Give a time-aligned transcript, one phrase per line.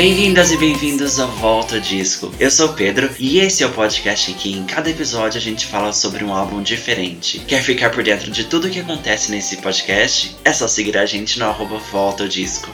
[0.00, 2.32] Bem-vindas e bem-vindos ao Volta Disco.
[2.40, 5.42] Eu sou o Pedro e esse é o podcast em que em cada episódio a
[5.42, 7.38] gente fala sobre um álbum diferente.
[7.40, 10.34] Quer ficar por dentro de tudo o que acontece nesse podcast?
[10.42, 12.70] É só seguir a gente no arroba Volta Disco.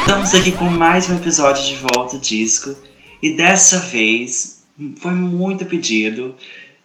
[0.00, 2.76] Estamos aqui com mais um episódio de Volta Disco
[3.22, 4.64] e dessa vez
[4.98, 6.34] foi muito pedido.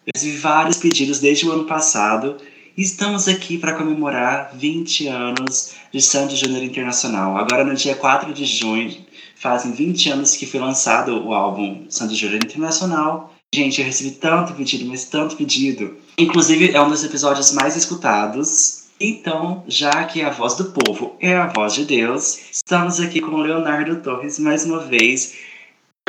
[0.07, 2.37] Eu recebi vários pedidos desde o ano passado
[2.75, 7.37] Estamos aqui para comemorar 20 anos de Santos Júnior Internacional.
[7.37, 8.97] Agora, no dia 4 de junho,
[9.35, 13.31] fazem 20 anos que foi lançado o álbum Santos Júnior Internacional.
[13.53, 15.97] Gente, eu recebi tanto pedido, mas tanto pedido.
[16.17, 18.85] Inclusive, é um dos episódios mais escutados.
[18.99, 23.35] Então, já que a voz do povo é a voz de Deus, estamos aqui com
[23.35, 25.37] o Leonardo Torres mais uma vez,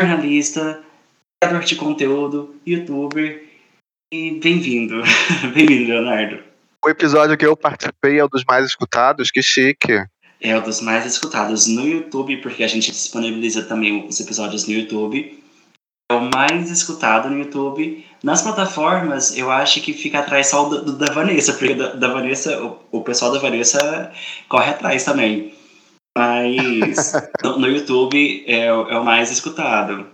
[0.01, 0.82] jornalista,
[1.42, 3.51] criador de conteúdo, youtuber.
[4.10, 5.02] E bem-vindo.
[5.52, 6.54] bem-vindo, Leonardo.
[6.85, 10.04] O episódio que eu participei é um dos mais escutados, que chique.
[10.38, 14.74] É um dos mais escutados no YouTube, porque a gente disponibiliza também os episódios no
[14.74, 15.43] YouTube.
[16.13, 18.04] É o mais escutado no YouTube.
[18.23, 22.13] Nas plataformas, eu acho que fica atrás só do, do da Vanessa, porque da, da
[22.13, 24.13] Vanessa, o, o, pessoal da Vanessa
[24.46, 25.54] corre atrás também.
[26.15, 30.07] Mas no, no, YouTube é, é o mais escutado.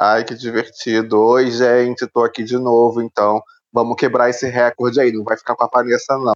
[0.00, 1.18] Ai, que divertido.
[1.18, 3.42] Oi, gente, tô aqui de novo, então.
[3.78, 6.32] Vamos quebrar esse recorde aí, não vai ficar com a Vanessa, não.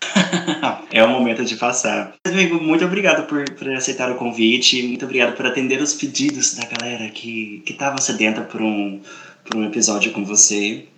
[0.90, 2.14] é o momento de passar.
[2.26, 6.64] Amigo, muito obrigado por, por aceitar o convite, muito obrigado por atender os pedidos da
[6.66, 9.02] galera que, que tava sedenta por um,
[9.44, 10.88] por um episódio com você.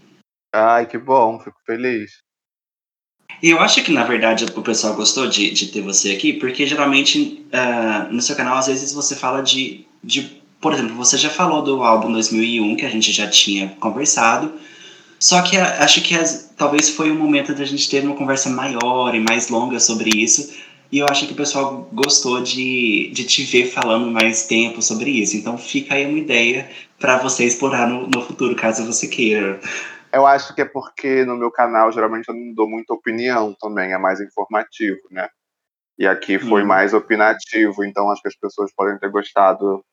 [0.54, 2.10] Ai, que bom, fico feliz.
[3.42, 6.66] E eu acho que, na verdade, o pessoal gostou de, de ter você aqui, porque
[6.66, 10.40] geralmente uh, no seu canal, às vezes, você fala de, de.
[10.60, 14.52] Por exemplo, você já falou do álbum 2001, que a gente já tinha conversado,
[15.20, 19.14] só que acho que as, talvez foi um momento da gente ter uma conversa maior
[19.14, 20.58] e mais longa sobre isso.
[20.90, 25.10] E eu acho que o pessoal gostou de, de te ver falando mais tempo sobre
[25.10, 25.36] isso.
[25.36, 26.68] Então fica aí uma ideia
[26.98, 29.60] para você explorar no, no futuro, caso você queira.
[30.10, 33.92] Eu acho que é porque no meu canal geralmente eu não dou muita opinião também,
[33.92, 35.28] é mais informativo, né?
[35.98, 36.66] E aqui foi hum.
[36.66, 39.84] mais opinativo, então acho que as pessoas podem ter gostado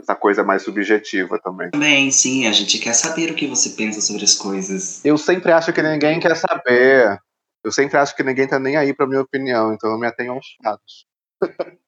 [0.00, 1.70] essa coisa mais subjetiva também.
[1.70, 5.04] Também, sim, a gente quer saber o que você pensa sobre as coisas.
[5.04, 7.18] Eu sempre acho que ninguém quer saber.
[7.64, 10.32] Eu sempre acho que ninguém tá nem aí pra minha opinião, então eu me atenho
[10.32, 11.06] aos fatos.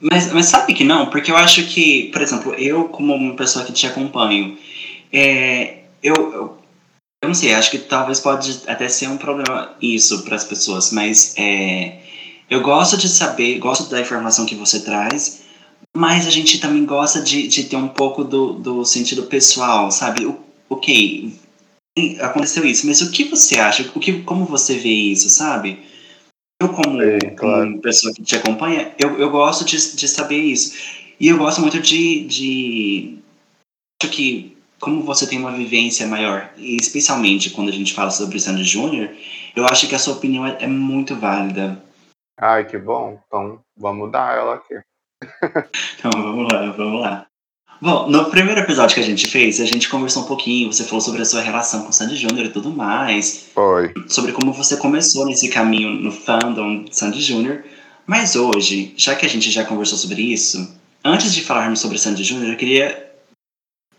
[0.00, 1.10] mas, mas sabe que não?
[1.10, 4.56] Porque eu acho que, por exemplo, eu, como uma pessoa que te acompanho,
[5.12, 6.58] é, eu, eu,
[7.22, 10.92] eu não sei, acho que talvez pode até ser um problema isso para as pessoas,
[10.92, 11.98] mas é,
[12.48, 15.41] eu gosto de saber, gosto da informação que você traz,
[15.96, 20.24] mas a gente também gosta de, de ter um pouco do, do sentido pessoal, sabe?
[20.24, 20.38] O,
[20.70, 21.38] ok,
[22.20, 23.90] aconteceu isso, mas o que você acha?
[23.94, 25.82] O que, como você vê isso, sabe?
[26.60, 27.70] Eu, como, é, claro.
[27.70, 31.02] como pessoa que te acompanha, eu, eu gosto de, de saber isso.
[31.18, 33.18] E eu gosto muito de, de.
[34.00, 38.36] Acho que, como você tem uma vivência maior, e especialmente quando a gente fala sobre
[38.36, 39.10] o Sandy Júnior,
[39.54, 41.82] eu acho que a sua opinião é, é muito válida.
[42.38, 43.20] Ai, que bom.
[43.26, 44.80] Então, vamos dar ela aqui.
[45.98, 47.26] então vamos lá, vamos lá.
[47.80, 51.00] Bom, no primeiro episódio que a gente fez, a gente conversou um pouquinho, você falou
[51.00, 53.46] sobre a sua relação com o Sandy Júnior e tudo mais.
[53.52, 53.92] Foi.
[54.06, 57.64] Sobre como você começou nesse caminho no fandom de Sandy Júnior.
[58.06, 62.22] Mas hoje, já que a gente já conversou sobre isso, antes de falarmos sobre Sandy
[62.22, 63.10] Júnior, eu queria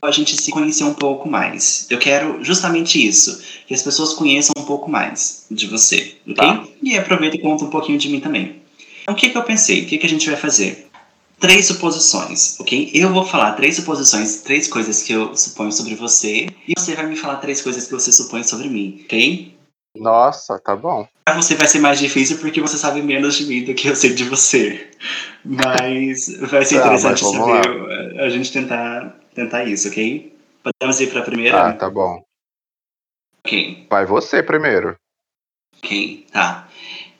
[0.01, 1.88] a gente se conhecer um pouco mais.
[1.89, 6.35] Eu quero justamente isso, que as pessoas conheçam um pouco mais de você, ok?
[6.35, 6.63] Tá.
[6.81, 8.62] E aproveita e conta um pouquinho de mim também.
[9.01, 9.83] Então, o que, que eu pensei?
[9.83, 10.88] O que, que a gente vai fazer?
[11.39, 12.91] Três suposições, ok?
[12.94, 17.05] Eu vou falar três suposições, três coisas que eu suponho sobre você, e você vai
[17.05, 19.53] me falar três coisas que você supõe sobre mim, ok?
[19.95, 21.07] Nossa, tá bom.
[21.25, 23.95] Pra você vai ser mais difícil porque você sabe menos de mim do que eu
[23.95, 24.89] sei de você.
[25.45, 28.23] Mas vai ser tá, interessante saber lá.
[28.23, 30.33] a gente tentar, tentar isso, ok?
[30.63, 31.68] Podemos ir pra primeira?
[31.68, 32.24] Ah, tá bom.
[33.45, 33.85] Ok.
[33.89, 34.95] Vai você primeiro.
[35.77, 36.68] Ok, tá.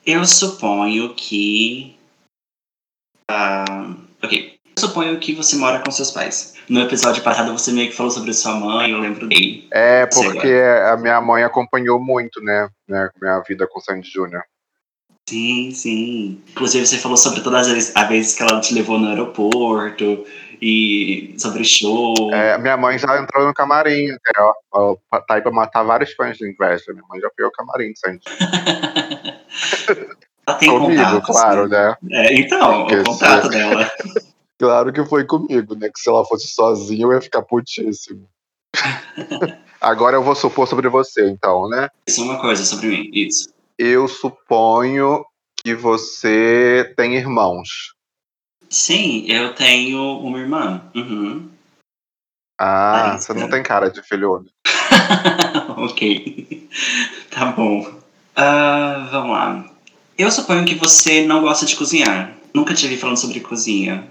[0.06, 1.96] Eu suponho que.
[3.30, 4.54] Uh, Ok.
[4.76, 6.56] Eu suponho que você mora com seus pais.
[6.68, 9.68] No episódio passado você meio que falou sobre sua mãe, eu lembro dele.
[9.72, 14.42] É, porque a minha mãe acompanhou muito, né, né minha vida com o Sandy Júnior.
[15.30, 16.42] Sim, sim.
[16.50, 20.26] Inclusive você falou sobre todas as vezes que ela te levou no aeroporto
[20.62, 22.34] e sobre show.
[22.34, 24.08] É, minha mãe já entrou no camarim,
[24.72, 24.96] ó.
[25.28, 26.94] Tá aí pra matar vários fãs de inveja.
[26.94, 28.24] Minha mãe já foi ao camarim, Sandy.
[30.46, 31.72] Ela tem comigo, contato, claro, assim.
[31.72, 31.98] né?
[32.12, 33.50] É, então, Porque o contato se...
[33.50, 33.92] dela.
[34.60, 35.90] claro que foi comigo, né?
[35.90, 38.28] Que se ela fosse sozinha, eu ia ficar putíssimo.
[39.80, 41.90] Agora eu vou supor sobre você, então, né?
[42.08, 43.54] Isso é uma coisa sobre mim, isso.
[43.78, 45.26] Eu suponho
[45.64, 47.94] que você tem irmãos.
[48.70, 50.82] Sim, eu tenho uma irmã.
[50.96, 51.50] Uhum.
[52.60, 53.34] Ah, Larissa.
[53.34, 54.54] você não tem cara de filho único.
[55.78, 56.70] ok.
[57.30, 58.00] Tá bom.
[58.36, 59.73] Ah, vamos lá.
[60.18, 62.38] Eu suponho que você não gosta de cozinhar.
[62.54, 64.08] Nunca te vi falando sobre cozinha.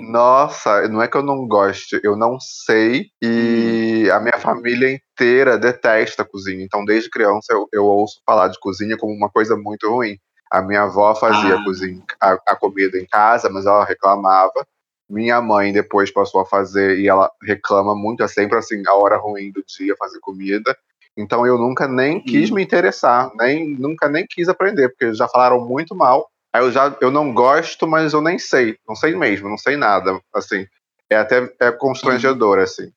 [0.00, 5.56] Nossa, não é que eu não goste, eu não sei e a minha família inteira
[5.56, 6.64] detesta cozinha.
[6.64, 10.16] Então, desde criança, eu, eu ouço falar de cozinha como uma coisa muito ruim.
[10.50, 11.64] A minha avó fazia Ah.
[11.64, 14.66] cozinha, a, a comida em casa, mas ela reclamava.
[15.08, 19.18] Minha mãe depois passou a fazer e ela reclama muito, é sempre assim, a hora
[19.18, 20.76] ruim do dia fazer comida.
[21.16, 25.60] Então eu nunca nem quis me interessar, nem nunca nem quis aprender, porque já falaram
[25.60, 26.28] muito mal.
[26.52, 29.76] Aí eu já eu não gosto, mas eu nem sei, não sei mesmo, não sei
[29.76, 30.66] nada, assim.
[31.10, 32.90] É até é constrangedor assim.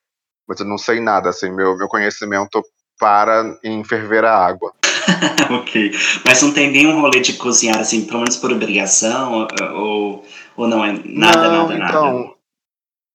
[0.48, 2.62] Mas eu não sei nada assim, meu meu conhecimento
[2.98, 4.72] para em ferver a água.
[5.50, 5.92] ok.
[6.24, 9.46] Mas não tem nenhum rolê de cozinhar, assim, pelo menos por obrigação?
[9.74, 10.24] Ou,
[10.56, 12.34] ou não é nada, não, nada, então, nada?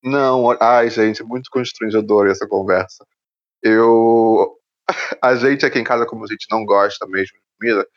[0.03, 3.06] não, ai, gente, muito constrangedor essa conversa.
[3.63, 4.57] Eu
[5.21, 7.88] a gente aqui em casa como a gente não gosta mesmo de comida,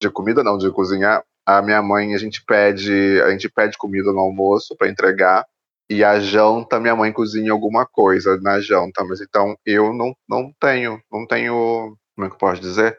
[0.00, 4.12] de comida não, de cozinhar, a minha mãe a gente pede, a gente pede comida
[4.12, 5.44] no almoço para entregar
[5.90, 10.52] e a janta minha mãe cozinha alguma coisa na janta, mas então eu não, não
[10.60, 12.98] tenho, não tenho, como é que eu posso dizer?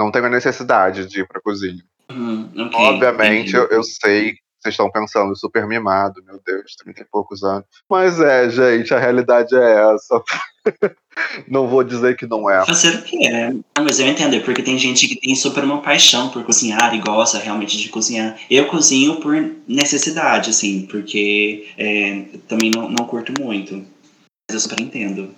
[0.00, 1.82] Não tenho a necessidade de ir pra cozinha.
[2.10, 7.04] Hum, ok, Obviamente, eu, eu sei vocês estão pensando super mimado, meu Deus, 30 e
[7.04, 7.64] poucos anos.
[7.88, 10.22] Mas é, gente, a realidade é essa.
[11.46, 12.64] Não vou dizer que não é.
[12.64, 13.50] Fazer o quê, né?
[13.50, 17.00] Não, mas eu entendo, porque tem gente que tem super uma paixão por cozinhar e
[17.00, 18.38] gosta realmente de cozinhar.
[18.50, 19.34] Eu cozinho por
[19.66, 23.74] necessidade, assim, porque é, também não, não curto muito.
[23.74, 25.34] Mas eu super entendo.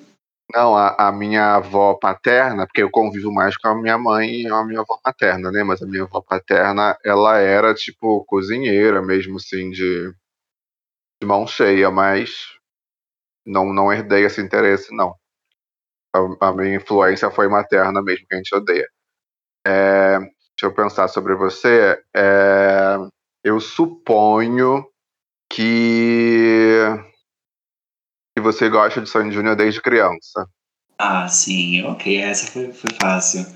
[0.53, 4.49] Não, a, a minha avó paterna, porque eu convivo mais com a minha mãe e
[4.49, 5.63] a minha avó paterna, né?
[5.63, 10.13] Mas a minha avó paterna, ela era, tipo, cozinheira mesmo, assim, de,
[11.21, 12.31] de mão cheia, mas
[13.47, 15.15] não, não herdei esse interesse, não.
[16.15, 18.89] A, a minha influência foi materna mesmo, que a gente odeia.
[19.67, 22.01] É, deixa eu pensar sobre você.
[22.15, 22.97] É,
[23.45, 24.85] eu suponho
[25.51, 26.81] que,
[28.37, 30.47] que você gosta de Sandy Júnior desde criança.
[30.99, 33.47] Ah, sim, ok, essa foi, foi fácil.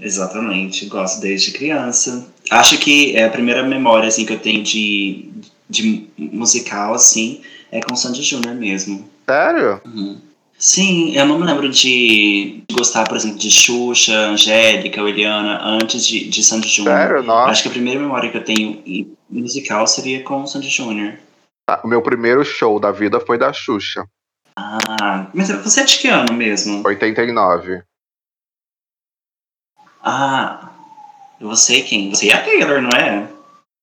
[0.00, 2.26] Exatamente, gosto desde criança.
[2.50, 5.30] Acho que é a primeira memória assim que eu tenho de,
[5.68, 9.08] de musical assim é com Sandy Júnior mesmo.
[9.28, 9.80] Sério?
[9.84, 10.20] Uhum.
[10.58, 16.28] Sim, eu não me lembro de gostar, por exemplo, de Xuxa, Angélica Eliana antes de,
[16.28, 16.96] de Sandy Júnior.
[16.96, 17.22] Sério?
[17.22, 17.50] Nossa.
[17.52, 18.82] Acho que a primeira memória que eu tenho
[19.30, 21.16] musical seria com Sandy Júnior.
[21.64, 24.04] Tá, O meu primeiro show da vida foi da Xuxa,
[24.56, 26.82] Ah, mas você é de que ano mesmo?
[26.84, 27.82] 89.
[30.02, 30.70] Ah,
[31.40, 32.10] eu sei quem.
[32.10, 33.28] Você é a Taylor, não é?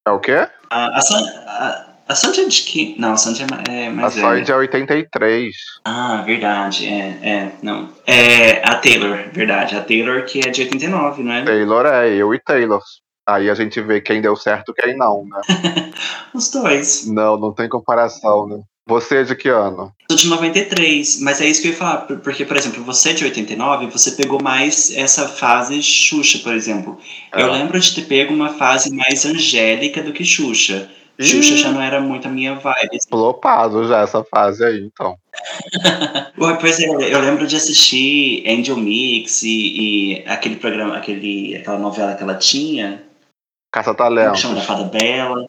[0.08, 0.48] É o quê?
[0.70, 2.96] A, a, San- a, a Sandy é de que.
[3.00, 4.28] Não, a Sandy é, é A mais velha.
[4.38, 5.56] Sandy é 83.
[5.84, 6.88] Ah, verdade.
[6.88, 7.90] É, é, não.
[8.06, 9.76] É a Taylor, verdade.
[9.76, 11.44] A Taylor que é de 89, não é?
[11.44, 12.82] Taylor é eu e Taylor.
[13.28, 15.92] Aí a gente vê quem deu certo e quem não, né?
[16.34, 17.08] Os dois.
[17.08, 18.60] Não, não tem comparação, né?
[18.88, 19.92] Você é de que ano?
[20.12, 21.98] Sou de 93, mas é isso que eu ia falar.
[22.02, 26.54] por- Porque, por exemplo, você é de 89, você pegou mais essa fase Xuxa, por
[26.54, 27.00] exemplo.
[27.34, 27.52] Eu É.
[27.52, 30.88] lembro de ter pego uma fase mais angélica do que Xuxa.
[31.20, 32.98] Xuxa já não era muito a minha vibe.
[32.98, 33.10] assim.
[33.10, 35.18] Flopado já essa fase aí, então.
[36.40, 41.78] Ué, Pois é, eu lembro de assistir Angel Mix e, e aquele programa, aquele, aquela
[41.80, 44.40] novela que ela tinha, como que Caça-talentos.
[44.40, 45.48] chama da Fada Bela.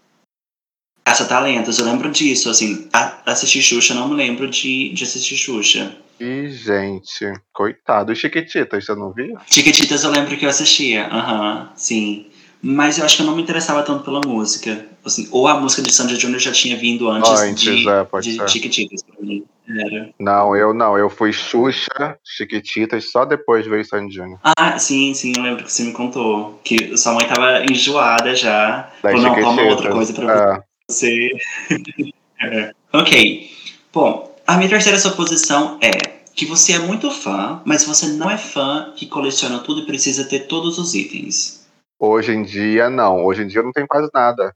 [1.05, 5.37] Caça Talentos, eu lembro disso, assim, a, assistir Xuxa, não me lembro de, de assistir
[5.37, 5.97] Xuxa.
[6.19, 8.13] Ih, gente, coitado.
[8.13, 9.37] E Chiquititas, você não via?
[9.47, 12.27] Chiquititas eu lembro que eu assistia, aham, sim.
[12.69, 14.87] Mas eu acho que eu não me interessava tanto pela música.
[15.05, 18.37] Assim, ou a música de Sandy Júnior já tinha vindo antes, Antes, de, é, pode
[18.37, 18.51] de.
[18.51, 19.45] Chiquititas pra mim.
[19.69, 20.11] Era.
[20.19, 20.99] Não, eu não.
[20.99, 24.41] Eu fui Xuxa, Chiquititas, só depois veio Sandy Júnior.
[24.43, 26.61] Ah, sim, sim, eu lembro que você me contou.
[26.65, 28.91] Que sua mãe tava enjoada já.
[29.01, 30.63] Das Falou, não, toma outra coisa pra É.
[30.91, 31.31] você.
[32.39, 32.71] É.
[32.93, 33.51] Ok.
[33.95, 35.91] Bom, a minha terceira suposição é
[36.35, 40.25] que você é muito fã, mas você não é fã que coleciona tudo e precisa
[40.25, 41.56] ter todos os itens.
[41.99, 43.25] Hoje em dia, não.
[43.25, 44.55] Hoje em dia não tenho quase nada.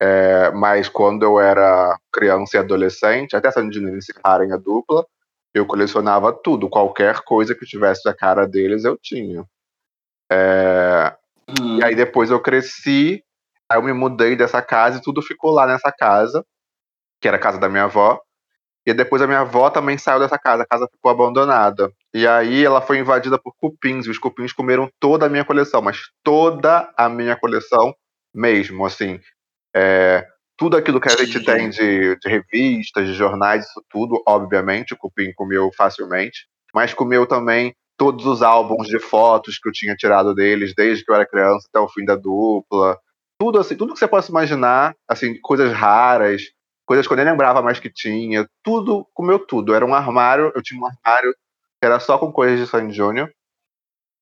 [0.00, 4.12] É, mas quando eu era criança e adolescente, até Júnior se
[4.46, 5.06] em a dupla,
[5.54, 6.68] eu colecionava tudo.
[6.70, 9.44] Qualquer coisa que tivesse a cara deles, eu tinha.
[10.30, 11.14] É,
[11.60, 13.24] Hum, E aí depois eu cresci,
[13.68, 16.44] aí eu me mudei dessa casa e tudo ficou lá nessa casa,
[17.20, 18.20] que era a casa da minha avó.
[18.86, 21.90] E depois a minha avó também saiu dessa casa, a casa ficou abandonada.
[22.14, 25.80] E aí ela foi invadida por cupins, e os cupins comeram toda a minha coleção,
[25.80, 27.94] mas toda a minha coleção
[28.34, 29.18] mesmo, assim.
[29.74, 30.26] É,
[30.58, 34.96] tudo aquilo que a gente tem de, de, revistas, de jornais, isso tudo, obviamente, o
[34.96, 40.34] Cupim comeu facilmente, mas comeu também todos os álbuns de fotos que eu tinha tirado
[40.34, 42.98] deles desde que eu era criança até o fim da dupla.
[43.38, 46.42] Tudo assim, tudo que você possa imaginar, assim, coisas raras,
[46.86, 49.74] coisas que eu nem lembrava mais que tinha, tudo comeu tudo.
[49.74, 51.34] Era um armário, eu tinha um armário
[51.84, 53.32] era só com coisas de Sandy Júnior.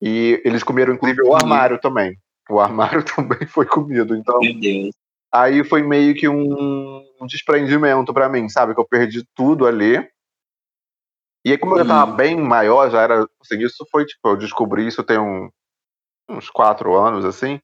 [0.00, 2.16] E eles comeram, inclusive, o armário também.
[2.48, 4.16] O armário também foi comido.
[4.16, 4.94] Então, Meu Deus.
[5.32, 8.74] aí foi meio que um, um desprendimento para mim, sabe?
[8.74, 9.96] Que eu perdi tudo ali.
[11.44, 13.26] E aí, como eu já tava bem maior, já era.
[13.40, 15.50] Assim, isso foi, tipo, eu descobri isso tem um,
[16.28, 17.60] uns quatro anos, assim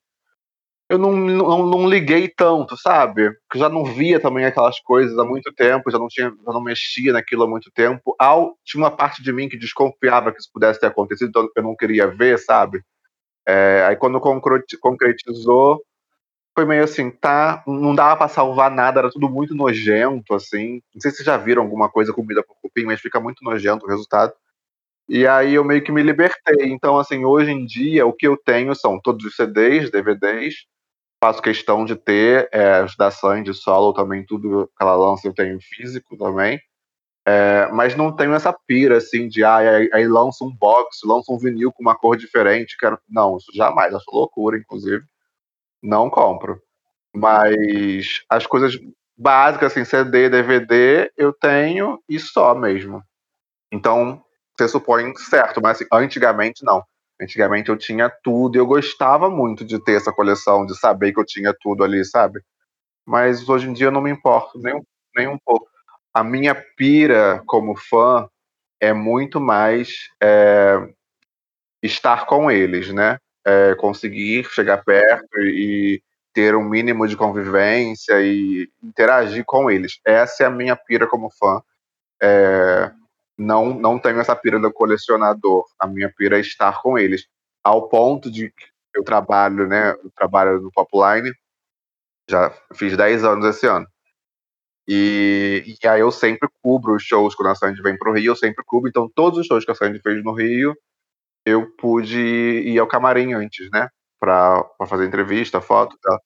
[0.88, 3.32] eu não, não, não liguei tanto, sabe?
[3.42, 6.62] Porque já não via também aquelas coisas há muito tempo, já não tinha, já não
[6.62, 8.14] mexia naquilo há muito tempo.
[8.18, 11.62] Ao, tinha uma parte de mim que desconfiava que isso pudesse ter acontecido, então eu
[11.62, 12.82] não queria ver, sabe?
[13.46, 15.82] É, aí quando concretizou,
[16.54, 20.80] foi meio assim, tá, não dava para salvar nada, era tudo muito nojento, assim.
[20.94, 23.84] Não sei se vocês já viram alguma coisa comida por cupim, mas fica muito nojento
[23.86, 24.32] o resultado.
[25.08, 26.66] E aí eu meio que me libertei.
[26.72, 30.66] Então, assim, hoje em dia, o que eu tenho são todos os CDs, DVDs,
[31.22, 35.34] faço questão de ter é, os da Sandy solo também, tudo que ela lança eu
[35.34, 36.60] tenho físico também.
[37.28, 41.32] É, mas não tenho essa pira assim de ah, aí, aí, lança um box, lança
[41.32, 42.76] um vinil com uma cor diferente.
[42.78, 42.98] Quero...
[43.08, 45.04] Não, isso jamais, acho loucura, inclusive.
[45.82, 46.60] Não compro.
[47.14, 48.78] Mas as coisas
[49.16, 53.02] básicas, assim, CD, DVD, eu tenho e só mesmo.
[53.72, 54.22] Então,
[54.56, 56.84] você supõe certo, mas assim, antigamente não.
[57.20, 61.20] Antigamente eu tinha tudo e eu gostava muito de ter essa coleção, de saber que
[61.20, 62.40] eu tinha tudo ali, sabe?
[63.06, 64.80] Mas hoje em dia eu não me importo nem,
[65.16, 65.68] nem um pouco.
[66.14, 68.28] A minha pira como fã
[68.80, 70.78] é muito mais é,
[71.82, 73.18] estar com eles, né?
[73.46, 76.02] É, conseguir chegar perto e,
[76.36, 79.98] ter um mínimo de convivência e interagir com eles.
[80.06, 81.62] Essa é a minha pira como fã.
[82.22, 82.90] É,
[83.38, 85.64] não não tenho essa pira do colecionador.
[85.78, 87.26] A minha pira é estar com eles.
[87.62, 88.64] Ao ponto de que
[88.94, 89.90] eu trabalho, né?
[89.92, 91.32] Eu trabalho no Popline,
[92.28, 93.86] já fiz 10 anos esse ano.
[94.88, 98.36] E, e aí eu sempre cubro os shows quando a Sandy vem pro Rio, eu
[98.36, 98.88] sempre cubro.
[98.88, 100.76] Então todos os shows que a Sandy fez no Rio,
[101.44, 103.88] eu pude ir ao camarim antes, né?
[104.20, 106.20] Pra, pra fazer entrevista, foto e tal.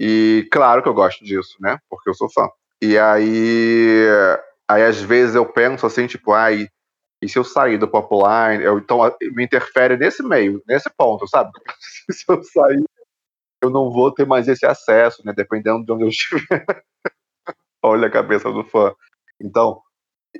[0.00, 1.78] E claro que eu gosto disso, né?
[1.88, 2.48] Porque eu sou fã.
[2.82, 4.06] E aí
[4.72, 6.66] Aí às vezes eu penso assim, tipo, ai,
[7.22, 8.98] e se eu sair do Popular, eu, então
[9.34, 11.50] me interfere nesse meio, nesse ponto, sabe?
[12.10, 12.82] se eu sair,
[13.62, 15.32] eu não vou ter mais esse acesso, né?
[15.36, 16.64] Dependendo de onde eu estiver.
[17.84, 18.94] Olha a cabeça do fã.
[19.40, 19.82] Então,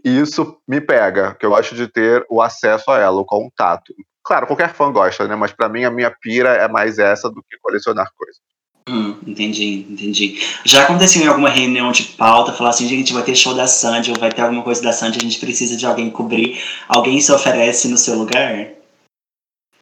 [0.05, 3.95] isso me pega, que eu gosto de ter o acesso a ela, o contato.
[4.25, 5.37] Claro, qualquer fã gosta, né?
[5.37, 8.41] Mas para mim a minha pira é mais essa do que colecionar coisas.
[8.89, 10.41] Hum, entendi, entendi.
[10.65, 14.11] Já aconteceu em alguma reunião de pauta, falar assim, gente, vai ter show da Sandy,
[14.11, 16.61] ou vai ter alguma coisa da Sandy, a gente precisa de alguém cobrir.
[16.89, 18.71] Alguém se oferece no seu lugar?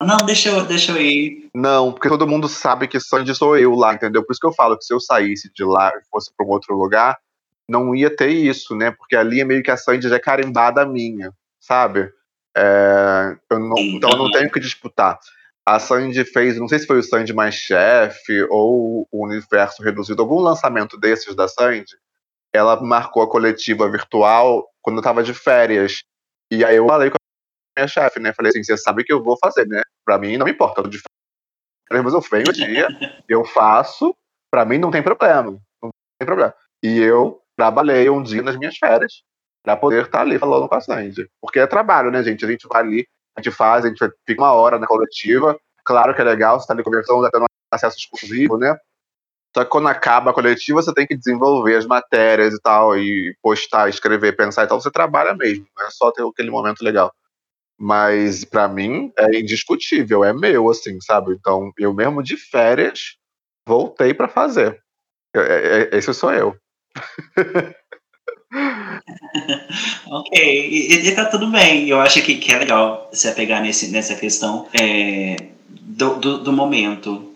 [0.00, 1.50] Não, deixa eu, deixa eu ir.
[1.54, 4.24] Não, porque todo mundo sabe que Sandy sou eu lá, entendeu?
[4.24, 6.50] Por isso que eu falo que se eu saísse de lá e fosse para um
[6.50, 7.18] outro lugar,
[7.68, 8.90] não ia ter isso, né?
[8.90, 12.10] Porque ali é meio que a Sandy já é carimbada minha, sabe?
[12.56, 15.18] É, eu não, então eu não tenho que disputar
[15.70, 20.20] a Sandy fez, não sei se foi o Sandy mais chefe ou o Universo Reduzido,
[20.20, 21.96] algum lançamento desses da Sandy,
[22.52, 26.02] ela marcou a coletiva virtual quando eu tava de férias.
[26.50, 28.32] E aí eu falei com a minha chefe, né?
[28.32, 29.80] Falei assim, você sabe que eu vou fazer, né?
[30.04, 32.88] Pra mim não me importa, eu tô de férias, mas eu venho o dia,
[33.28, 34.12] eu faço,
[34.50, 36.52] pra mim não tem problema, não tem problema.
[36.82, 39.22] E eu trabalhei um dia nas minhas férias
[39.62, 41.30] pra poder estar tá ali falando com a Sandy.
[41.40, 42.44] Porque é trabalho, né, gente?
[42.44, 43.06] A gente vai ali
[43.36, 45.58] a gente faz, a gente fica uma hora na coletiva.
[45.84, 48.76] Claro que é legal, você está ali conversando, até no acesso exclusivo, né?
[49.54, 53.34] Só que quando acaba a coletiva, você tem que desenvolver as matérias e tal, e
[53.42, 54.80] postar, escrever, pensar e tal.
[54.80, 57.12] Você trabalha mesmo, não é só ter aquele momento legal.
[57.78, 61.32] Mas para mim é indiscutível, é meu, assim, sabe?
[61.32, 63.16] Então eu mesmo de férias
[63.66, 64.78] voltei para fazer.
[65.34, 66.56] É, é, esse sou eu.
[70.10, 71.88] ok, e, e tá tudo bem.
[71.88, 75.36] Eu acho que, que é legal se apegar nesse, nessa questão é,
[75.68, 77.30] do, do, do, momento.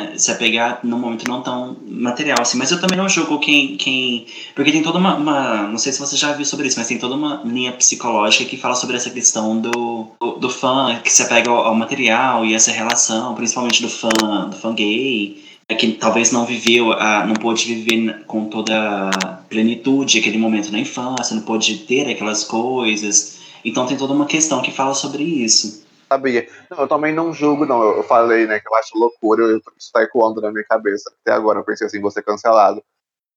[0.00, 0.18] Né?
[0.18, 2.58] Se apegar num momento não tão material assim.
[2.58, 3.76] Mas eu também não julgo quem.
[3.76, 6.88] quem porque tem toda uma, uma, Não sei se você já viu sobre isso, mas
[6.88, 11.12] tem toda uma linha psicológica que fala sobre essa questão do, do, do fã que
[11.12, 14.08] se apega ao, ao material e essa relação, principalmente do fã,
[14.50, 16.86] do fã gay que talvez não viveu,
[17.26, 22.44] não pôde viver com toda a plenitude aquele momento na infância, não pôde ter aquelas
[22.44, 23.38] coisas.
[23.64, 25.86] Então tem toda uma questão que fala sobre isso.
[26.10, 26.48] Sabia.
[26.70, 27.82] Não, eu também não julgo, não.
[27.82, 31.12] Eu, falei, né, que eu acho loucura, eu, isso tá ecoando na minha cabeça.
[31.20, 32.82] Até agora eu pensei assim, vou ser cancelado.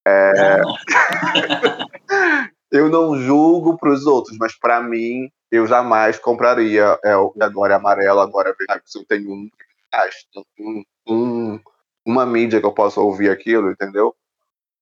[0.08, 0.62] É...
[2.72, 7.12] eu não julgo pros outros, mas para mim, eu jamais compraria é,
[7.42, 8.82] agora é amarelo, agora é vermelho.
[8.86, 9.50] Se eu tenho um,
[10.58, 11.60] um, um,
[12.06, 14.16] uma mídia que eu possa ouvir aquilo, entendeu?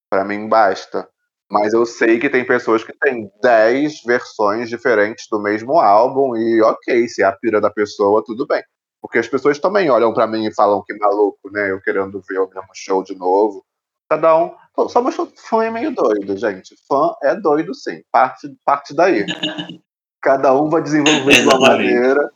[0.09, 1.07] Para mim basta.
[1.51, 6.61] Mas eu sei que tem pessoas que têm 10 versões diferentes do mesmo álbum e
[6.61, 8.63] ok, se é a pira da pessoa, tudo bem.
[9.01, 11.71] Porque as pessoas também olham para mim e falam que maluco, né?
[11.71, 13.65] Eu querendo ver o mesmo show de novo.
[14.09, 14.55] Cada um.
[14.89, 16.75] Só uma fã é meio doido, gente.
[16.87, 18.01] Fã é doido, sim.
[18.11, 19.25] Parte, parte daí.
[20.21, 22.29] Cada um vai desenvolver de uma maneira,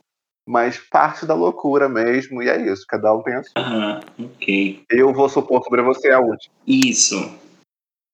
[0.46, 2.84] mas parte da loucura mesmo, e é isso.
[2.86, 3.52] Cada um tem a sua.
[3.58, 4.84] Uhum, ok.
[4.90, 6.54] Eu vou supor sobre você a última.
[6.66, 7.34] Isso.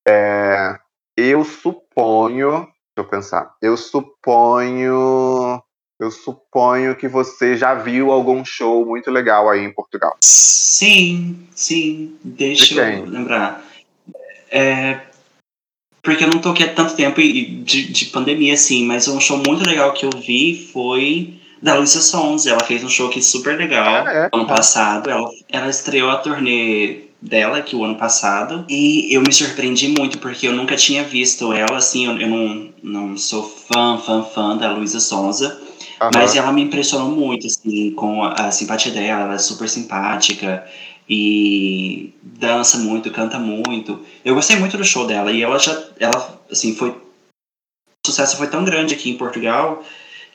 [0.07, 0.77] É,
[1.17, 2.49] eu suponho.
[2.51, 3.55] Deixa eu pensar.
[3.61, 5.61] Eu suponho.
[5.99, 10.17] Eu suponho que você já viu algum show muito legal aí em Portugal.
[10.23, 12.17] Sim, sim.
[12.23, 13.63] Deixa De eu lembrar.
[14.49, 15.01] É,
[16.01, 19.63] porque eu não toquei há tanto tempo de, de pandemia, assim, mas um show muito
[19.63, 22.45] legal que eu vi foi da Luísa Sons.
[22.45, 24.29] Ela fez um show aqui super legal Ah, é?
[24.31, 25.09] ano passado.
[25.09, 28.65] Ela, ela estreou a turnê dela aqui o ano passado.
[28.67, 32.69] E eu me surpreendi muito, porque eu nunca tinha visto ela, assim, eu, eu não,
[32.81, 35.61] não sou fã, fã, fã da Luísa Sonza.
[36.15, 40.65] Mas ela me impressionou muito, assim, com a, a simpatia dela, ela é super simpática
[41.07, 43.99] e dança muito, canta muito.
[44.25, 46.89] Eu gostei muito do show dela e ela já, ela, assim, foi.
[46.89, 49.83] O sucesso foi tão grande aqui em Portugal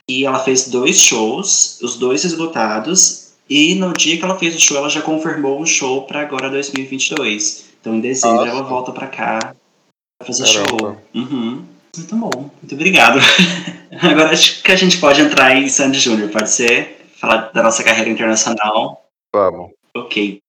[0.09, 4.59] e ela fez dois shows, os dois esgotados, e no dia que ela fez o
[4.59, 7.65] show, ela já confirmou um show para agora 2022.
[7.79, 8.49] Então em dezembro Nossa.
[8.49, 9.55] ela volta para cá
[10.19, 10.67] pra fazer Caramba.
[10.69, 10.97] show.
[11.13, 11.63] Uhum.
[11.95, 13.19] Muito bom, muito obrigado.
[14.01, 17.07] Agora acho que a gente pode entrar em Sandy Júnior, pode ser?
[17.15, 19.09] Falar da nossa carreira internacional.
[19.33, 19.71] Vamos.
[19.95, 20.39] Ok.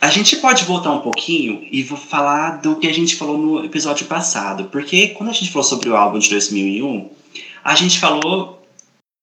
[0.00, 3.64] A gente pode voltar um pouquinho e vou falar do que a gente falou no
[3.64, 4.66] episódio passado.
[4.66, 7.10] Porque quando a gente falou sobre o álbum de 2001,
[7.66, 8.62] a gente falou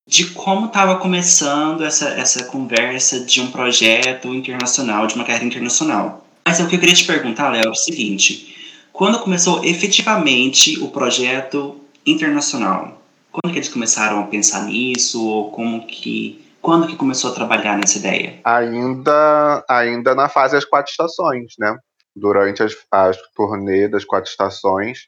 [0.05, 6.25] de como estava começando essa, essa conversa de um projeto internacional, de uma carreira internacional.
[6.45, 10.89] Mas o que eu queria te perguntar, Léo, é o seguinte: quando começou efetivamente o
[10.89, 13.01] projeto internacional?
[13.31, 15.25] Quando que eles começaram a pensar nisso?
[15.25, 16.43] Ou como que.
[16.61, 18.41] Quando que começou a trabalhar nessa ideia?
[18.43, 21.77] Ainda, ainda na fase das quatro estações, né?
[22.13, 25.07] Durante as, as turnê das quatro estações,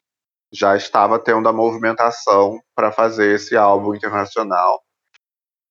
[0.55, 4.81] já estava tendo a movimentação para fazer esse álbum internacional.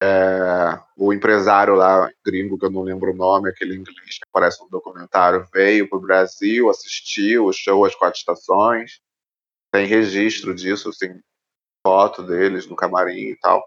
[0.03, 4.63] É, o empresário lá, gringo, que eu não lembro o nome, aquele inglês que aparece
[4.63, 9.01] no documentário, veio para o Brasil, assistiu o show As Quatro Estações.
[9.73, 11.21] Tem registro disso, assim,
[11.87, 13.65] foto deles no camarim e tal.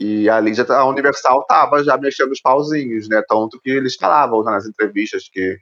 [0.00, 3.22] E ali já, tá- a Universal tava já mexendo os pauzinhos, né?
[3.28, 5.58] Tanto que eles falavam nas entrevistas que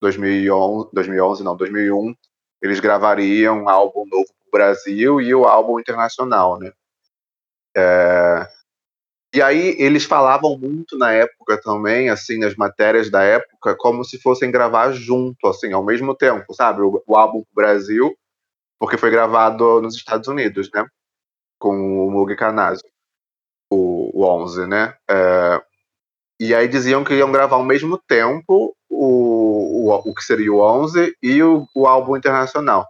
[0.00, 2.14] 2011, 2011 não, 2001,
[2.62, 6.72] eles gravariam um álbum novo pro Brasil e o álbum internacional, né?
[7.76, 8.48] É,
[9.34, 14.20] E aí eles falavam muito na época também, assim, nas matérias da época, como se
[14.20, 16.82] fossem gravar junto, assim, ao mesmo tempo, sabe?
[16.82, 18.16] O, o álbum pro Brasil,
[18.80, 20.86] porque foi gravado nos Estados Unidos, né?
[21.60, 22.84] Com o Mugi Canazzo,
[23.70, 24.94] o, o 11, né?
[25.10, 25.62] É,
[26.40, 29.37] e aí diziam que iam gravar ao mesmo tempo o,
[29.90, 32.86] o, que seria o 11 e o, o álbum internacional.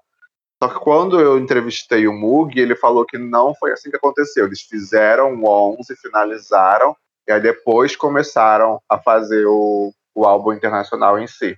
[0.62, 4.46] Só que quando eu entrevistei o Mug, ele falou que não foi assim que aconteceu.
[4.46, 11.18] Eles fizeram o 11, finalizaram, e aí depois começaram a fazer o, o álbum internacional
[11.18, 11.56] em si.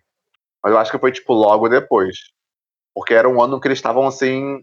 [0.62, 2.18] Mas eu acho que foi, tipo, logo depois.
[2.94, 4.62] Porque era um ano que eles estavam, assim,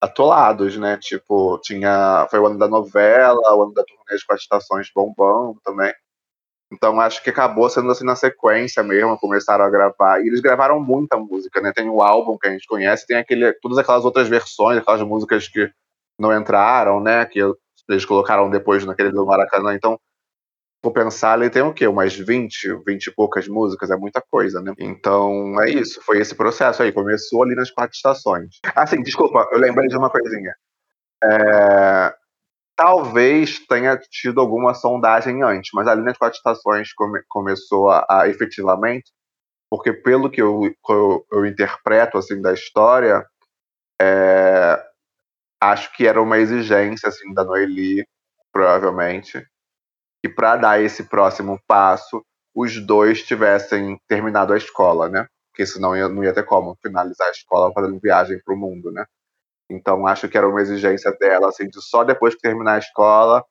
[0.00, 0.96] atolados, né?
[0.96, 2.28] Tipo, tinha...
[2.30, 5.92] Foi o ano da novela, o ano da turnê com as estações bombando também.
[6.72, 10.20] Então acho que acabou sendo assim na sequência mesmo, começaram a gravar.
[10.20, 11.72] E eles gravaram muita música, né?
[11.74, 15.48] Tem o álbum que a gente conhece, tem aquele, todas aquelas outras versões, aquelas músicas
[15.48, 15.70] que
[16.18, 17.24] não entraram, né?
[17.24, 17.40] Que
[17.88, 19.74] eles colocaram depois naquele do Maracanã.
[19.74, 19.98] Então,
[20.82, 21.86] vou pensar, ele tem o quê?
[21.86, 24.74] Umas 20, 20 e poucas músicas, é muita coisa, né?
[24.78, 26.92] Então é isso, foi esse processo aí.
[26.92, 28.58] Começou ali nas quatro estações.
[28.76, 30.54] Assim, desculpa, eu lembrei de uma coisinha.
[31.24, 32.14] É,
[32.78, 38.28] talvez tenha tido alguma sondagem antes, mas ali nas quatro estações come, começou a, a,
[38.28, 39.10] efetivamente,
[39.68, 43.26] porque pelo que eu, eu, eu interpreto assim da história,
[44.00, 44.80] é,
[45.60, 48.06] acho que era uma exigência assim da Noeli,
[48.52, 49.44] provavelmente,
[50.24, 55.26] e para dar esse próximo passo, os dois tivessem terminado a escola, né?
[55.50, 58.92] Porque senão ia, não ia ter como finalizar a escola fazendo viagem para o mundo,
[58.92, 59.04] né?
[59.70, 63.44] Então acho que era uma exigência dela, assim, de só depois que terminar a escola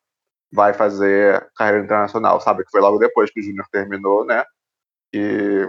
[0.52, 2.64] vai fazer carreira internacional, sabe?
[2.64, 4.44] Que foi logo depois que o Júnior terminou, né?
[5.14, 5.68] E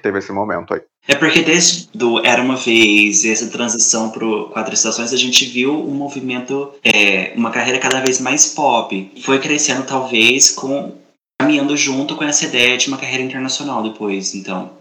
[0.00, 0.82] teve esse momento aí.
[1.06, 5.44] É porque desde do Era Uma Vez e essa transição para Quatro Estações, a gente
[5.46, 9.22] viu um movimento, é, uma carreira cada vez mais pop.
[9.24, 10.96] Foi crescendo, talvez, com
[11.40, 14.76] caminhando junto com essa ideia de uma carreira internacional depois, então.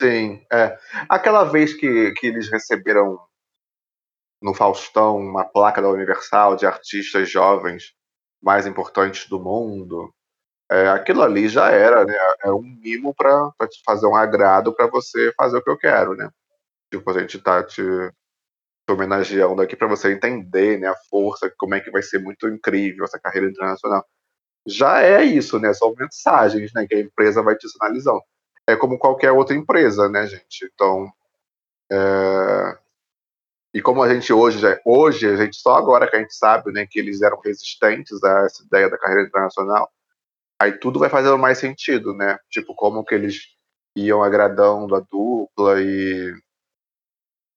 [0.00, 0.78] Sim, é.
[1.08, 3.18] Aquela vez que, que eles receberam
[4.42, 7.94] no Faustão uma placa da Universal de artistas jovens
[8.42, 10.12] mais importantes do mundo,
[10.70, 12.14] é, aquilo ali já era, né?
[12.44, 16.14] É um mimo para te fazer um agrado para você fazer o que eu quero,
[16.14, 16.30] né?
[16.92, 20.88] Tipo, a gente tá te, te homenageando aqui para você entender, né?
[20.88, 24.04] A força, como é que vai ser muito incrível essa carreira internacional.
[24.66, 25.72] Já é isso, né?
[25.74, 26.86] São mensagens, né?
[26.86, 28.22] Que a empresa vai te sinalizando.
[28.66, 30.70] É como qualquer outra empresa, né, gente?
[30.74, 31.10] Então,
[31.90, 32.78] é...
[33.74, 36.72] E como a gente hoje, já, hoje, a gente só agora que a gente sabe
[36.72, 39.90] né, que eles eram resistentes a essa ideia da carreira internacional,
[40.60, 42.38] aí tudo vai fazendo mais sentido, né?
[42.50, 43.42] Tipo, como que eles
[43.96, 46.34] iam agradando a dupla e,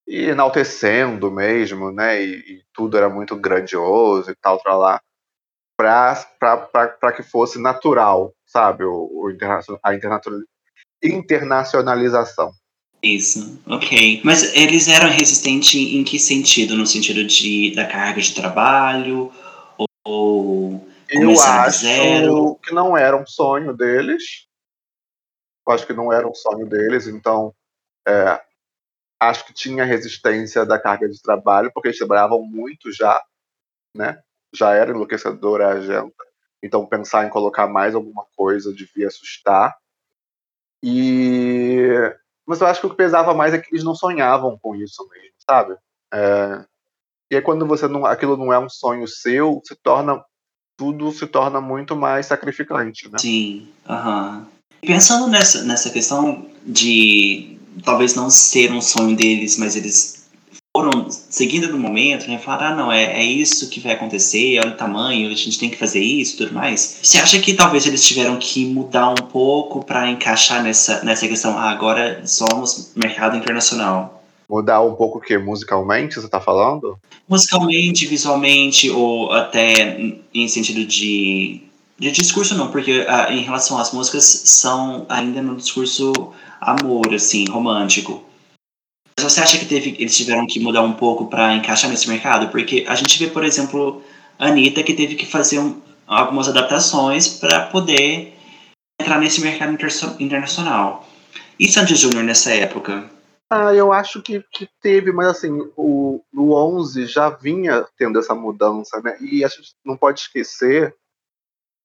[0.08, 2.22] e enaltecendo mesmo, né?
[2.22, 5.02] E, e tudo era muito grandioso e tal, pra lá,
[5.78, 8.84] para que fosse natural, sabe?
[8.84, 9.32] O, o
[9.84, 9.96] a
[11.04, 12.52] internacionalização.
[13.04, 14.22] Isso, ok.
[14.24, 16.78] Mas eles eram resistentes em que sentido?
[16.78, 19.32] No sentido de da carga de trabalho?
[20.04, 22.60] Ou eu acho zero?
[22.64, 24.48] que não era um sonho deles.
[25.68, 27.54] Eu acho que não era um sonho deles, então
[28.08, 28.42] é,
[29.20, 33.24] acho que tinha resistência da carga de trabalho, porque eles trabalhavam muito já,
[33.96, 34.22] né?
[34.54, 36.14] Já era enlouquecedora a agenda.
[36.64, 39.76] Então pensar em colocar mais alguma coisa devia assustar.
[40.84, 42.14] E
[42.52, 45.08] mas eu acho que o que pesava mais é que eles não sonhavam com isso
[45.10, 45.76] mesmo, sabe?
[46.14, 46.66] É...
[47.32, 50.22] E aí quando você não, aquilo não é um sonho seu, se torna
[50.78, 53.18] tudo se torna muito mais sacrificante, né?
[53.20, 54.48] Sim, aham.
[54.82, 60.21] Pensando nessa, nessa questão de talvez não ser um sonho deles, mas eles
[60.82, 62.40] foram seguindo no momento, né?
[62.40, 65.70] Falar, ah, não, é, é isso que vai acontecer, olha o tamanho, a gente tem
[65.70, 67.00] que fazer isso tudo mais.
[67.04, 71.56] Você acha que talvez eles tiveram que mudar um pouco para encaixar nessa, nessa questão,
[71.58, 74.24] ah, agora somos mercado internacional?
[74.50, 75.38] Mudar um pouco o que?
[75.38, 76.98] Musicalmente, você tá falando?
[77.30, 80.00] Musicalmente, visualmente, ou até
[80.34, 81.62] em sentido de,
[81.98, 86.12] de discurso não, porque ah, em relação às músicas são ainda no discurso
[86.60, 88.31] amor, assim, romântico.
[89.20, 92.50] Você acha que teve, eles tiveram que mudar um pouco para encaixar nesse mercado?
[92.50, 94.04] Porque a gente vê, por exemplo,
[94.40, 98.34] a Anitta que teve que fazer um, algumas adaptações para poder
[99.00, 99.78] entrar nesse mercado
[100.20, 101.08] internacional.
[101.60, 103.10] E Sandy Júnior nessa época?
[103.50, 108.34] Ah, eu acho que, que teve, mas assim, o, o 11 já vinha tendo essa
[108.34, 109.18] mudança, né?
[109.20, 110.96] E a gente não pode esquecer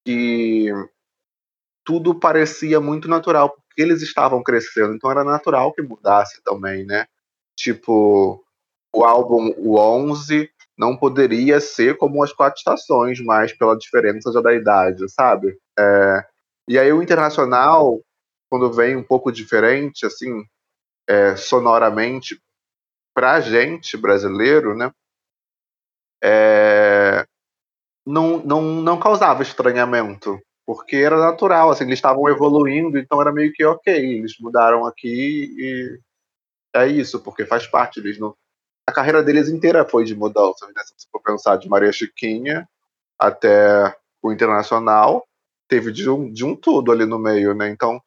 [0.05, 0.71] que
[1.85, 7.07] tudo parecia muito natural, porque eles estavam crescendo, então era natural que mudasse também, né?
[7.57, 8.45] Tipo,
[8.95, 14.40] o álbum O 11 não poderia ser como as quatro estações, mais pela diferença já
[14.40, 15.59] da idade, sabe?
[15.79, 16.25] É,
[16.69, 18.01] e aí o internacional,
[18.51, 20.45] quando vem um pouco diferente, assim,
[21.09, 22.38] é, sonoramente
[23.14, 24.92] para gente brasileiro, né,
[26.23, 27.27] é,
[28.07, 33.53] não, não, não causava estranhamento, porque era natural, assim, eles estavam evoluindo, então era meio
[33.53, 36.01] que ok, eles mudaram aqui e
[36.83, 38.35] é isso, porque faz parte, eles não...
[38.87, 40.83] A carreira deles inteira foi de mudança, né?
[40.85, 42.69] se você for pensar de Maria Chiquinha
[43.19, 45.27] até o Internacional,
[45.69, 48.01] teve de um, de um tudo ali no meio, né, então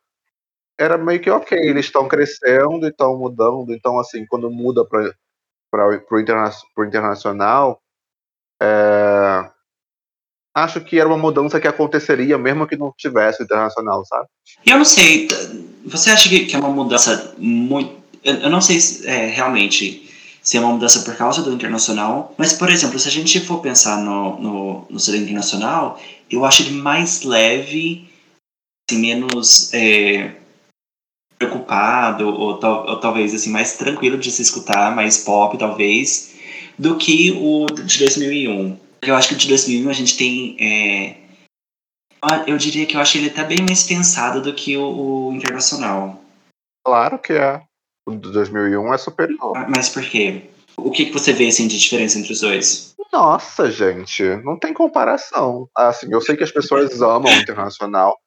[0.78, 5.14] era meio que ok, eles estão crescendo e estão mudando, então assim, quando muda para
[6.12, 7.82] o interna internacional,
[8.62, 9.50] é,
[10.56, 14.28] acho que era uma mudança que aconteceria mesmo que não tivesse o internacional, sabe?
[14.66, 15.28] Eu não sei,
[15.86, 17.99] você acha que é uma mudança muito.
[18.24, 20.10] Eu não sei se, é, realmente
[20.42, 23.60] se é uma mudança por causa do internacional, mas, por exemplo, se a gente for
[23.62, 28.10] pensar no, no, no CD internacional, eu acho ele mais leve,
[28.90, 29.74] assim, menos.
[29.74, 30.36] É,
[31.38, 36.36] preocupado ou, tal, ou, talvez assim mais tranquilo de se escutar, mais pop talvez,
[36.78, 38.78] do que o de 2001.
[39.02, 41.16] Eu acho que o de 2001 a gente tem é,
[42.46, 46.22] eu diria que eu acho ele até bem mais pensado do que o, o internacional.
[46.86, 47.62] Claro que é.
[48.18, 49.58] De 2001 é superior.
[49.58, 50.50] Ah, mas por quê?
[50.78, 52.96] O que, que você vê assim, de diferença entre os dois?
[53.12, 55.68] Nossa, gente, não tem comparação.
[55.76, 58.18] Assim, eu sei que as pessoas amam o internacional,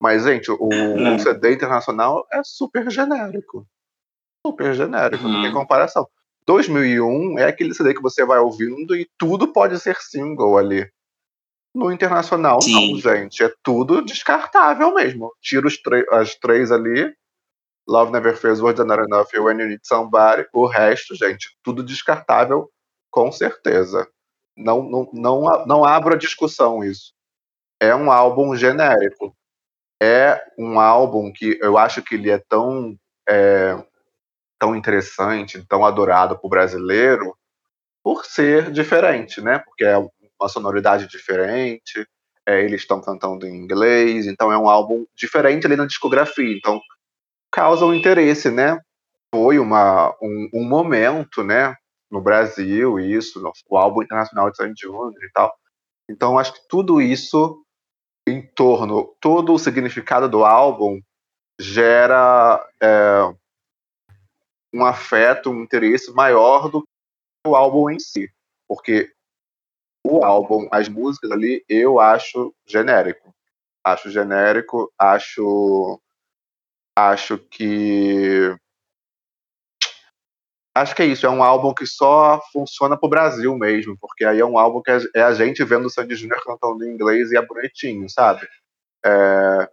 [0.00, 3.66] mas, gente, o, o CD internacional é super genérico.
[4.44, 5.32] Super genérico, uhum.
[5.32, 5.60] não tem uhum.
[5.60, 6.06] comparação.
[6.44, 10.90] 2001 é aquele CD que você vai ouvindo e tudo pode ser single ali.
[11.72, 12.92] No internacional, Sim.
[12.92, 13.42] não, gente.
[13.44, 15.30] É tudo descartável mesmo.
[15.40, 15.78] Tira os
[16.10, 17.14] as três ali.
[17.88, 20.46] Love Never Fails, Words Are Not Enough When You Need Somebody.
[20.52, 22.70] O resto, gente, tudo descartável,
[23.10, 24.08] com certeza.
[24.56, 27.12] Não, não, não, não abro a discussão isso.
[27.80, 29.36] É um álbum genérico.
[30.00, 32.96] É um álbum que eu acho que ele é tão,
[33.28, 33.76] é,
[34.58, 37.36] tão interessante, tão adorado por brasileiro,
[38.02, 39.60] por ser diferente, né?
[39.60, 42.06] Porque é uma sonoridade diferente,
[42.46, 46.80] é, eles estão cantando em inglês, então é um álbum diferente ali na discografia, então
[47.52, 48.80] causa um interesse, né?
[49.34, 51.74] Foi uma, um, um momento, né?
[52.10, 55.54] No Brasil, isso, o álbum internacional de Sandy Júnior e tal.
[56.10, 57.64] Então acho que tudo isso
[58.26, 61.00] em torno, todo o significado do álbum
[61.60, 63.34] gera é,
[64.72, 68.28] um afeto, um interesse maior do que o álbum em si.
[68.68, 69.12] Porque
[70.04, 73.34] o álbum, as músicas ali, eu acho genérico.
[73.84, 76.00] Acho genérico, acho.
[76.96, 78.54] Acho que.
[80.74, 84.40] Acho que é isso, é um álbum que só funciona pro Brasil mesmo, porque aí
[84.40, 87.36] é um álbum que é a gente vendo o Sandy Júnior cantando em inglês e
[87.36, 88.48] é bonitinho, sabe?
[89.04, 89.68] É...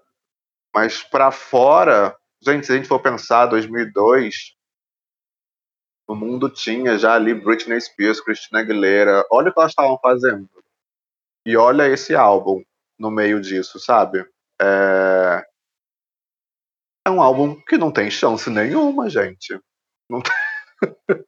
[0.76, 4.56] Mas para fora, gente, se a gente for pensar, 2002,
[6.10, 9.24] o mundo tinha já ali Britney Spears, Christina Aguilera.
[9.32, 10.50] Olha o que elas estavam fazendo.
[11.46, 12.64] E olha esse álbum
[12.98, 14.26] no meio disso, sabe?
[14.62, 15.46] É,
[17.10, 19.60] é um álbum que não tem chance nenhuma, gente.
[20.10, 20.34] Não tem.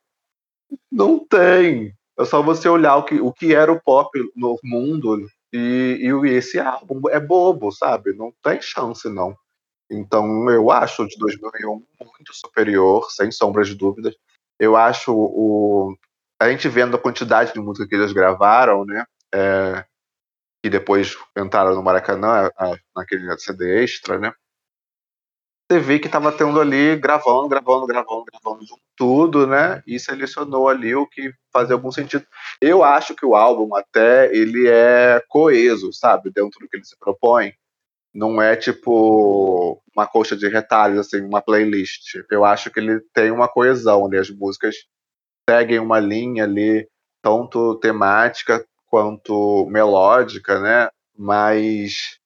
[0.91, 1.93] não tem.
[2.19, 6.29] É só você olhar o que, o que era o pop no mundo e, e
[6.29, 8.13] esse álbum é bobo, sabe?
[8.13, 9.35] Não tem chance, não.
[9.89, 14.15] Então eu acho o de 2001 muito superior, sem sombras de dúvidas
[14.61, 15.97] eu acho o
[16.39, 19.05] a gente vendo a quantidade de música que eles gravaram, né?
[19.33, 19.85] É,
[20.63, 22.49] e depois entraram no Maracanã,
[22.95, 24.31] naquele CD extra, né?
[25.71, 29.81] Você vê que estava tendo ali gravando, gravando, gravando, gravando tudo, né?
[29.87, 32.27] E selecionou ali o que fazia algum sentido.
[32.59, 36.99] Eu acho que o álbum até ele é coeso, sabe, dentro do que ele se
[36.99, 37.53] propõe.
[38.13, 42.15] Não é tipo uma coxa de retalhos, assim, uma playlist.
[42.29, 44.75] Eu acho que ele tem uma coesão ali, as músicas
[45.49, 46.85] seguem uma linha ali,
[47.21, 50.89] tanto temática quanto melódica, né?
[51.17, 52.19] Mas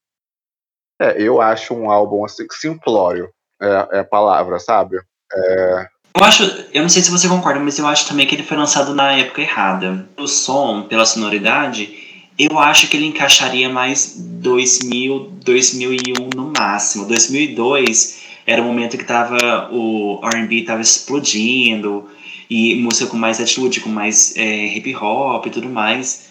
[1.00, 3.30] é, eu acho um álbum assim simplório,
[3.62, 4.98] é, é a palavra, sabe?
[5.34, 5.88] É...
[6.18, 8.56] Eu acho, eu não sei se você concorda, mas eu acho também que ele foi
[8.56, 10.08] lançado na época errada.
[10.18, 11.94] O som, pela sonoridade,
[12.40, 17.06] eu acho que ele encaixaria mais 2000, 2001 no máximo.
[17.06, 22.08] 2002 era o momento que tava, o R&B estava explodindo
[22.50, 26.25] e música com mais atitude, com mais é, hip hop e tudo mais.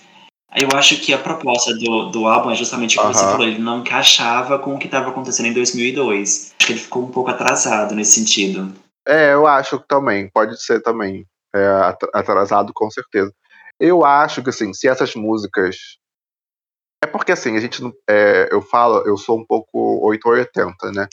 [0.54, 3.58] Eu acho que a proposta do, do álbum é justamente o que você falou, ele
[3.58, 6.54] não encaixava com o que estava acontecendo em 2002.
[6.56, 8.72] Acho que ele ficou um pouco atrasado nesse sentido.
[9.06, 11.26] É, eu acho que também, pode ser também.
[11.54, 13.32] É, atrasado com certeza.
[13.78, 15.76] Eu acho que assim, se essas músicas.
[17.02, 21.06] É porque assim, a gente é, eu falo, eu sou um pouco 880, né?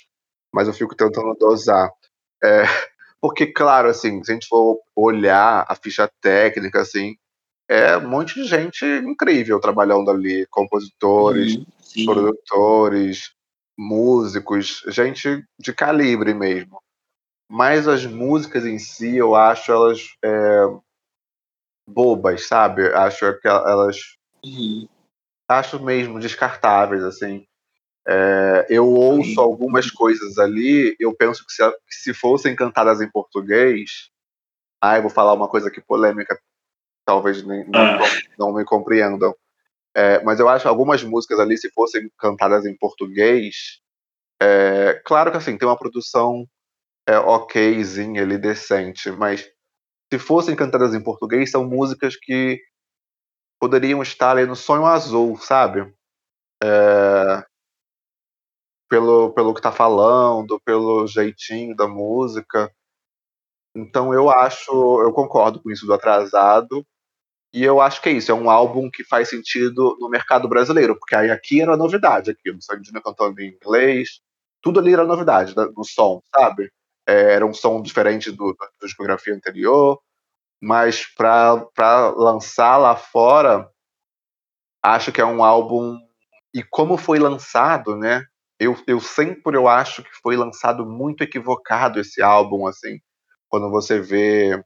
[0.53, 1.89] Mas eu fico tentando dosar.
[2.43, 2.63] É,
[3.21, 7.15] porque, claro, assim, se a gente for olhar a ficha técnica, assim,
[7.71, 11.55] é um monte de gente incrível trabalhando ali, compositores,
[11.95, 13.31] uhum, produtores,
[13.77, 16.81] músicos, gente de calibre mesmo.
[17.49, 20.65] Mas as músicas em si, eu acho elas é,
[21.87, 22.93] bobas, sabe?
[22.93, 24.17] Acho que elas.
[24.43, 24.85] Uhum.
[25.47, 27.45] Acho mesmo descartáveis, assim.
[28.05, 33.09] É, eu ouço algumas coisas ali, eu penso que se, que se, fossem cantadas em
[33.09, 34.09] português.
[34.81, 36.37] Ah, eu vou falar uma coisa aqui polêmica,
[37.05, 37.99] talvez nem, não, ah.
[38.37, 39.35] não, me compreendam.
[39.95, 43.81] É, mas eu acho algumas músicas ali, se fossem cantadas em português,
[44.41, 46.47] é, claro que assim, tem uma produção
[47.07, 49.49] é, okzinha ali, decente, mas
[50.11, 52.59] se fossem cantadas em português, são músicas que
[53.59, 55.93] poderiam estar ali no sonho azul, sabe?
[56.63, 57.45] É,
[58.89, 62.69] pelo, pelo que tá falando, pelo jeitinho da música.
[63.75, 64.69] Então eu acho,
[65.01, 66.85] eu concordo com isso do atrasado.
[67.53, 70.97] E eu acho que é isso, é um álbum que faz sentido no mercado brasileiro,
[70.97, 74.21] porque aí aqui era novidade, aqui, no Sandina cantando em inglês,
[74.61, 76.71] tudo ali era novidade no som, sabe?
[77.05, 79.99] É, era um som diferente do, da discografia anterior,
[80.61, 83.69] mas para lançar lá fora,
[84.83, 85.97] acho que é um álbum
[86.53, 88.23] e como foi lançado, né?
[88.59, 92.99] Eu, eu sempre eu acho que foi lançado muito equivocado esse álbum, assim,
[93.49, 94.63] quando você vê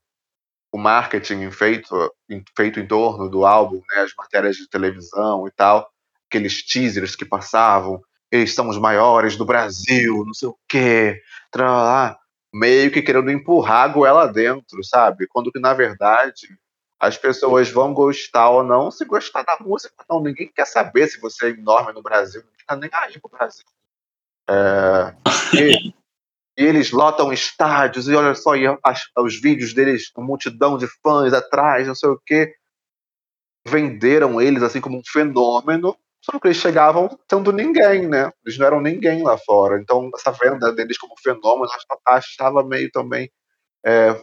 [0.75, 2.13] o marketing feito,
[2.53, 5.89] feito em torno do álbum, né, as matérias de televisão e tal,
[6.27, 11.21] aqueles teasers que passavam, eles são os maiores do Brasil, não sei o quê,
[11.55, 12.19] lá,
[12.53, 15.27] meio que querendo empurrar a goela dentro, sabe?
[15.27, 16.45] Quando que na verdade
[16.99, 21.21] as pessoas vão gostar ou não, se gostar da música, não, ninguém quer saber se
[21.21, 23.63] você é enorme no Brasil, não tá nem aí pro Brasil.
[24.49, 25.15] É,
[25.57, 25.93] e,
[26.58, 31.34] e, eles lotam estádios, e olha só, e as, os vídeos deles, multidão de fãs
[31.34, 32.54] atrás, não sei o quê.
[33.68, 38.32] Venderam eles assim como um fenômeno, só que eles chegavam sendo ninguém, né?
[38.46, 39.80] Eles não eram ninguém lá fora.
[39.80, 41.68] Então, essa venda deles como fenômeno,
[42.08, 43.32] achava meio também
[43.86, 44.15] é,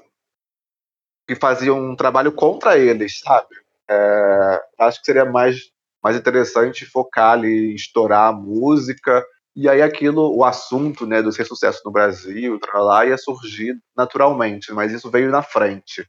[1.29, 3.55] que faziam um trabalho contra eles, sabe?
[3.89, 5.71] É, acho que seria mais,
[6.03, 11.31] mais interessante focar ali em estourar a música e aí aquilo, o assunto, né, do
[11.31, 16.09] ser sucesso no Brasil, lá ia surgir naturalmente, mas isso veio na frente.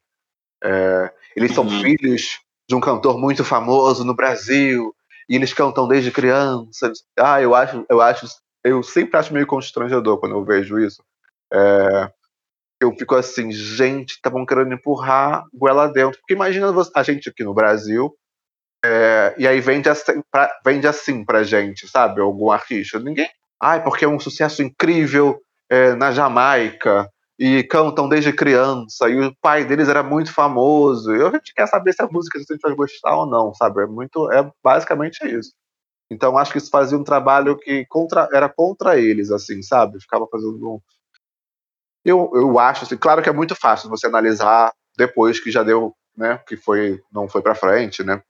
[0.63, 1.81] É, eles são uhum.
[1.81, 4.95] filhos de um cantor muito famoso no Brasil
[5.27, 6.91] e eles cantam desde criança.
[7.19, 8.25] Ah, eu acho, eu acho,
[8.63, 11.03] eu sempre acho meio constrangedor quando eu vejo isso.
[11.51, 12.11] É,
[12.79, 16.19] eu fico assim, gente, estavam querendo empurrar goela dentro.
[16.19, 18.13] Porque imagina a gente aqui no Brasil,
[18.83, 22.21] é, e aí vende assim, pra, vende assim pra gente, sabe?
[22.21, 22.99] Algum artista.
[22.99, 23.29] Ninguém.
[23.61, 29.35] Ai, porque é um sucesso incrível é, na Jamaica e cantam desde criança e o
[29.41, 31.15] pai deles era muito famoso.
[31.15, 33.53] E a gente quer saber se a música se a gente vai gostar ou não,
[33.53, 33.83] sabe?
[33.83, 35.53] É muito, é basicamente isso.
[36.11, 39.99] Então acho que isso fazia um trabalho que contra, era contra eles, assim, sabe?
[40.01, 40.79] Ficava fazendo um,
[42.05, 45.95] eu, eu acho, assim, claro que é muito fácil você analisar depois que já deu,
[46.15, 48.21] né, que foi, não foi para frente, né,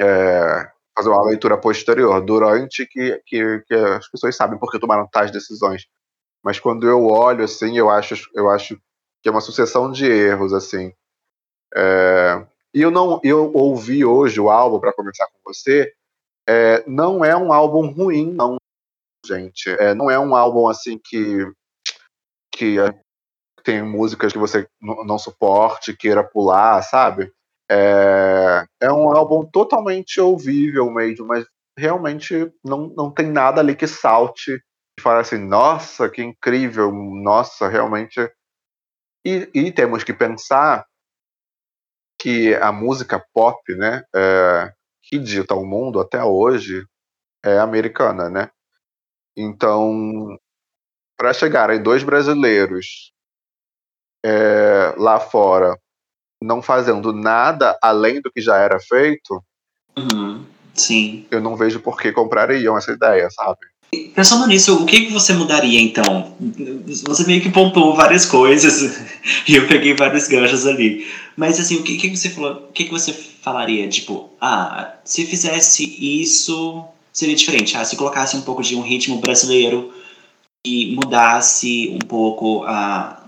[0.00, 5.30] é, fazer uma leitura posterior, durante que, que, que, as pessoas sabem porque tomaram tais
[5.30, 5.86] decisões.
[6.42, 8.78] Mas quando eu olho, assim, eu acho, eu acho
[9.22, 10.92] que é uma sucessão de erros, assim.
[11.74, 15.92] É, e eu não, eu ouvi hoje o álbum para conversar com você.
[16.46, 18.56] É, não é um álbum ruim, não,
[19.26, 19.70] gente.
[19.70, 21.50] É, não é um álbum assim que
[22.52, 22.76] que
[23.64, 27.32] tem músicas que você não suporte, queira pular, sabe?
[27.74, 31.44] É, é um álbum totalmente ouvível mesmo, mas
[31.76, 34.62] realmente não, não tem nada ali que salte
[34.96, 38.20] e fale assim, nossa, que incrível, nossa, realmente.
[39.26, 40.86] E, e temos que pensar
[42.20, 46.86] que a música pop, né, é, que dita o mundo até hoje,
[47.44, 48.50] é americana, né?
[49.36, 50.38] Então,
[51.16, 53.12] para chegarem dois brasileiros
[54.24, 55.76] é, lá fora
[56.44, 59.42] não fazendo nada além do que já era feito,
[59.96, 61.26] uhum, sim.
[61.30, 63.58] eu não vejo por que comprariam essa ideia, sabe?
[64.14, 66.34] Pensando nisso, o que você mudaria então?
[67.06, 69.00] Você meio que pontuou várias coisas
[69.46, 71.06] e eu peguei vários ganchos ali.
[71.36, 72.66] Mas assim, o que, que você falou?
[72.68, 73.88] O que, que você falaria?
[73.88, 77.76] Tipo, ah, se fizesse isso, seria diferente.
[77.76, 79.92] Ah, se colocasse um pouco de um ritmo brasileiro
[80.66, 83.24] que mudasse um pouco a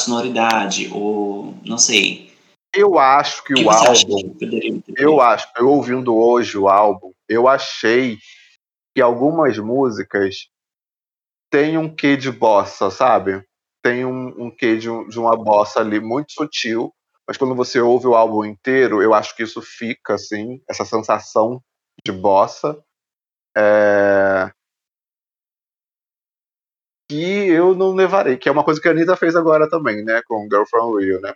[0.00, 2.25] sonoridade, ou não sei.
[2.76, 4.82] Eu acho que, que o álbum.
[4.96, 8.18] Eu acho, eu ouvindo hoje o álbum, eu achei
[8.94, 10.48] que algumas músicas
[11.50, 13.44] têm um quê de bossa, sabe?
[13.82, 16.92] Tem um, um quê de, de uma bossa ali muito sutil,
[17.26, 21.62] mas quando você ouve o álbum inteiro, eu acho que isso fica, assim, essa sensação
[22.04, 22.78] de bossa.
[23.56, 24.50] É
[27.08, 30.20] que eu não levarei, que é uma coisa que a Anitta fez agora também, né,
[30.26, 31.34] com Girl From Rio, né.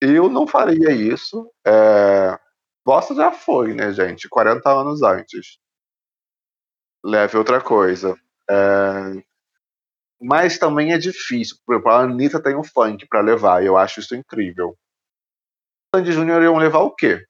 [0.00, 1.50] Eu não faria isso.
[1.66, 2.38] É...
[2.84, 4.28] Bosta já foi, né, gente?
[4.28, 5.58] 40 anos antes.
[7.04, 8.16] Leve outra coisa.
[8.48, 9.22] É...
[10.20, 11.56] Mas também é difícil.
[11.64, 14.76] Por exemplo, a Anitta tem um funk para levar, e eu acho isso incrível.
[15.94, 17.24] Sandy Júnior iam levar o quê?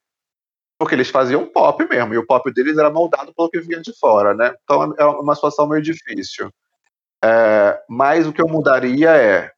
[0.77, 3.93] Porque eles faziam pop mesmo, e o pop deles era moldado pelo que vinha de
[3.97, 4.55] fora, né?
[4.63, 6.51] Então é uma situação meio difícil.
[7.23, 9.51] É, mas o que eu mudaria é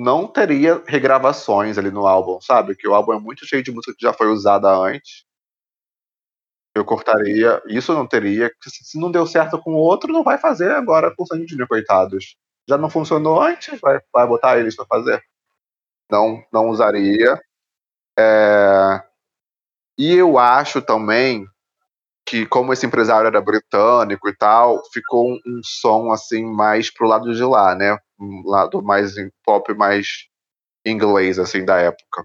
[0.00, 2.74] não teria regravações ali no álbum, sabe?
[2.74, 5.26] Que o álbum é muito cheio de música que já foi usada antes.
[6.74, 8.50] Eu cortaria, isso não teria.
[8.62, 12.36] Se não deu certo com o outro, não vai fazer agora com o Sandy coitados.
[12.66, 15.22] Já não funcionou antes, vai, vai botar eles para fazer.
[16.10, 17.38] Não, não usaria.
[18.18, 19.02] É...
[19.98, 21.46] E eu acho também
[22.30, 27.08] que como esse empresário era britânico e tal, ficou um, um som assim mais pro
[27.08, 27.98] lado de lá, né?
[28.20, 29.14] Um lado mais
[29.44, 30.06] pop mais
[30.86, 32.24] inglês assim da época.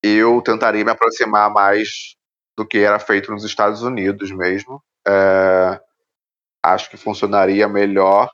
[0.00, 2.14] Eu tentaria me aproximar mais
[2.56, 4.80] do que era feito nos Estados Unidos mesmo.
[5.08, 5.80] É,
[6.64, 8.30] acho que funcionaria melhor.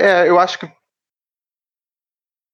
[0.00, 0.66] É, eu acho que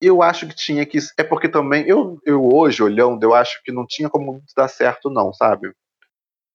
[0.06, 0.98] eu acho que tinha que.
[1.18, 5.10] É porque também, eu, eu hoje, olhando, eu acho que não tinha como dar certo,
[5.10, 5.72] não, sabe?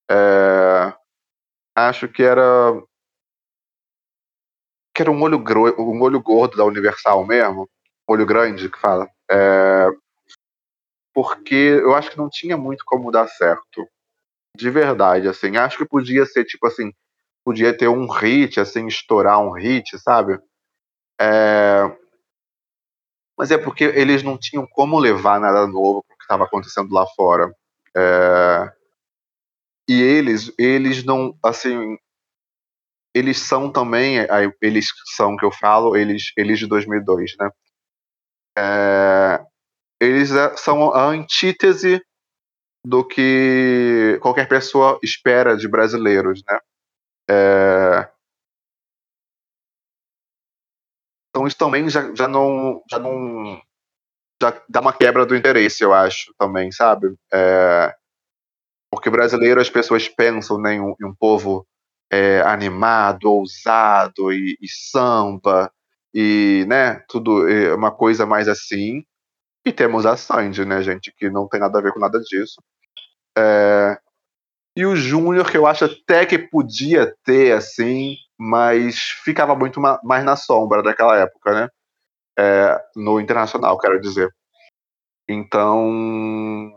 [0.09, 0.93] É,
[1.75, 2.73] acho que era.
[4.93, 5.43] Que era um olho,
[5.79, 7.69] um olho gordo da Universal mesmo.
[8.07, 9.07] Olho grande que fala.
[9.29, 9.87] É,
[11.13, 13.87] porque eu acho que não tinha muito como dar certo.
[14.55, 15.57] De verdade, assim.
[15.57, 16.91] Acho que podia ser, tipo assim,
[17.43, 20.39] podia ter um hit, assim, estourar um hit, sabe?
[21.19, 21.83] É...
[23.38, 27.53] Mas é porque eles não tinham como levar nada novo que estava acontecendo lá fora.
[27.95, 28.73] É...
[29.88, 31.97] E eles, eles não, assim,
[33.15, 34.17] eles são também,
[34.61, 37.49] eles são que eu falo, eles, eles de 2002, né?
[38.57, 39.45] É...
[39.99, 42.01] Eles é, são a antítese
[42.85, 46.59] do que qualquer pessoa espera de brasileiros, né?
[47.29, 48.09] É...
[51.38, 53.61] Então isso também já, já não já não
[54.41, 57.13] já dá uma quebra do interesse, eu acho, também, sabe?
[57.31, 57.93] É...
[58.91, 61.67] Porque brasileiro as pessoas pensam né, em, um, em um povo
[62.11, 65.71] é, animado, ousado e, e, samba
[66.13, 69.03] e né tudo é uma coisa mais assim.
[69.63, 72.59] E temos a Sandy, né, gente, que não tem nada a ver com nada disso.
[73.38, 73.99] É...
[74.75, 80.23] E o Júnior, que eu acho até que podia ter, assim, mas ficava muito mais
[80.23, 81.69] na sombra daquela época, né?
[82.39, 84.29] É, no internacional, quero dizer.
[85.27, 86.71] Então.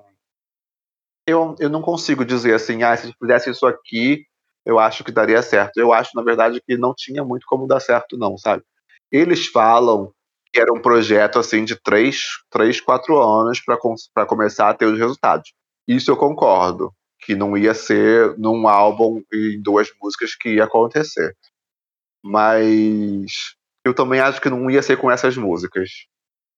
[1.27, 4.25] Eu, eu não consigo dizer assim, ah, se fizesse isso aqui,
[4.65, 5.79] eu acho que daria certo.
[5.79, 8.65] Eu acho, na verdade, que não tinha muito como dar certo, não, sabe?
[9.13, 10.13] Eles falam
[10.53, 14.99] que era um projeto assim de três, três quatro anos para começar a ter os
[14.99, 15.53] resultados.
[15.87, 21.37] Isso eu concordo, que não ia ser num álbum e duas músicas que ia acontecer.
[22.23, 23.55] Mas
[23.85, 25.89] eu também acho que não ia ser com essas músicas.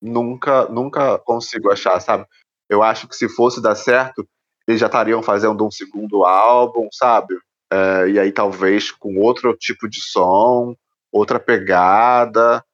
[0.01, 2.27] Nunca, nunca consigo achar, sabe?
[2.69, 4.27] Eu acho que se fosse dar certo,
[4.67, 7.35] eles já estariam fazendo um segundo álbum, sabe?
[7.73, 10.75] É, e aí talvez com outro tipo de som,
[11.13, 12.65] outra pegada.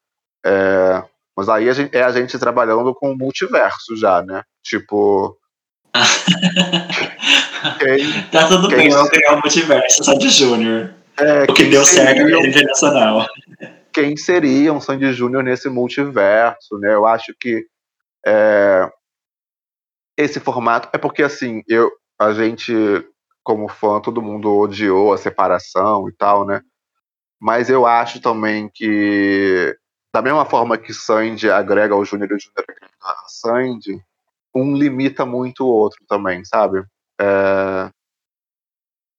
[0.44, 1.04] É,
[1.36, 4.42] mas aí a gente, é a gente trabalhando com o multiverso já, né?
[4.62, 5.38] Tipo,
[7.78, 10.97] quem, tá tudo bem, vamos criar um multiverso Sandy Júnior.
[11.18, 13.26] É, o que deu certo é internacional.
[13.92, 16.94] Quem seria um Sandy Júnior nesse multiverso, né?
[16.94, 17.66] Eu acho que
[18.26, 18.88] é,
[20.16, 22.72] esse formato é porque assim, eu a gente
[23.42, 26.60] como fã, todo mundo odiou a separação e tal, né?
[27.40, 29.74] Mas eu acho também que
[30.12, 34.02] da mesma forma que Sandy agrega o Júnior e o Júnior agrega a Sandy,
[34.54, 36.84] um limita muito o outro também, sabe?
[37.20, 37.90] É,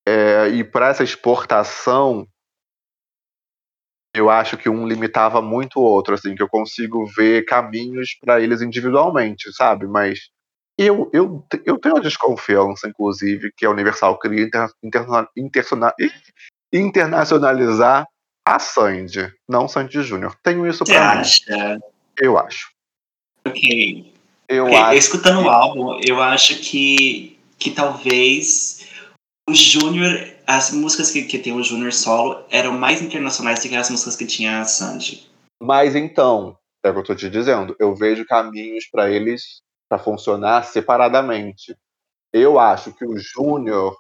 [0.10, 2.28] é, e para essa exportação,
[4.16, 8.42] eu acho que um limitava muito o outro, assim, que eu consigo ver caminhos para
[8.42, 9.86] eles individualmente, sabe?
[9.86, 10.30] Mas
[10.76, 15.28] eu, eu, eu tenho a desconfiança, inclusive, que a Universal queria inter, interna,
[16.74, 18.08] internacionalizar
[18.44, 20.36] a Sandy, não Sandy Júnior.
[20.42, 21.22] Tenho isso para mim.
[21.22, 21.80] Acha?
[22.18, 22.72] Eu acho.
[23.46, 24.12] Ok.
[24.48, 24.76] Eu okay.
[24.76, 25.46] acho Escutando que...
[25.46, 28.79] o álbum, eu acho que, que talvez
[29.50, 33.76] o Júnior, as músicas que, que tem o Júnior solo eram mais internacionais do que
[33.76, 35.28] as músicas que tinha a Sandy.
[35.60, 39.98] Mas então, é o que eu tô te dizendo, eu vejo caminhos para eles para
[39.98, 41.76] funcionar separadamente.
[42.32, 43.98] Eu acho que o Júnior.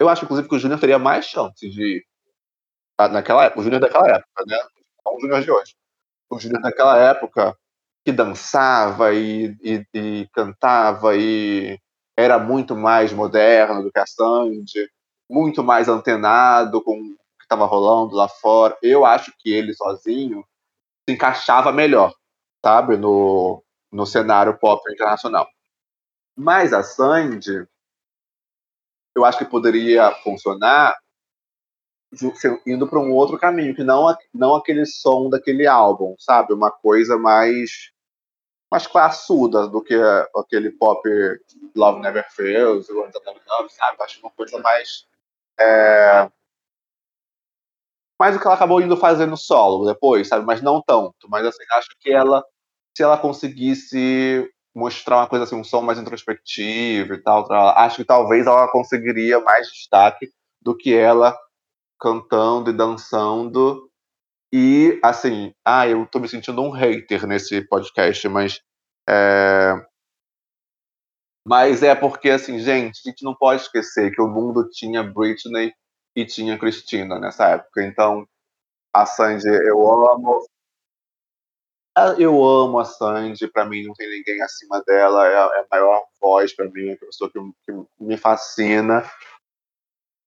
[0.00, 2.04] Eu acho, inclusive, que o Júnior teria mais chance de.
[2.98, 4.56] Naquela época, o Júnior daquela época, né?
[5.04, 5.74] Não o Júnior de hoje.
[6.30, 7.54] O Júnior daquela época
[8.04, 11.78] que dançava e, e, e, cantava e
[12.16, 14.88] era muito mais moderno do que a Sandy,
[15.30, 17.02] muito mais antenado com o
[17.38, 18.76] que estava rolando lá fora.
[18.82, 20.44] Eu acho que ele sozinho
[21.08, 22.14] se encaixava melhor,
[22.64, 25.48] sabe, no, no cenário pop internacional.
[26.36, 27.66] Mas a Sandy,
[29.14, 30.94] eu acho que poderia funcionar
[32.66, 36.52] indo para um outro caminho, que não, não aquele som daquele álbum, sabe?
[36.52, 37.91] Uma coisa mais
[38.72, 39.94] mais classuda do que
[40.34, 41.06] aquele pop
[41.76, 42.86] Love Never Fails,
[43.68, 44.02] sabe?
[44.02, 45.06] Acho uma coisa mais.
[45.60, 46.26] É...
[48.18, 50.46] Mais o que ela acabou indo fazendo solo depois, sabe?
[50.46, 51.28] Mas não tanto.
[51.28, 52.42] Mas assim, acho que ela,
[52.96, 58.04] se ela conseguisse mostrar uma coisa assim, um som mais introspectivo e tal, acho que
[58.06, 61.36] talvez ela conseguiria mais destaque do que ela
[62.00, 63.91] cantando e dançando
[64.52, 68.60] e, assim, ah, eu tô me sentindo um hater nesse podcast, mas.
[69.08, 69.74] É...
[71.46, 75.72] Mas é porque, assim, gente, a gente não pode esquecer que o mundo tinha Britney
[76.14, 77.82] e tinha Christina nessa época.
[77.82, 78.26] Então,
[78.94, 80.46] a Sandy eu amo.
[81.96, 85.66] Ah, eu amo a Sandy, para mim não tem ninguém acima dela, é a, é
[85.70, 89.04] maior voz para mim, é a pessoa que, que, me fascina.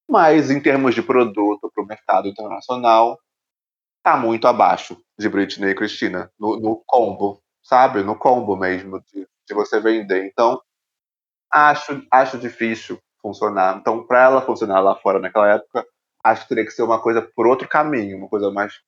[0.09, 3.19] Mas em termos de produto para o mercado internacional,
[4.05, 8.03] tá muito abaixo de Britney e Christina, no, no combo, sabe?
[8.03, 10.27] No combo mesmo, de, de você vender.
[10.27, 10.61] Então,
[11.51, 13.77] acho, acho difícil funcionar.
[13.77, 15.83] Então, para ela funcionar lá fora naquela época,
[16.23, 18.79] acho que teria que ser uma coisa por outro caminho, uma coisa mais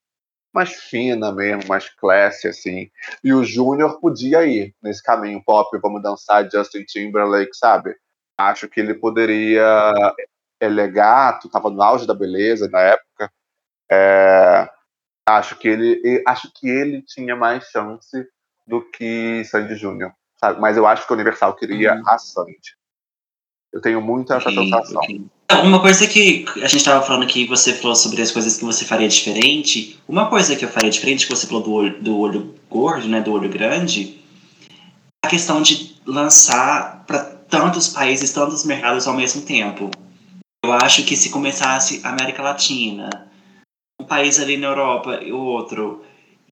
[0.54, 2.90] mais fina mesmo, mais classe, assim.
[3.24, 7.96] E o Júnior podia ir nesse caminho pop, vamos dançar Justin Timberlake, sabe?
[8.38, 9.94] Acho que ele poderia.
[10.60, 13.32] Ele é gato, tava no auge da beleza na época.
[13.92, 14.68] É,
[15.28, 18.26] acho que ele acho que ele tinha mais chance
[18.66, 20.60] do que Sandy Júnior, sabe?
[20.60, 22.04] Mas eu acho que o Universal queria uhum.
[22.08, 22.78] a Sandy.
[23.72, 25.02] Eu tenho muito essa okay, sensação.
[25.02, 25.26] Okay.
[25.64, 28.86] Uma coisa que a gente estava falando aqui, você falou sobre as coisas que você
[28.86, 30.00] faria diferente.
[30.08, 33.22] Uma coisa que eu faria diferente, que você falou do olho, do olho gordo, né,
[33.22, 34.20] do olho grande,
[35.24, 39.90] a questão de lançar para tantos países, tantos mercados ao mesmo tempo.
[40.64, 43.10] Eu acho que se começasse América Latina,
[44.00, 46.04] um país ali na Europa e outro,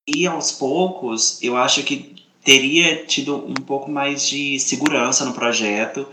[0.08, 6.08] e aos poucos, eu acho que teria tido um pouco mais de segurança no projeto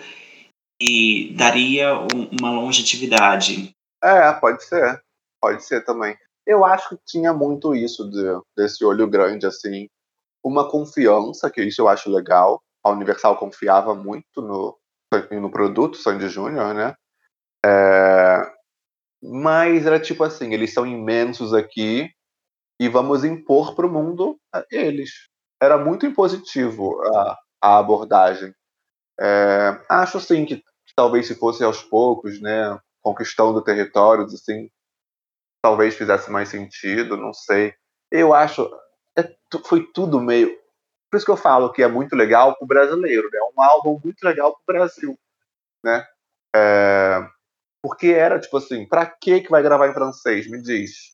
[0.81, 3.75] e daria um, uma longevidade.
[4.03, 5.03] É, pode ser.
[5.41, 6.17] Pode ser também.
[6.47, 9.89] Eu acho que tinha muito isso de, desse olho grande, assim.
[10.43, 12.61] Uma confiança, que isso eu acho legal.
[12.83, 14.77] A Universal confiava muito no,
[15.31, 16.95] no produto Sandy Júnior, né?
[17.65, 18.52] É,
[19.23, 22.11] mas era tipo assim, eles são imensos aqui
[22.81, 24.39] e vamos impor para o mundo
[24.71, 25.29] eles.
[25.61, 28.53] Era muito impositivo a, a abordagem.
[29.21, 30.63] É, acho sim que
[30.97, 34.69] talvez se fosse aos poucos, né, conquistando territórios, assim,
[35.63, 37.75] talvez fizesse mais sentido, não sei.
[38.11, 38.69] Eu acho,
[39.17, 39.23] é,
[39.65, 40.51] foi tudo meio.
[41.11, 43.39] Por isso que eu falo que é muito legal pro brasileiro, né?
[43.39, 45.17] É um álbum muito legal pro Brasil,
[45.85, 46.07] né?
[46.55, 47.21] É,
[47.83, 50.49] porque era tipo assim, pra que que vai gravar em francês?
[50.49, 51.13] Me diz.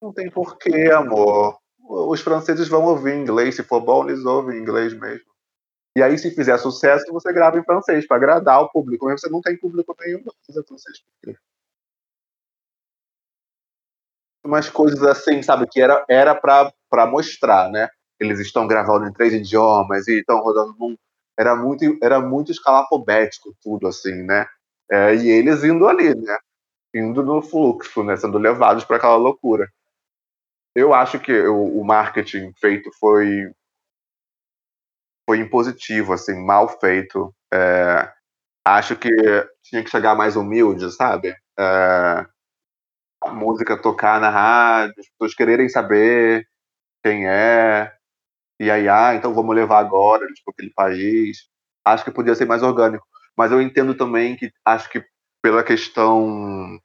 [0.00, 1.58] Não tem porquê, amor.
[1.86, 5.26] Os franceses vão ouvir inglês, se for bom, eles ouvem inglês mesmo.
[5.96, 9.06] E aí, se fizer sucesso, você grava em francês, para agradar o público.
[9.06, 10.98] Mas você não tem público nenhum para fazer francês.
[14.44, 17.88] Umas coisas assim, sabe, que era era para mostrar, né?
[18.20, 20.96] Eles estão gravando em três idiomas e estão rodando num.
[21.38, 24.46] Era muito, era muito escalafobético tudo, assim, né?
[24.90, 26.36] É, e eles indo ali, né?
[26.94, 28.16] Indo no fluxo, né?
[28.16, 29.68] Sendo levados para aquela loucura.
[30.74, 33.50] Eu acho que o, o marketing feito foi
[35.26, 37.34] foi impositivo, assim, mal feito.
[37.52, 38.10] É,
[38.66, 39.10] acho que
[39.62, 41.34] tinha que chegar mais humilde, sabe?
[41.58, 42.26] É,
[43.22, 46.46] a música tocar na rádio, as pessoas quererem saber
[47.04, 47.92] quem é,
[48.60, 51.48] e aí, ah, então vamos levar agora para aquele país.
[51.84, 53.06] Acho que podia ser mais orgânico.
[53.36, 55.04] Mas eu entendo também que acho que
[55.42, 56.78] pela questão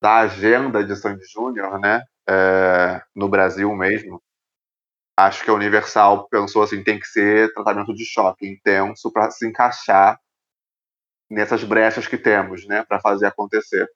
[0.00, 4.22] da agenda de Sandy Júnior, né, é, no Brasil mesmo,
[5.16, 9.46] acho que a Universal pensou assim, tem que ser tratamento de choque intenso para se
[9.48, 10.18] encaixar
[11.30, 13.88] nessas brechas que temos, né, para fazer acontecer.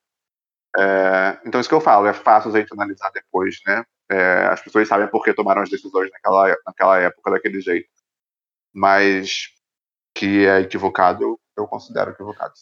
[0.79, 3.85] É, então isso que eu falo, é fácil a gente analisar depois, né?
[4.13, 7.89] É, as pessoas sabem por que tomaram as decisões naquela, naquela época daquele jeito,
[8.71, 9.49] mas
[10.15, 12.53] que é equivocado, eu, eu considero equivocado.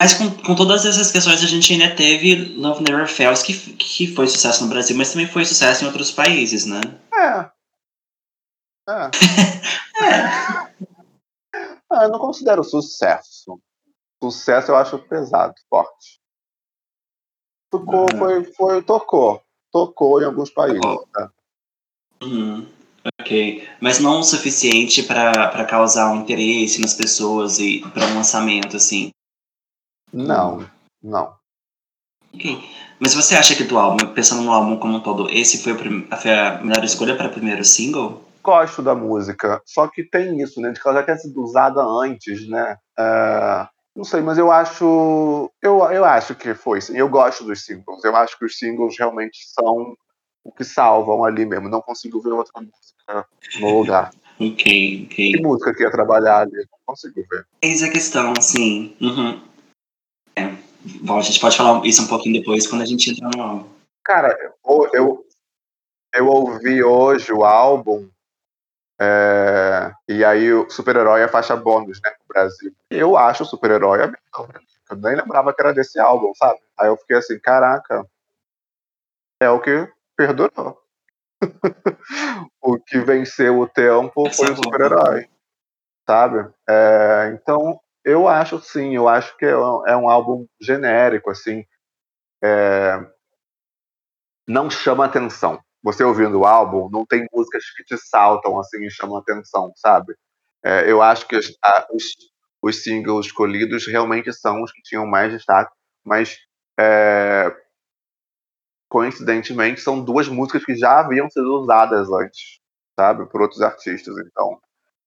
[0.00, 4.14] Mas com, com todas essas questões, a gente ainda teve Love Never Fails, que, que
[4.14, 6.80] foi sucesso no Brasil, mas também foi sucesso em outros países, né?
[7.12, 7.50] É,
[8.88, 9.10] é.
[10.06, 10.72] é.
[11.90, 13.60] Ah, eu não considero sucesso.
[14.22, 16.20] Sucesso eu acho pesado, forte.
[17.70, 18.18] Tocou, uhum.
[18.18, 19.42] foi, foi, tocou.
[19.72, 20.80] Tocou em alguns países.
[21.12, 21.30] Tá?
[22.22, 22.66] Uhum.
[23.20, 23.68] Ok.
[23.80, 29.10] Mas não o suficiente para causar um interesse nas pessoas e para um lançamento, assim.
[30.12, 30.68] Não,
[31.02, 31.34] não.
[32.34, 32.62] Ok.
[33.00, 36.30] Mas você acha que do álbum, pensando no álbum como um todo, esse foi, foi
[36.30, 38.22] a melhor escolha para o primeiro single?
[38.42, 40.70] gosto da música, só que tem isso, né?
[40.70, 42.76] De que ela já tinha sido usada antes, né?
[42.98, 45.50] É, não sei, mas eu acho.
[45.60, 46.80] Eu, eu acho que foi.
[46.80, 46.96] Sim.
[46.96, 48.02] Eu gosto dos singles.
[48.02, 49.94] Eu acho que os singles realmente são
[50.42, 51.68] o que salvam ali mesmo.
[51.68, 53.26] Não consigo ver outra música
[53.60, 54.10] no lugar.
[54.40, 55.06] ok, ok.
[55.08, 56.56] Que música que ia trabalhar ali?
[56.56, 57.46] Não consigo ver.
[57.60, 58.96] Eis a questão, sim.
[58.98, 59.42] Uhum.
[60.36, 60.50] É.
[61.02, 63.68] Bom, a gente pode falar isso um pouquinho depois quando a gente entrar no álbum.
[64.02, 65.26] Cara, eu, eu,
[66.14, 68.08] eu ouvi hoje o álbum
[69.00, 72.72] é, e aí o super-herói é faixa bônus, né, no Brasil.
[72.90, 74.12] Eu acho o super-herói
[74.90, 76.60] Eu nem lembrava que era desse álbum, sabe?
[76.78, 78.06] Aí eu fiquei assim, caraca,
[79.40, 80.78] é o que perdurou.
[82.62, 85.28] o que venceu o tempo foi o super-herói,
[86.08, 86.50] sabe?
[86.68, 91.64] É, então, eu acho sim, eu acho que é um, é um álbum genérico, assim.
[92.42, 93.00] É,
[94.46, 95.60] não chama atenção.
[95.82, 100.14] Você ouvindo o álbum, não tem músicas que te saltam assim e chamam atenção, sabe?
[100.64, 101.52] É, eu acho que os,
[102.62, 105.72] os, singles escolhidos realmente são os que tinham mais destaque,
[106.04, 106.38] mas
[106.78, 107.52] é,
[108.88, 112.60] coincidentemente são duas músicas que já haviam sido usadas antes,
[112.98, 114.14] sabe, por outros artistas.
[114.18, 114.60] Então,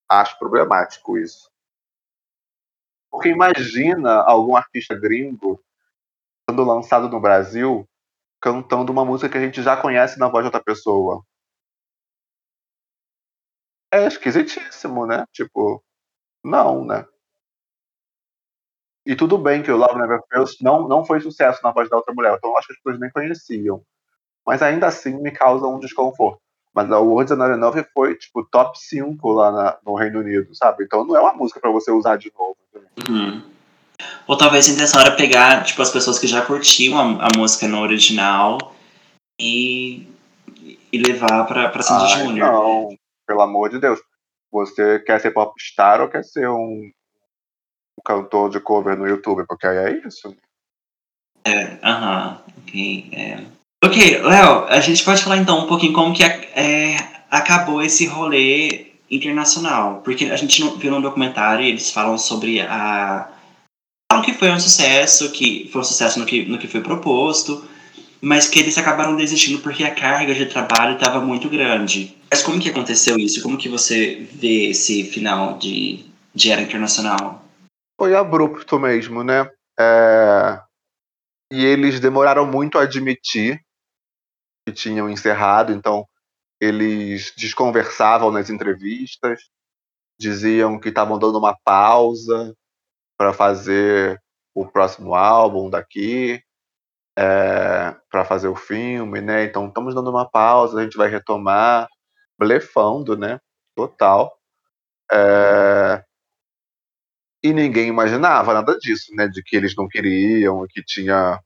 [0.09, 1.49] acho problemático isso.
[3.09, 5.63] Porque imagina algum artista gringo
[6.49, 7.87] sendo lançado no Brasil
[8.45, 11.23] cantando uma música que a gente já conhece na voz de outra pessoa.
[13.91, 15.25] É esquisitíssimo, né?
[15.33, 15.83] Tipo,
[16.43, 17.07] não, né?
[19.03, 21.97] E tudo bem que o Love Never Fails não, não foi sucesso na voz da
[21.97, 23.81] outra mulher, então acho que as pessoas nem conheciam.
[24.45, 26.39] Mas ainda assim me causa um desconforto.
[26.71, 30.83] Mas a Words and Not foi, tipo, top 5 lá na, no Reino Unido, sabe?
[30.83, 32.57] Então não é uma música para você usar de novo.
[33.09, 33.54] Uhum.
[34.27, 37.67] Ou talvez a intenção era pegar, tipo, as pessoas que já curtiam a, a música
[37.67, 38.75] no original
[39.39, 40.07] e,
[40.91, 42.51] e levar pra, pra Sandy Júnior.
[42.51, 43.99] Não, pelo amor de Deus.
[44.51, 46.89] Você quer ser popstar ou quer ser um,
[47.97, 49.45] um cantor de cover no YouTube?
[49.47, 50.35] Porque aí é isso.
[51.45, 53.09] É, aham, uh -huh, ok.
[53.13, 53.55] É.
[53.83, 56.97] Ok, Léo, a gente pode falar então um pouquinho como que é,
[57.29, 60.01] acabou esse rolê internacional.
[60.03, 63.29] Porque a gente viu no documentário e eles falam sobre a.
[64.21, 67.63] Que foi um sucesso, que foi um sucesso no que, no que foi proposto,
[68.21, 72.17] mas que eles acabaram desistindo porque a carga de trabalho estava muito grande.
[72.29, 73.41] Mas como que aconteceu isso?
[73.41, 77.43] Como que você vê esse final de, de Era Internacional?
[77.99, 79.49] Foi abrupto mesmo, né?
[79.79, 80.59] É...
[81.51, 83.61] E eles demoraram muito a admitir
[84.67, 86.05] que tinham encerrado, então
[86.59, 89.39] eles desconversavam nas entrevistas,
[90.19, 92.55] diziam que estavam dando uma pausa
[93.17, 94.21] para fazer
[94.53, 96.41] o próximo álbum daqui,
[97.17, 99.45] é, para fazer o filme, né?
[99.45, 101.87] Então estamos dando uma pausa, a gente vai retomar,
[102.37, 103.39] blefando, né?
[103.75, 104.33] Total.
[105.11, 106.03] É,
[107.43, 109.27] e ninguém imaginava nada disso, né?
[109.27, 111.39] De que eles não queriam, que tinha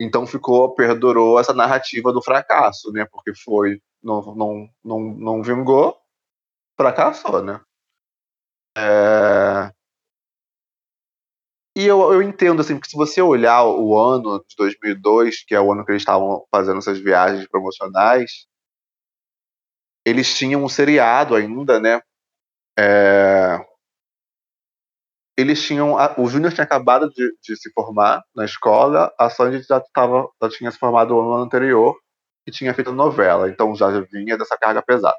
[0.00, 3.06] então ficou, perdurou essa narrativa do fracasso, né?
[3.10, 5.96] Porque foi, não, não, não, não vingou,
[6.76, 7.60] fracassou, né?
[8.76, 9.72] É...
[11.76, 15.60] E eu, eu entendo, assim, que se você olhar o ano de 2002, que é
[15.60, 18.46] o ano que eles estavam fazendo essas viagens promocionais,
[20.06, 22.00] eles tinham um seriado ainda, né?
[22.78, 23.58] É
[25.36, 25.94] eles tinham.
[26.18, 30.48] O Júnior tinha acabado de, de, se formar na escola, a Sandy já, tava, já
[30.50, 31.96] tinha se formado no ano anterior
[32.46, 35.16] e tinha feito novela, então já vinha dessa carga pesada.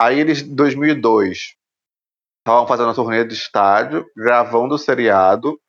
[0.00, 1.56] Aí eles, em 2002,
[2.48, 5.60] estavam fazendo a turnê de estádio, gravando o seriado,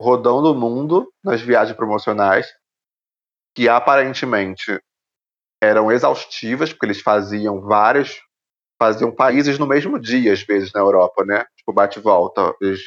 [0.00, 2.46] rodando o mundo nas viagens promocionais,
[3.54, 4.80] que aparentemente
[5.60, 8.16] eram exaustivas, porque eles faziam várias
[8.80, 11.44] faziam países no mesmo dia, às vezes, na Europa, né?
[11.56, 12.54] Tipo, bate-volta.
[12.62, 12.80] Eles...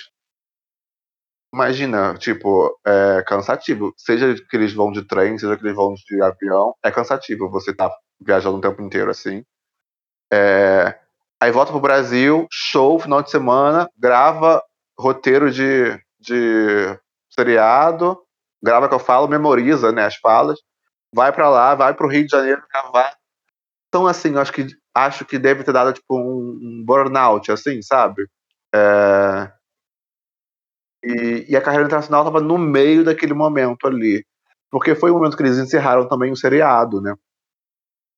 [1.54, 3.94] Imagina, tipo, é cansativo.
[3.96, 7.76] Seja que eles vão de trem, seja que eles vão de avião, é cansativo você
[7.76, 9.44] tá viajando o tempo inteiro assim.
[10.32, 11.00] É...
[11.44, 14.64] Aí volta pro Brasil, show, final de semana, grava
[14.98, 16.98] roteiro de, de
[17.30, 18.18] seriado,
[18.64, 20.58] grava que eu falo, memoriza né, as falas,
[21.14, 23.14] vai para lá, vai pro Rio de Janeiro gravar.
[23.90, 27.82] Então, assim, eu acho que acho que deve ter dado tipo um, um burnout, assim,
[27.82, 28.26] sabe?
[28.74, 29.52] É...
[31.04, 34.26] E, e, a carreira internacional estava no meio daquele momento ali.
[34.72, 37.14] Porque foi o momento que eles encerraram também o seriado, né?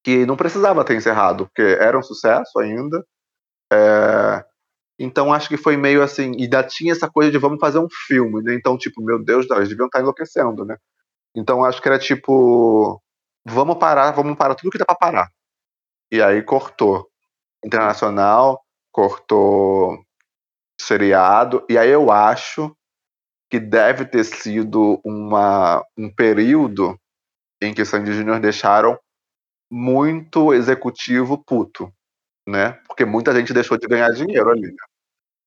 [0.03, 3.03] Que não precisava ter encerrado, porque era um sucesso ainda.
[3.72, 4.43] É...
[4.97, 6.34] Então acho que foi meio assim.
[6.38, 8.53] E ainda tinha essa coisa de vamos fazer um filme, né?
[8.55, 10.78] Então, tipo, meu Deus, eles deviam estar enlouquecendo, né?
[11.36, 13.01] Então acho que era tipo.
[13.47, 15.30] Vamos parar, vamos parar tudo que dá pra parar.
[16.11, 17.07] E aí cortou
[17.63, 18.61] internacional,
[18.91, 19.99] cortou
[20.80, 22.76] seriado, e aí eu acho
[23.49, 26.99] que deve ter sido uma, um período
[27.61, 28.99] em que Sandy Júnior deixaram
[29.72, 31.91] muito executivo puto,
[32.48, 32.74] né?
[32.88, 34.68] Porque muita gente deixou de ganhar dinheiro ali.
[34.68, 34.84] Né?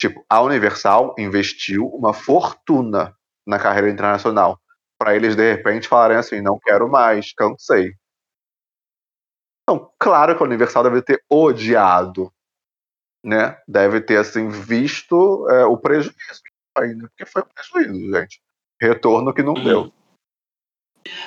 [0.01, 4.61] Tipo, a Universal investiu uma fortuna na carreira internacional
[4.99, 7.94] para eles de repente falarem assim, não quero mais, cansei.
[9.62, 12.32] Então, claro que a Universal deve ter odiado,
[13.24, 13.61] né?
[13.68, 16.42] Deve ter, assim, visto é, o prejuízo
[16.76, 18.40] ainda, porque foi um prejuízo, gente.
[18.80, 19.64] Retorno que não uhum.
[19.64, 19.92] deu.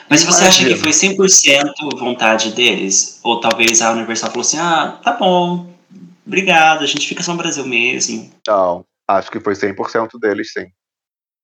[0.10, 3.20] Mas você acha que foi 100% vontade deles?
[3.24, 5.74] Ou talvez a Universal falou assim: ah, tá bom,
[6.26, 8.32] obrigado, a gente fica só no Brasil mesmo?
[8.48, 10.68] Não, acho que foi 100% deles, sim.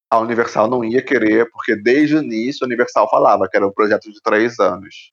[0.09, 3.73] A Universal não ia querer, porque desde o início a Universal falava que era um
[3.73, 5.11] projeto de três anos.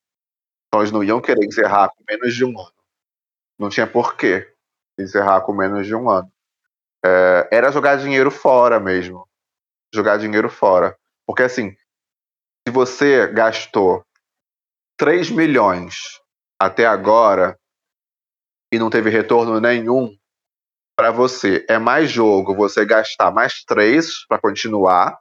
[0.69, 2.73] Então eles não iam querer encerrar com menos de um ano.
[3.59, 4.49] Não tinha porquê
[4.99, 6.31] encerrar com menos de um ano.
[7.05, 9.27] É, era jogar dinheiro fora mesmo.
[9.93, 10.97] Jogar dinheiro fora.
[11.27, 11.77] Porque assim,
[12.67, 14.03] se você gastou
[14.97, 15.95] 3 milhões
[16.59, 17.59] até agora
[18.73, 20.17] e não teve retorno nenhum,
[20.97, 25.19] para você é mais jogo você gastar mais 3 para continuar,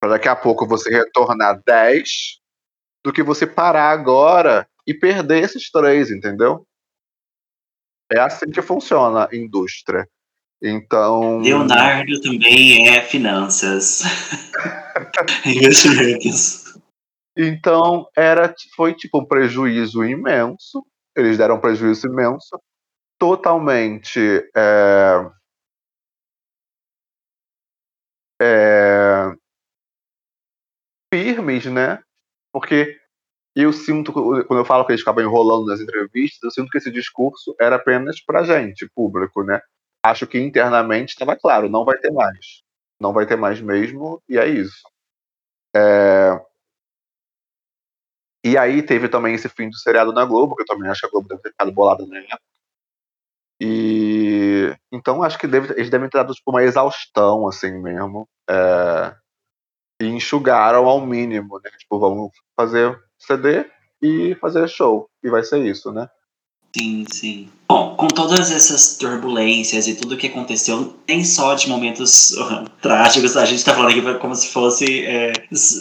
[0.00, 2.38] para daqui a pouco você retornar 10,
[3.04, 6.64] do que você parar agora e perder esses 3, entendeu?
[8.12, 10.08] É assim que funciona a indústria.
[10.62, 11.38] Então.
[11.38, 14.02] Leonardo também é finanças.
[15.46, 16.64] Investimentos.
[17.36, 20.84] Então, era, foi tipo um prejuízo imenso.
[21.16, 22.60] Eles deram um prejuízo imenso.
[23.18, 24.20] Totalmente.
[24.56, 25.30] É,
[28.40, 29.32] é,
[31.12, 32.00] firmes, né?
[32.52, 32.96] Porque
[33.54, 36.90] eu sinto, quando eu falo que eles acabam enrolando nas entrevistas, eu sinto que esse
[36.90, 39.60] discurso era apenas pra gente, público, né?
[40.10, 42.62] Acho que internamente estava claro, não vai ter mais.
[43.00, 44.82] Não vai ter mais mesmo, e é isso.
[45.74, 46.40] É...
[48.44, 51.06] E aí teve também esse fim do seriado na Globo, que eu também acho que
[51.06, 52.40] a Globo deve ter ficado bolada na época.
[53.60, 58.28] E então acho que deve, eles devem ter dado tipo, uma exaustão, assim mesmo.
[58.48, 59.14] É...
[60.00, 61.70] E enxugaram ao mínimo, né?
[61.78, 63.68] Tipo, vamos fazer CD
[64.02, 65.10] e fazer show.
[65.22, 66.08] E vai ser isso, né?
[66.76, 67.48] Sim, sim.
[67.68, 73.36] Bom, com todas essas turbulências e tudo que aconteceu, nem só de momentos uh, trágicos,
[73.36, 75.32] a gente tá falando aqui como se fosse é,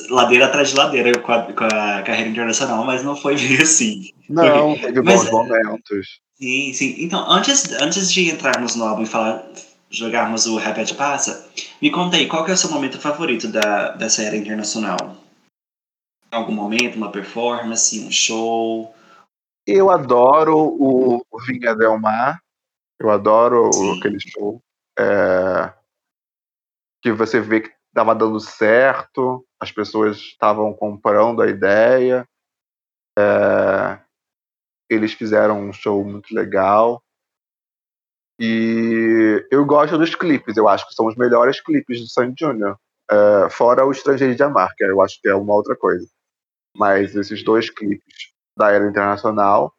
[0.09, 4.11] ladeira atrás de ladeira com a, com a, carreira internacional, mas não foi bem assim.
[4.29, 6.19] Não, Porque, teve bons mas, momentos.
[6.39, 6.95] Sim, sim.
[6.99, 9.49] Então, antes, antes de entrarmos no álbum e falar,
[9.89, 11.47] jogarmos o Rapid Passa,
[11.81, 15.15] me conta aí, qual que é o seu momento favorito da, dessa era internacional?
[16.29, 18.93] Algum momento, uma performance, um show?
[19.67, 22.41] Eu adoro o, o Vinha Del Mar.
[22.97, 23.99] Eu adoro Sim.
[23.99, 24.63] aquele show.
[24.97, 25.73] É,
[27.01, 32.25] que você vê que estava dando certo, as pessoas estavam comprando a ideia.
[33.19, 33.99] É,
[34.89, 37.03] eles fizeram um show muito legal.
[38.39, 42.75] E eu gosto dos clipes, eu acho que são os melhores clipes do Sandy Jr.
[43.11, 46.07] É, fora o Estrangeiro de Amar, que eu acho que é uma outra coisa.
[46.73, 49.73] Mas esses dois clipes da era internacional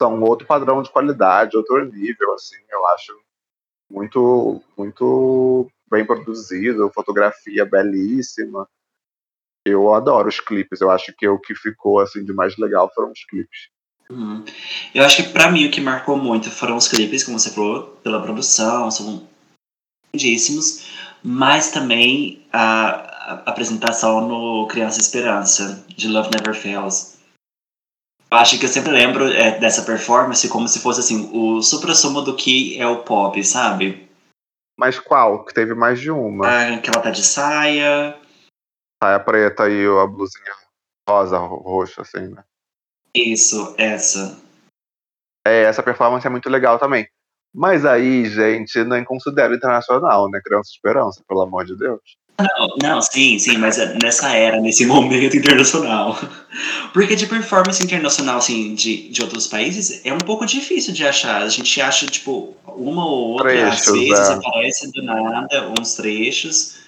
[0.00, 3.12] são outro padrão de qualidade, outro nível, assim, eu acho
[3.90, 8.68] muito, muito bem produzido, fotografia belíssima.
[9.66, 13.10] Eu adoro os clipes, eu acho que o que ficou assim de mais legal foram
[13.10, 13.68] os clipes.
[14.08, 14.44] Uhum.
[14.94, 17.98] Eu acho que para mim o que marcou muito foram os clipes, como você falou,
[18.02, 19.28] pela produção, são
[20.14, 20.88] lindíssimos,
[21.22, 27.17] mas também a, a apresentação no Criança Esperança, de Love Never Fails
[28.30, 32.36] acho que eu sempre lembro é, dessa performance como se fosse assim, o supra-sumo do
[32.36, 34.08] que é o pop, sabe?
[34.78, 35.44] Mas qual?
[35.44, 36.46] Que teve mais de uma.
[36.46, 38.16] Ah, que ela tá de saia.
[39.02, 40.54] Saia preta e a blusinha
[41.08, 42.44] rosa, roxa, assim, né?
[43.14, 44.38] Isso, essa.
[45.46, 47.08] É, essa performance é muito legal também.
[47.54, 50.40] Mas aí, gente, nem considero internacional, né?
[50.44, 52.16] Criança Esperança, pelo amor de Deus.
[52.40, 56.16] Não, não, sim, sim, mas é nessa era, nesse momento internacional.
[56.92, 61.42] Porque de performance internacional, assim, de, de outros países, é um pouco difícil de achar.
[61.42, 64.32] A gente acha, tipo, uma ou outra, trechos, às vezes é.
[64.34, 66.78] aparece do nada, uns trechos.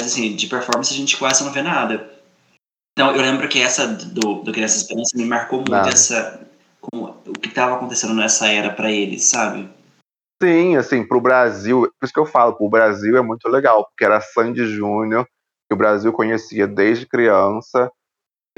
[0.00, 2.10] Mas, assim, de performance a gente quase não vê nada.
[2.96, 6.40] Então, eu lembro que essa do, do Criança Esperança me marcou muito essa,
[6.80, 9.68] como, o que estava acontecendo nessa era para eles, sabe?
[10.42, 14.04] Sim, assim, pro Brasil, por isso que eu falo, pro Brasil é muito legal, porque
[14.04, 15.24] era Sandy Júnior,
[15.68, 17.90] que o Brasil conhecia desde criança,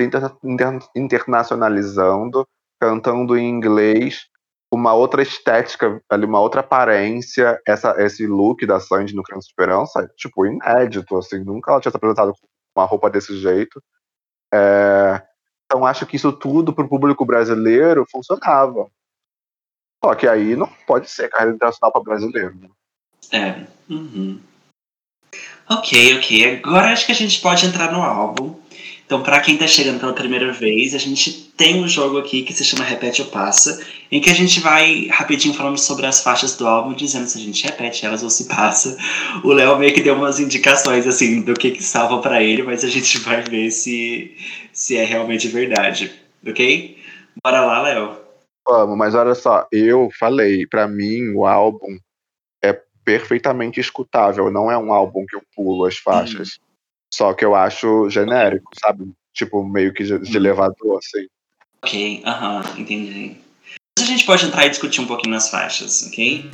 [0.01, 0.23] inter,
[0.97, 2.47] internacionalizando,
[2.81, 4.27] cantando em inglês,
[4.73, 10.09] uma outra estética, ali, uma outra aparência, essa, esse look da Sandy no Criança Esperança,
[10.17, 13.83] tipo, inédito, assim, nunca ela tinha se apresentado com uma roupa desse jeito.
[14.55, 15.23] É,
[15.67, 18.89] então acho que isso tudo pro público brasileiro funcionava.
[20.05, 22.55] Só que aí não pode ser carreira internacional para brasileiro.
[22.61, 22.69] Né?
[23.33, 23.93] É.
[23.93, 24.41] Uhum.
[25.69, 26.61] Ok, ok.
[26.65, 28.55] Agora acho que a gente pode entrar no álbum.
[29.05, 32.53] Então, para quem está chegando pela primeira vez, a gente tem um jogo aqui que
[32.53, 33.81] se chama Repete ou Passa,
[34.11, 37.41] em que a gente vai rapidinho falando sobre as faixas do álbum, dizendo se a
[37.41, 38.99] gente repete elas ou se passa.
[39.45, 42.83] O Léo meio que deu umas indicações assim do que, que salva para ele, mas
[42.83, 44.37] a gente vai ver se,
[44.73, 46.13] se é realmente verdade,
[46.45, 46.99] ok?
[47.45, 48.26] Bora lá, Léo.
[48.67, 51.99] Vamos, mas olha só, eu falei, para mim o álbum
[52.63, 52.73] é
[53.05, 56.59] perfeitamente escutável, não é um álbum que eu pulo as faixas.
[56.59, 56.67] Hum.
[57.15, 59.09] Só que eu acho genérico, sabe?
[59.33, 61.27] Tipo, meio que de, de elevador, assim.
[61.83, 63.37] Ok, aham, uh -huh, entendi.
[63.97, 66.51] Mas a gente pode entrar e discutir um pouquinho nas faixas, ok?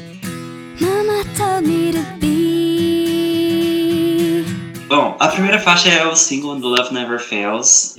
[4.89, 7.97] Bom, a primeira faixa é o single do Love Never Fails.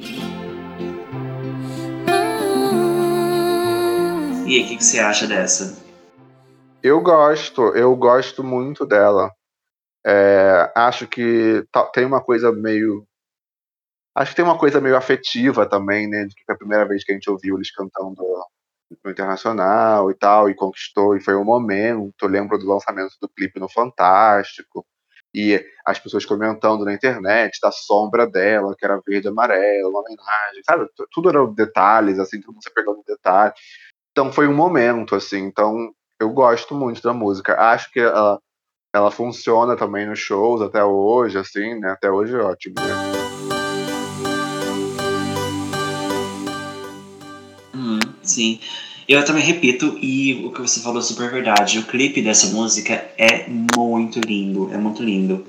[4.45, 5.81] E aí, o que, que você acha dessa?
[6.81, 9.31] Eu gosto, eu gosto muito dela.
[10.05, 13.07] É, acho que tem uma coisa meio.
[14.15, 16.25] Acho que tem uma coisa meio afetiva também, né?
[16.25, 18.21] De que foi a primeira vez que a gente ouviu eles cantando
[19.03, 22.13] no internacional e tal, e conquistou, e foi um momento.
[22.21, 24.85] Eu lembro do lançamento do clipe no Fantástico,
[25.33, 30.01] e as pessoas comentando na internet da sombra dela, que era verde e amarelo, uma
[30.01, 30.87] homenagem, sabe?
[31.11, 33.53] Tudo eram detalhes, assim, todo mundo se pegando no detalhe.
[34.13, 35.39] Então foi um momento, assim.
[35.39, 35.91] Então
[36.21, 37.59] eu gosto muito da música.
[37.59, 38.39] Acho que ela
[38.95, 41.89] ela funciona também nos shows até hoje, assim, né?
[41.89, 42.93] Até hoje é ótimo, né?
[47.73, 48.59] Hum, sim.
[49.09, 51.79] Eu também repito, e o que você falou é super verdade.
[51.79, 55.43] O clipe dessa música é muito lindo, é muito lindo.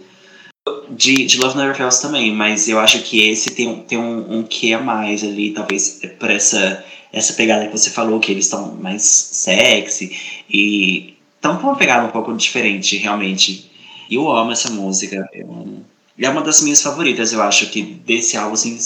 [0.89, 4.43] De, de Love Never Fails também, mas eu acho que esse tem, tem um, um
[4.43, 6.83] quê a mais ali, talvez por essa,
[7.15, 12.07] essa pegada que você falou, que eles estão mais sexy e então foi uma pegada
[12.07, 13.71] um pouco diferente, realmente.
[14.09, 15.29] E eu amo essa música.
[15.31, 15.83] Eu,
[16.19, 18.79] é uma das minhas favoritas, eu acho que desse álbum, assim,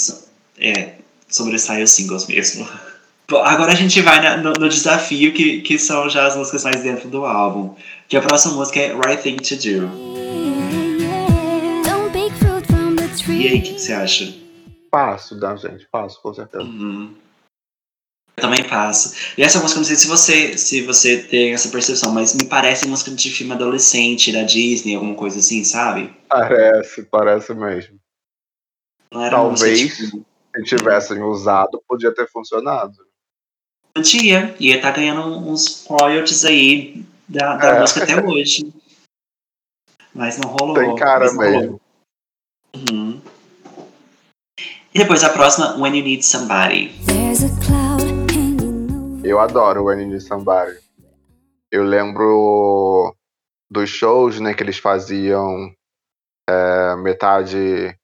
[0.59, 0.95] é,
[1.29, 2.69] sobressai os singles mesmo.
[3.31, 6.65] Bom, agora a gente vai na, no, no, desafio, que, que são já as músicas
[6.65, 7.77] mais dentro do álbum.
[8.09, 10.19] Que a próxima música é Right Thing to Do.
[13.31, 14.35] E aí, o que, que, você acha?
[14.91, 16.65] Passo, da gente, passo, com certeza.
[16.65, 17.15] Uhum.
[18.39, 19.15] Eu também faço.
[19.37, 22.87] E essa música, não sei se você, se você tem essa percepção, mas me parece
[22.87, 26.15] música de filme adolescente, da Disney, alguma coisa assim, sabe?
[26.29, 27.99] Parece, parece mesmo.
[29.11, 30.25] Talvez, tipo...
[30.55, 32.97] se tivessem usado, podia ter funcionado.
[33.93, 37.81] Podia, ia estar tá ganhando uns royalties aí da, da é.
[37.81, 38.73] música até hoje.
[40.15, 40.75] Mas não rolou.
[40.77, 41.81] Tem cara mesmo.
[42.77, 43.21] Uhum.
[44.95, 46.93] E depois a próxima, When You Need Somebody.
[47.07, 47.68] There's a
[49.25, 50.79] eu adoro o Anime Somebody.
[51.71, 53.15] Eu lembro
[53.71, 55.73] dos shows né, que eles faziam
[56.49, 57.99] é, metade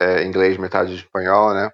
[0.00, 1.70] é, inglês, metade espanhol, né?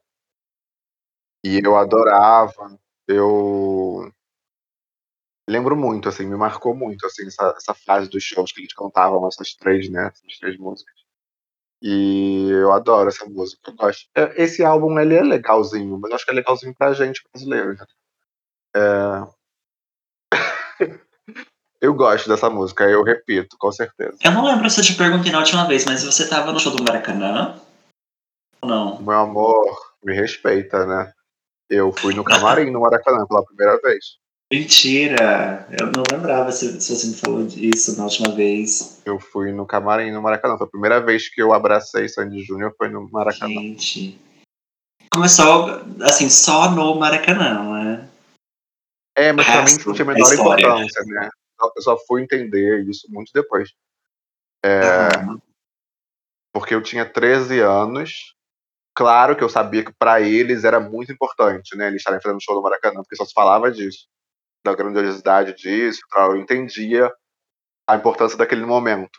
[1.44, 2.78] E eu adorava.
[3.06, 4.12] Eu
[5.48, 9.26] lembro muito, assim, me marcou muito, assim, essa, essa fase dos shows que eles cantavam
[9.28, 10.08] essas três, né?
[10.08, 10.94] Essas três músicas.
[11.80, 14.08] E eu adoro essa música, eu gosto.
[14.16, 17.86] É, esse álbum, ele é legalzinho, mas acho que é legalzinho pra gente brasileiro, né?
[18.78, 19.26] É...
[21.80, 24.16] eu gosto dessa música, eu repito, com certeza.
[24.22, 26.74] Eu não lembro se eu te perguntei na última vez, mas você tava no show
[26.74, 27.60] do Maracanã?
[28.62, 29.02] Ou não?
[29.02, 31.12] Meu amor, me respeita, né?
[31.68, 34.18] Eu fui no camarim no Maracanã pela primeira vez.
[34.50, 35.68] Mentira!
[35.78, 39.02] Eu não lembrava se, se, você me falou disso na última vez.
[39.04, 40.56] Eu fui no camarim no Maracanã.
[40.56, 43.52] Foi a primeira vez que eu abracei Sandy Júnior foi no Maracanã.
[43.52, 44.18] Gente.
[45.12, 48.08] Começou, assim, só no Maracanã, né?
[49.18, 51.28] É, mas pra mim não tinha a menor importância, né?
[51.76, 53.72] Eu só fui entender isso muito depois.
[54.64, 55.40] É, uhum.
[56.52, 58.34] Porque eu tinha 13 anos.
[58.94, 61.88] Claro que eu sabia que para eles era muito importante, né?
[61.88, 64.06] Eles estarem fazendo show no Maracanã, porque só se falava disso,
[64.64, 66.00] da grandiosidade disso.
[66.16, 67.12] Eu entendia
[67.88, 69.18] a importância daquele momento.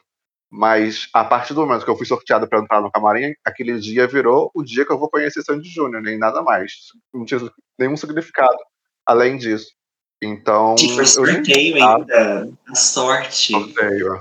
[0.52, 4.08] Mas a partir do momento que eu fui sorteado para entrar no camarim, aquele dia
[4.08, 6.72] virou o dia que eu vou conhecer Sandy Júnior, nem nada mais.
[7.14, 7.40] Não tinha
[7.78, 8.58] nenhum significado
[9.06, 9.79] além disso.
[10.22, 10.76] Então.
[10.76, 12.50] Que foi sorteio ainda.
[12.68, 13.54] A sorte.
[13.54, 14.20] Sorteio.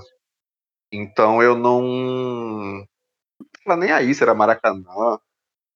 [0.93, 2.85] Então eu não.
[3.67, 5.19] Não nem aí se era Maracanã,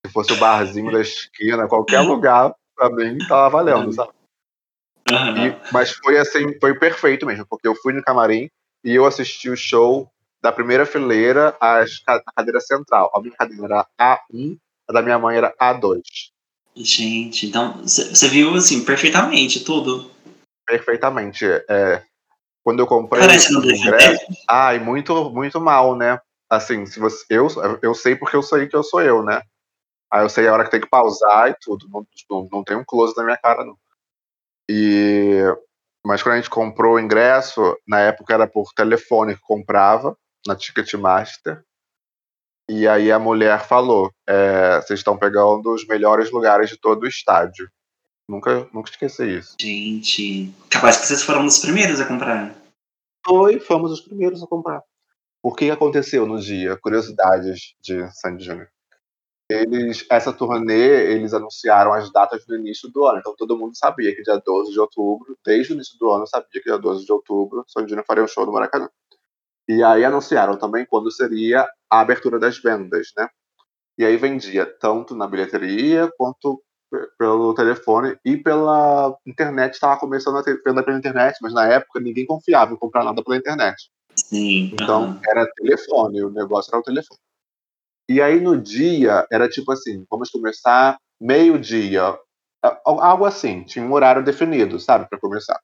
[0.06, 4.12] se fosse o barzinho da esquina, qualquer lugar, pra mim tava valendo, sabe?
[5.10, 5.46] Uhum.
[5.46, 8.48] E, mas foi assim, foi perfeito mesmo, porque eu fui no camarim
[8.82, 10.10] e eu assisti o show
[10.42, 11.84] da primeira fileira à
[12.34, 13.10] cadeira central.
[13.14, 14.56] A minha cadeira era A1,
[14.88, 16.00] a da minha mãe era A2.
[16.74, 20.10] Gente, então você viu assim perfeitamente tudo.
[20.66, 21.44] Perfeitamente.
[21.68, 22.02] É,
[22.64, 26.20] quando eu comprei Parece o ingresso, ai, muito, muito mal, né?
[26.48, 27.48] Assim, se você, eu,
[27.82, 29.42] eu sei porque eu sei que eu sou eu, né?
[30.12, 31.88] Aí eu sei a hora que tem que pausar e tudo.
[31.88, 33.76] Não, não, não tem um close na minha cara, não.
[34.68, 35.42] E
[36.04, 40.56] mas quando a gente comprou o ingresso, na época era por telefone que comprava, na
[40.56, 41.62] Ticketmaster.
[42.68, 47.06] E aí a mulher falou: é, vocês estão pegando os melhores lugares de todo o
[47.06, 47.68] estádio.
[48.28, 49.56] Nunca, nunca esqueci isso.
[49.60, 52.54] Gente, capaz que vocês foram os primeiros a comprar.
[53.24, 54.82] Foi, fomos os primeiros a comprar.
[55.42, 56.76] O que aconteceu no dia?
[56.76, 58.68] Curiosidades de Sandy Júnior.
[59.50, 63.18] Eles, essa turnê, eles anunciaram as datas do início do ano.
[63.18, 66.48] Então todo mundo sabia que dia 12 de outubro, desde o início do ano, sabia
[66.48, 68.88] que dia 12 de outubro, Sandy Júnior faria um show no Maracanã.
[69.68, 73.28] E aí anunciaram também quando seria a abertura das vendas, né?
[73.98, 76.62] E aí vendia tanto na bilheteria quanto
[77.18, 79.74] pelo telefone e pela internet.
[79.74, 83.36] Estava começando a venda pela internet, mas na época ninguém confiava em comprar nada pela
[83.36, 83.90] internet.
[84.16, 84.70] Sim.
[84.74, 85.20] Então uhum.
[85.26, 87.20] era telefone, o negócio era o telefone.
[88.08, 92.18] E aí no dia era tipo assim, vamos começar meio-dia,
[92.84, 95.60] algo assim, tinha um horário definido, sabe, para começar.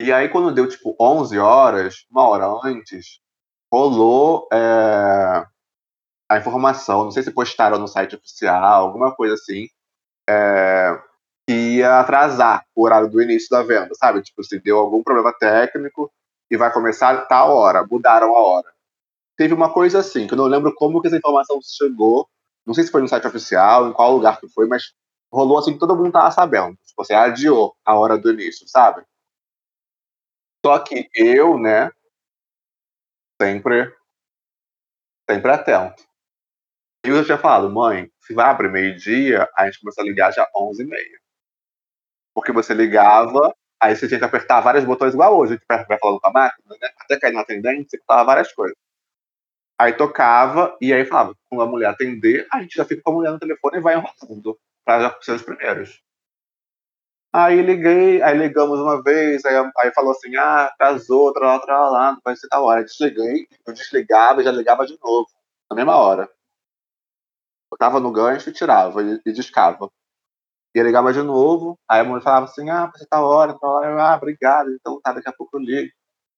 [0.00, 3.20] E aí, quando deu, tipo, 11 horas, uma hora antes,
[3.72, 5.46] rolou é,
[6.32, 9.68] a informação, não sei se postaram no site oficial, alguma coisa assim,
[10.26, 10.98] é,
[11.46, 14.22] que ia atrasar o horário do início da venda, sabe?
[14.22, 16.10] Tipo, se deu algum problema técnico
[16.50, 18.72] e vai começar tal hora, mudaram a hora.
[19.36, 22.26] Teve uma coisa assim, que eu não lembro como que essa informação chegou,
[22.66, 24.94] não sei se foi no site oficial, em qual lugar que foi, mas
[25.30, 26.78] rolou assim que todo mundo tava sabendo.
[26.86, 29.04] Tipo, você adiou a hora do início, sabe?
[30.64, 31.90] Só que eu, né,
[33.38, 33.94] sempre,
[35.28, 36.11] sempre atento.
[37.04, 40.32] E eu já tinha falado, mãe, se vai abrir meio-dia, a gente começa a ligar
[40.32, 41.18] já 11h30.
[42.34, 45.98] Porque você ligava, aí você tinha que apertar vários botões igual hoje, a gente vai
[45.98, 46.88] falando com a máquina, né?
[47.00, 48.76] Até cair no atendente, você apertava várias coisas.
[49.78, 53.14] Aí tocava, e aí falava, quando a mulher atender, a gente já fica com a
[53.14, 56.00] mulher no telefone e vai enrolando, para já ser os primeiros.
[57.34, 62.20] Aí liguei, aí ligamos uma vez, aí, aí falou assim, ah, casou, tralá, tralá, não
[62.22, 62.84] vai ser tal hora.
[62.84, 65.26] Desliguei, eu desligava e já ligava de novo,
[65.70, 66.28] na mesma hora.
[67.78, 69.90] Tava no gancho e tirava, e, e discava.
[70.74, 74.02] E ligava de novo, aí a mulher falava assim, ah, ser tal hora, tal hora.
[74.02, 75.92] ah, obrigado, então tá, daqui a pouco eu ligo.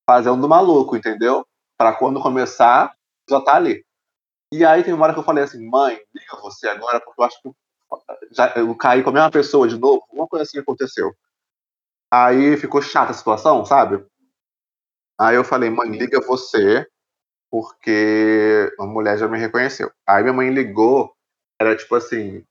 [0.06, 1.46] Fazendo maluco, entendeu?
[1.78, 2.94] Para quando começar,
[3.28, 3.84] já tá ali.
[4.52, 7.24] E aí tem uma hora que eu falei assim, mãe, liga você agora, porque eu
[7.24, 7.50] acho que
[8.32, 11.14] já, eu caí com a mesma pessoa de novo, alguma coisa assim aconteceu.
[12.12, 14.04] Aí ficou chata a situação, sabe?
[15.18, 16.86] Aí eu falei, mãe, liga você,
[17.50, 19.90] porque a mulher já me reconheceu.
[20.06, 21.13] Aí minha mãe ligou,
[21.64, 22.44] era tipo assim,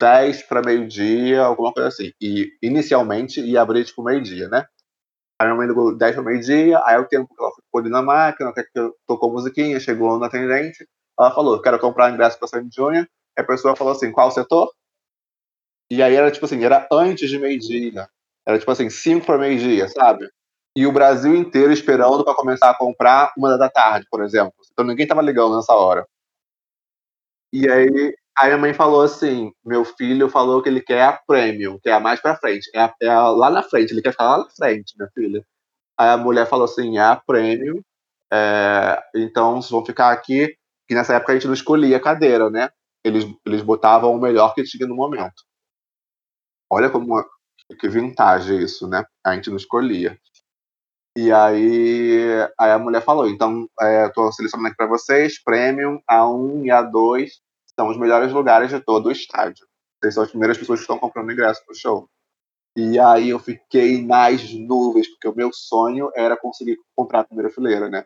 [0.00, 2.12] 10 para meio-dia, alguma coisa assim.
[2.20, 4.66] E inicialmente ia abrir tipo meio-dia, né?
[5.40, 8.02] Aí minha mãe ligou 10 para meio-dia, aí o tempo que ela ficou ali na
[8.02, 8.64] máquina, que
[9.06, 10.86] tocou musiquinha, chegou no atendente,
[11.18, 14.72] ela falou, quero comprar ingresso para Sandy Júnior, a pessoa falou assim, qual setor?
[15.90, 18.08] E aí era tipo assim, era antes de meio-dia.
[18.46, 20.28] Era tipo assim, 5 para meio-dia, sabe?
[20.76, 24.54] E o Brasil inteiro esperando para começar a comprar uma da tarde, por exemplo.
[24.72, 26.06] Então ninguém tava ligando nessa hora.
[27.52, 31.78] E aí, aí a mãe falou assim: meu filho falou que ele quer a premium,
[31.82, 32.70] que é a mais pra frente.
[32.74, 35.44] É, a, é a, lá na frente, ele quer ficar lá na frente, minha filha.
[35.98, 37.82] Aí a mulher falou assim: é a premium.
[38.32, 40.54] É, então vocês vão ficar aqui.
[40.88, 42.70] Que nessa época a gente não escolhia a cadeira, né?
[43.04, 45.42] eles, eles botavam o melhor que tinha no momento.
[46.70, 47.24] Olha como
[47.80, 49.04] que vintage isso, né?
[49.24, 50.18] A gente não escolhia.
[51.16, 56.68] E aí, aí a mulher falou: então, é, selecionando aqui para vocês, Premium, A1 e
[56.68, 57.30] A2
[57.74, 59.66] são os melhores lugares de todo o estádio.
[60.00, 62.08] Vocês são as primeiras pessoas que estão comprando ingresso para o show.
[62.76, 67.50] E aí eu fiquei nas nuvens, porque o meu sonho era conseguir comprar a primeira
[67.50, 68.04] fileira, né?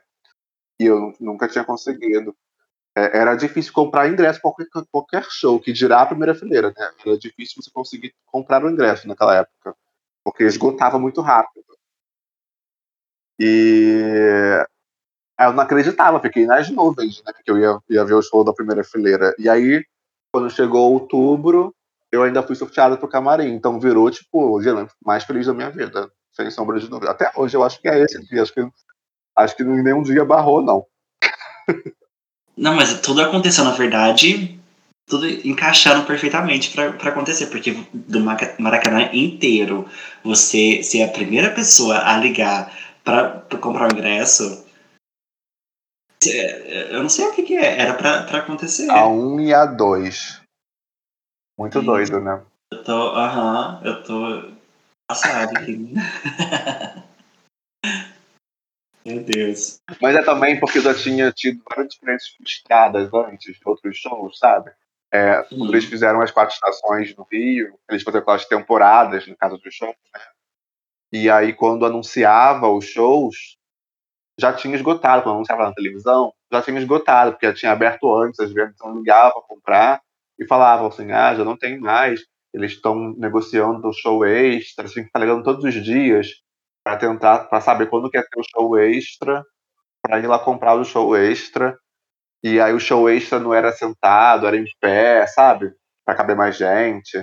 [0.81, 2.35] E eu nunca tinha conseguido
[2.97, 6.91] é, era difícil comprar ingresso para qualquer, qualquer show, que dirá a primeira fileira, né?
[7.05, 9.75] Era difícil você conseguir comprar o ingresso naquela época,
[10.23, 11.65] porque esgotava muito rápido.
[13.45, 14.64] E
[15.40, 17.32] eu não acreditava, fiquei nas nuvens, né?
[17.45, 19.34] Que eu ia, ia ver o show da primeira fileira.
[19.36, 19.84] E aí,
[20.32, 21.74] quando chegou outubro,
[22.12, 23.53] eu ainda fui sorteado pro camarim.
[23.53, 27.11] Então virou, tipo, o dia mais feliz da minha vida, sem sombra de dúvida.
[27.11, 28.43] Até hoje eu acho que é esse dia.
[28.43, 28.64] Acho que,
[29.36, 30.86] acho que nenhum dia barrou, não.
[32.57, 34.57] Não, mas tudo aconteceu, na verdade,
[35.07, 39.88] tudo encaixando perfeitamente para acontecer, porque do Maracanã inteiro,
[40.22, 42.70] você ser a primeira pessoa a ligar
[43.05, 44.67] para comprar o ingresso,
[46.25, 48.91] eu não sei o que, que é, era para acontecer.
[48.91, 50.41] A 1 um e a 2.
[51.59, 51.87] Muito Sim.
[51.87, 52.43] doido, né?
[52.73, 54.53] Eu tô, aham, uh -huh, eu tô
[55.07, 55.95] passado aqui.
[59.05, 59.81] Meu Deus.
[60.01, 64.39] Mas é também porque eu já tinha tido várias experiências frustradas antes de outros shows,
[64.39, 64.71] sabe?
[65.13, 69.59] É, quando eles fizeram as quatro estações no Rio, eles faziam aquelas temporadas, no caso
[69.59, 70.21] dos shows, né?
[71.13, 73.57] E aí, quando anunciava os shows,
[74.39, 75.23] já tinha esgotado.
[75.23, 78.97] Quando anunciava na televisão, já tinha esgotado, porque já tinha aberto antes, as vendas não
[78.97, 80.03] ligavam para comprar
[80.39, 82.21] e falavam assim: ah, já não tem mais.
[82.55, 86.29] Eles estão negociando o show extra, assim, tá ligando todos os dias
[86.85, 89.45] para tentar, para saber quando quer ter o show extra,
[90.03, 91.79] para ir lá comprar o show extra.
[92.45, 95.73] E aí o show extra não era sentado, era em pé, sabe?
[96.05, 97.19] Para caber mais gente.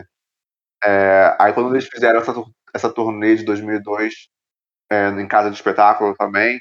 [0.83, 2.33] É, aí quando eles fizeram essa,
[2.73, 4.29] essa turnê de 2002
[4.91, 6.59] é, em casa de espetáculo também,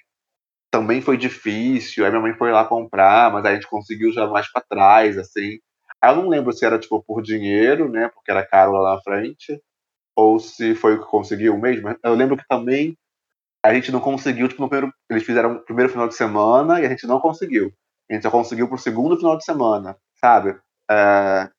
[0.70, 2.04] também foi difícil.
[2.04, 5.18] Aí minha mãe foi lá comprar, mas aí a gente conseguiu já mais para trás,
[5.18, 5.58] assim.
[6.02, 8.08] Aí eu não lembro se era tipo por dinheiro, né?
[8.08, 9.60] Porque era caro lá na frente,
[10.16, 11.96] ou se foi o que conseguiu mesmo.
[12.04, 12.96] Eu lembro que também
[13.64, 16.86] a gente não conseguiu, tipo, no primeiro, eles fizeram o primeiro final de semana e
[16.86, 17.72] a gente não conseguiu.
[18.10, 20.58] A gente só conseguiu pro segundo final de semana, sabe?
[20.90, 21.50] É,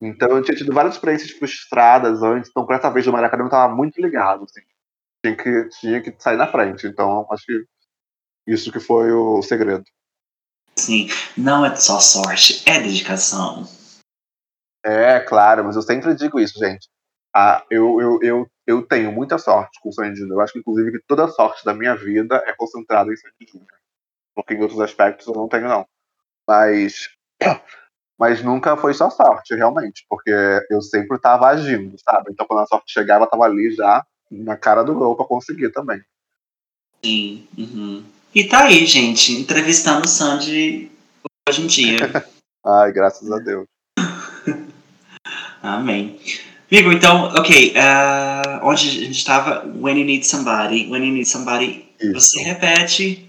[0.00, 3.50] então eu tinha tido várias experiências frustradas antes, então com essa vez do Maracanã eu
[3.50, 4.60] tava muito ligado, assim.
[5.24, 7.64] Tinha que, tinha que sair na frente, então acho que
[8.46, 9.84] isso que foi o segredo.
[10.76, 13.64] Sim, não é só sorte, é dedicação.
[14.84, 16.88] É, claro, mas eu sempre digo isso, gente.
[17.34, 20.38] Ah, eu, eu, eu, eu tenho muita sorte com o Sandy Júnior.
[20.38, 23.46] Eu acho que, inclusive, que toda a sorte da minha vida é concentrada em Sandy
[23.52, 23.78] Júnior.
[24.34, 25.86] Porque em outros aspectos eu não tenho, não.
[26.48, 27.10] Mas,
[28.18, 30.04] mas nunca foi só sorte, realmente.
[30.08, 30.32] Porque
[30.70, 32.30] eu sempre estava agindo, sabe?
[32.32, 35.70] Então, quando a sorte chegava, ela estava ali já na cara do gol para conseguir
[35.70, 36.00] também.
[37.04, 37.46] Sim.
[37.56, 38.04] Uhum.
[38.34, 40.90] E tá aí, gente, entrevistando o Sandy
[41.48, 41.98] hoje em dia.
[42.66, 43.66] Ai, graças a Deus.
[45.62, 46.18] Amém.
[46.70, 51.26] Amigo, então, ok, uh, onde a gente estava, when you need somebody, when you need
[51.26, 52.12] somebody, Isso.
[52.12, 53.27] você repete,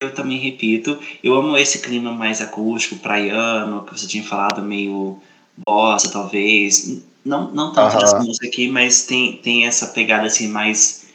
[0.00, 0.98] eu também repito.
[1.22, 5.20] Eu amo esse clima mais acústico, praiano, que você tinha falado, meio
[5.68, 7.02] bossa, talvez.
[7.22, 11.06] Não, não tanto essa música aqui, mas tem, tem essa pegada assim mais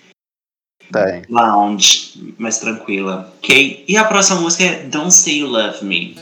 [0.94, 1.24] tem.
[1.28, 3.34] lounge, mais tranquila.
[3.38, 3.84] Ok?
[3.88, 6.16] E a próxima música é Don't Say You Love Me.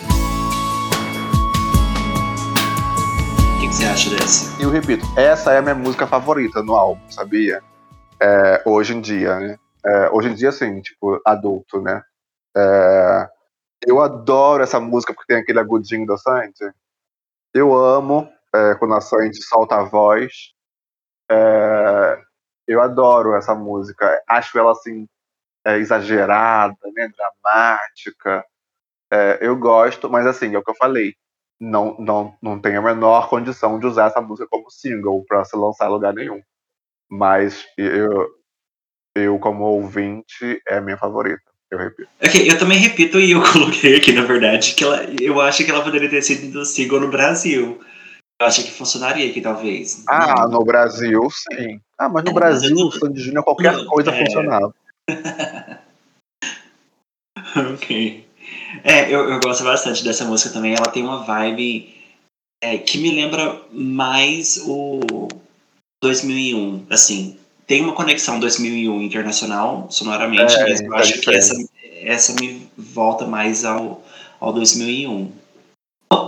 [3.57, 4.61] O que, que você acha dessa?
[4.61, 7.61] Eu repito, essa é a minha música favorita no álbum, sabia?
[8.21, 9.57] É, hoje em dia, né?
[9.85, 12.01] É, hoje em dia, assim, tipo, adulto, né?
[12.55, 13.29] É,
[13.87, 16.73] eu adoro essa música porque tem aquele agudinho da Sandy.
[17.53, 20.53] Eu amo é, quando a Sandy solta a voz.
[21.31, 22.21] É,
[22.67, 24.21] eu adoro essa música.
[24.29, 25.07] Acho ela assim
[25.65, 28.45] é, exagerada, né, dramática.
[29.11, 31.15] É, eu gosto, mas assim, é o que eu falei.
[31.59, 35.55] Não, não, não tenho a menor condição de usar essa música como single para se
[35.57, 36.41] lançar em lugar nenhum.
[37.09, 38.27] Mas eu,
[39.15, 41.52] eu como ouvinte, é minha favorita.
[41.73, 42.07] Eu repito.
[42.23, 45.71] Okay, eu também repito e eu coloquei aqui, na verdade, que ela, eu acho que
[45.71, 47.81] ela poderia ter sido single no Brasil.
[48.39, 50.03] Eu acho que funcionaria aqui, talvez.
[50.07, 51.81] Ah, no Brasil, sim.
[51.97, 54.23] Ah, mas no é, Brasil, o Sandy Júnior, qualquer não, coisa é...
[54.23, 54.75] funcionava.
[57.73, 58.27] ok.
[58.83, 60.75] É, eu, eu gosto bastante dessa música também.
[60.75, 61.91] Ela tem uma vibe
[62.61, 65.27] é, que me lembra mais o
[66.03, 66.85] 2001.
[66.91, 71.55] Assim, tem uma conexão 2001 internacional, sonoramente, é, mas eu acho que essa,
[72.01, 74.03] essa me volta mais ao,
[74.39, 75.31] ao 2001.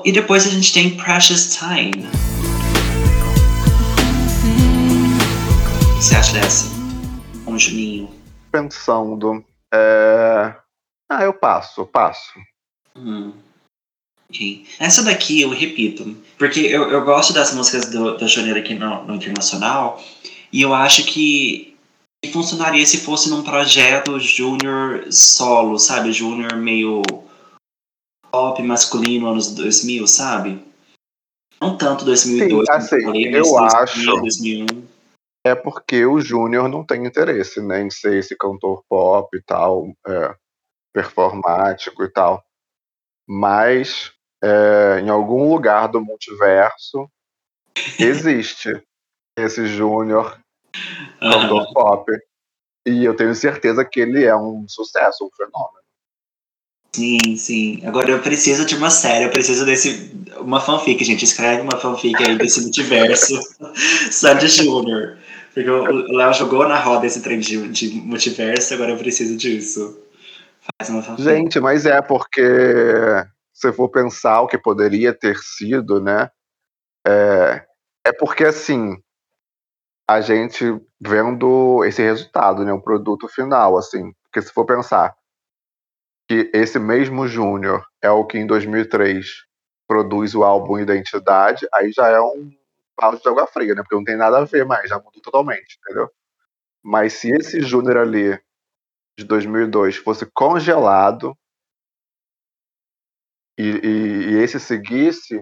[0.04, 2.08] E depois a gente tem Precious Time.
[5.92, 6.68] O que você acha dessa?
[7.48, 8.10] Um Juninho.
[8.52, 9.44] Pensando.
[9.74, 10.56] É...
[11.10, 12.34] Ah, eu passo, eu passo.
[12.96, 13.34] Hum.
[14.30, 14.66] Okay.
[14.80, 19.04] Essa daqui eu repito, porque eu, eu gosto das músicas do, da Janeiro aqui no,
[19.06, 20.02] no Internacional,
[20.56, 21.78] e eu acho que
[22.32, 26.14] funcionaria se fosse num projeto júnior solo, sabe?
[26.14, 27.02] Júnior meio
[28.32, 30.66] pop masculino anos 2000, sabe?
[31.60, 34.88] Não tanto 2002, Sim, assim, falei, eu 2000, acho 2001.
[35.46, 39.94] É porque o Júnior não tem interesse né, em ser esse cantor pop e tal,
[40.08, 40.36] é,
[40.94, 42.42] performático e tal.
[43.28, 47.10] Mas é, em algum lugar do multiverso
[48.00, 48.82] existe
[49.38, 50.40] esse Júnior
[51.20, 52.12] cantor pop.
[52.86, 55.86] E eu tenho certeza que ele é um sucesso, um fenômeno.
[56.96, 57.82] Sim, sim.
[57.86, 60.16] Agora eu preciso de uma série, eu preciso desse.
[60.38, 61.26] Uma fanfic, gente.
[61.26, 63.38] Escreve uma fanfic aí desse multiverso.
[64.12, 65.18] Sandy Júnior.
[65.54, 70.00] Porque o Léo jogou na roda esse trem de, de, multiverso, agora eu preciso disso.
[70.78, 71.24] Faz uma fanfic.
[71.24, 72.42] Gente, mas é porque
[73.54, 76.30] se for pensar o que poderia ter sido, né?
[77.08, 77.64] É,
[78.06, 78.98] é porque assim
[80.08, 80.64] a gente
[81.02, 82.72] vendo esse resultado, né?
[82.74, 84.14] O produto final, assim.
[84.24, 85.16] Porque se for pensar
[86.28, 89.26] que esse mesmo Júnior é o que em 2003
[89.88, 92.52] produz o álbum Identidade, aí já é um
[93.00, 93.82] balde de água fria, né?
[93.82, 96.10] Porque não tem nada a ver mais, já mudou totalmente, entendeu?
[96.84, 98.40] Mas se esse Júnior ali
[99.18, 101.38] de 2002 fosse congelado
[103.58, 105.42] e, e, e esse seguisse,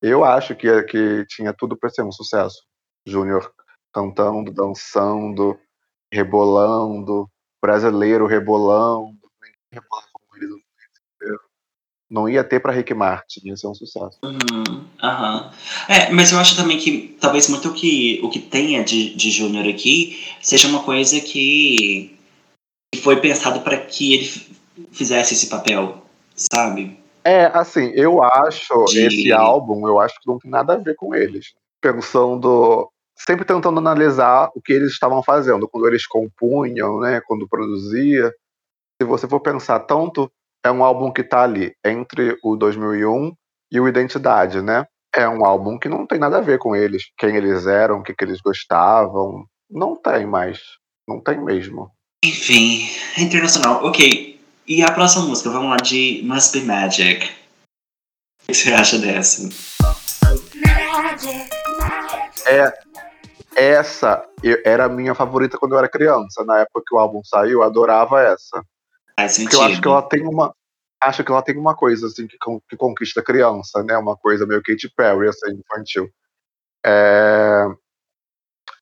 [0.00, 2.67] eu acho que, que tinha tudo para ser um sucesso.
[3.06, 3.52] Júnior
[3.92, 5.58] cantando, dançando,
[6.12, 7.28] rebolando,
[7.60, 9.18] brasileiro rebolando,
[10.36, 10.62] ele
[12.10, 14.18] não ia ter para Rick Martin, ia ser um sucesso.
[14.22, 15.50] Uhum, uhum.
[15.88, 19.30] É, mas eu acho também que talvez muito o que, o que tenha de, de
[19.30, 22.16] Júnior aqui seja uma coisa que
[23.02, 24.48] foi pensado para que ele
[24.90, 26.02] fizesse esse papel,
[26.34, 26.98] sabe?
[27.22, 29.00] É, assim, eu acho de...
[29.00, 31.52] esse álbum, eu acho que não tem nada a ver com eles.
[31.80, 38.32] Pensando, sempre tentando analisar o que eles estavam fazendo, quando eles compunham, né, quando produzia.
[39.00, 40.30] Se você for pensar tanto
[40.64, 43.32] é um álbum que está ali entre o 2001
[43.72, 44.86] e o Identidade, né?
[45.14, 48.02] É um álbum que não tem nada a ver com eles, quem eles eram, o
[48.02, 49.46] que, que eles gostavam.
[49.70, 50.60] Não tem mais.
[51.08, 51.90] Não tem mesmo.
[52.24, 53.84] Enfim, é internacional.
[53.84, 54.38] Ok.
[54.66, 55.50] E a próxima música?
[55.50, 57.26] Vamos lá de Must Be Magic.
[58.42, 59.48] O que você acha dessa?
[62.46, 62.72] É,
[63.56, 64.24] essa
[64.64, 66.44] era a minha favorita quando eu era criança.
[66.44, 68.62] Na época que o álbum saiu, eu adorava essa.
[69.16, 69.50] Faz sentido.
[69.50, 70.54] Porque eu acho que ela tem uma.
[71.00, 72.36] Acho que ela tem uma coisa assim que,
[72.68, 73.96] que conquista a criança, né?
[73.96, 76.08] Uma coisa meio Katy Perry, assim, infantil.
[76.84, 77.66] É...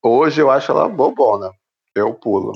[0.02, 1.50] Hoje eu acho ela bobona.
[1.94, 2.52] Eu pulo.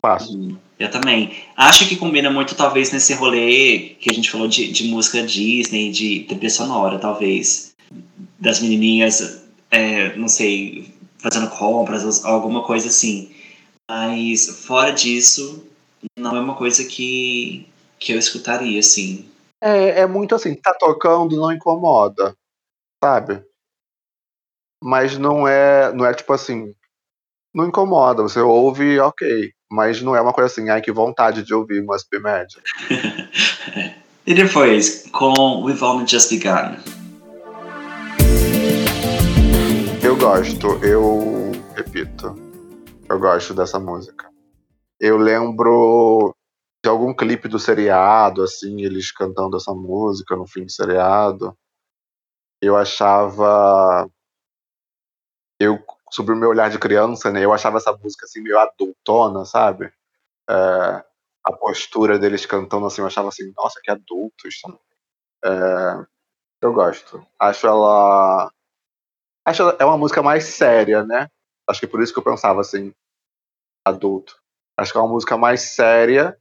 [0.00, 0.36] Passo.
[0.78, 1.32] Eu também.
[1.56, 5.92] Acho que combina muito, talvez, nesse rolê que a gente falou de, de música Disney,
[5.92, 7.71] de trilha sonora, talvez.
[8.38, 13.34] Das menininhas, é, não sei, fazendo compras, alguma coisa assim.
[13.90, 15.66] Mas, fora disso,
[16.18, 19.30] não é uma coisa que, que eu escutaria, assim.
[19.62, 22.34] É, é muito assim, tá tocando, não incomoda,
[23.02, 23.44] sabe?
[24.82, 26.74] Mas não é, não é tipo assim,
[27.54, 29.52] não incomoda, você ouve, ok.
[29.70, 32.62] Mas não é uma coisa assim, ai que vontade de ouvir Be Magic.
[34.26, 37.01] e depois, com We've Only Just Begun.
[40.22, 42.34] Gosto, eu repito,
[43.08, 44.32] eu gosto dessa música
[45.02, 46.32] eu lembro
[46.80, 51.58] de algum clipe do seriado, assim, eles cantando essa música no fim do seriado.
[52.60, 54.08] Eu achava.
[55.58, 59.44] Eu, sobre o meu olhar de criança, né, eu achava essa música assim meio adultona,
[59.44, 59.92] sabe?
[60.48, 64.62] É, a postura deles cantando assim, eu achava assim, nossa, que adultos?
[65.44, 66.06] É,
[66.60, 67.26] eu gosto.
[67.40, 68.52] Acho ela.
[69.44, 71.28] Acho é uma música mais séria, né?
[71.68, 72.92] Acho que por isso que eu pensava assim,
[73.84, 74.40] adulto.
[74.76, 76.38] Acho que é uma música mais séria.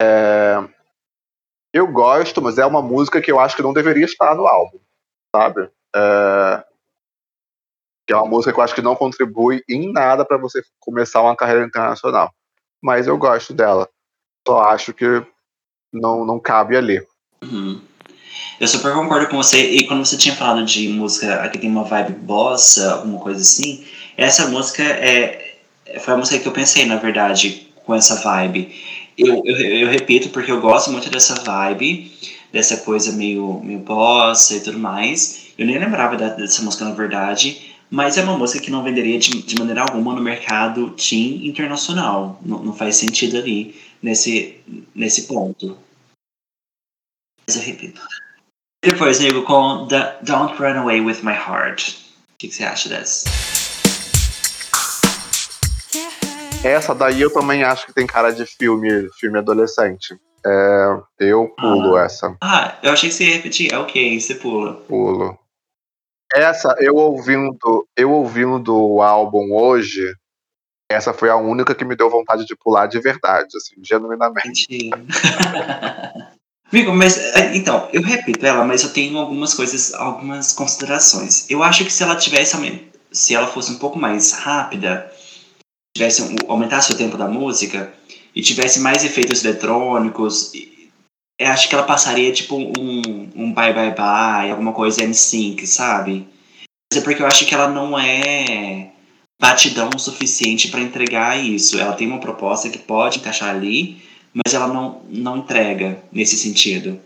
[0.00, 0.56] É...
[1.72, 4.78] Eu gosto, mas é uma música que eu acho que não deveria estar no álbum,
[5.34, 5.70] sabe?
[5.94, 6.64] É...
[8.06, 11.20] Que é uma música que eu acho que não contribui em nada para você começar
[11.20, 12.32] uma carreira internacional.
[12.82, 13.88] Mas eu gosto dela.
[14.46, 15.04] Só acho que
[15.92, 17.06] não, não cabe ali.
[17.42, 17.80] Uhum.
[18.60, 19.70] Eu super concordo com você.
[19.70, 23.84] E quando você tinha falado de música aqui tem uma vibe bossa, alguma coisa assim,
[24.16, 25.54] essa música é,
[26.00, 28.74] foi a música que eu pensei, na verdade, com essa vibe.
[29.16, 32.12] Eu, eu, eu, repito porque eu gosto muito dessa vibe,
[32.52, 35.48] dessa coisa meio, meio bossa e tudo mais.
[35.56, 39.42] Eu nem lembrava dessa música na verdade, mas é uma música que não venderia de,
[39.42, 42.40] de maneira alguma no mercado teen internacional.
[42.44, 44.56] Não, não faz sentido ali nesse,
[44.94, 45.76] nesse ponto.
[47.46, 48.00] Mas eu repito.
[48.90, 51.90] Depois, nego, com the Don't Run Away With My Heart.
[51.90, 53.28] O que, que você acha dessa?
[56.64, 60.18] Essa daí eu também acho que tem cara de filme, filme adolescente.
[60.44, 62.04] É, eu pulo ah.
[62.04, 62.34] essa.
[62.40, 63.74] Ah, eu achei que você ia repetir.
[63.74, 64.76] É ok, você pula.
[64.88, 65.38] Pulo.
[66.32, 70.14] Essa, eu ouvindo, eu ouvindo o álbum hoje,
[70.90, 74.88] essa foi a única que me deu vontade de pular de verdade, assim, genuinamente.
[76.70, 81.48] Amigo, mas é, então, eu repito ela, mas eu tenho algumas coisas, algumas considerações.
[81.48, 82.56] Eu acho que se ela tivesse
[83.10, 85.10] se ela fosse um pouco mais rápida,
[85.96, 87.92] tivesse aumentasse o tempo da música
[88.34, 90.52] e tivesse mais efeitos eletrônicos,
[91.38, 96.28] eu acho que ela passaria tipo um, um bye bye bye, alguma coisa N-Sync, sabe?
[96.92, 98.90] Mas é porque eu acho que ela não é
[99.40, 101.78] batidão o suficiente para entregar isso.
[101.78, 104.02] Ela tem uma proposta que pode encaixar ali,
[104.32, 107.00] mas ela não, não entrega nesse sentido.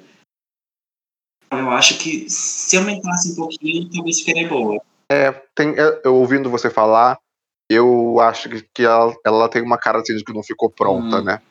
[1.50, 4.82] Eu acho que se aumentasse um pouquinho, talvez ficaria boa.
[5.10, 7.18] É, tem, eu ouvindo você falar,
[7.68, 11.24] eu acho que ela, ela tem uma cara assim de que não ficou pronta, hum.
[11.24, 11.42] né?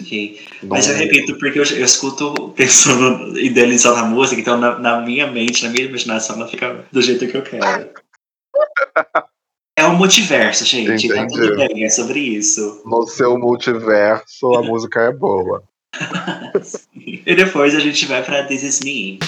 [0.00, 0.46] Ok.
[0.64, 5.26] Mas eu repito, porque eu, eu escuto pensando, idealizando a música, então na, na, minha
[5.30, 7.90] mente, na minha imaginação, ela fica do jeito que eu quero.
[9.84, 11.08] É um multiverso, gente.
[11.08, 12.82] Tá tudo bem, é sobre isso.
[12.86, 15.62] No seu multiverso, a música é boa.
[16.96, 19.18] e depois a gente vai pra This Is Me.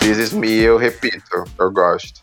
[0.00, 2.20] This Is Me, eu repito, eu gosto.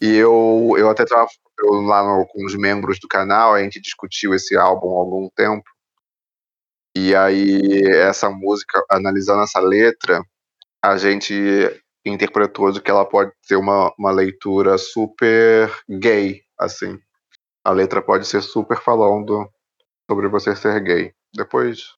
[0.00, 1.28] E eu, eu até tava
[1.60, 5.28] eu, lá no, com os membros do canal, a gente discutiu esse álbum há algum
[5.36, 5.70] tempo.
[6.96, 10.20] E aí, essa música, analisando essa letra,
[10.84, 11.32] a gente
[12.04, 16.98] interpretou de que ela pode ser uma, uma leitura super gay, assim.
[17.64, 19.48] A letra pode ser super falando
[20.10, 21.12] sobre você ser gay.
[21.34, 21.94] Depois.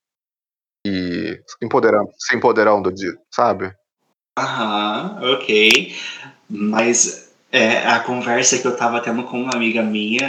[0.87, 3.75] E empoderando, se empoderando de, sabe?
[4.39, 5.97] Aham, ok.
[6.49, 10.29] Mas é, a conversa que eu tava tendo com uma amiga minha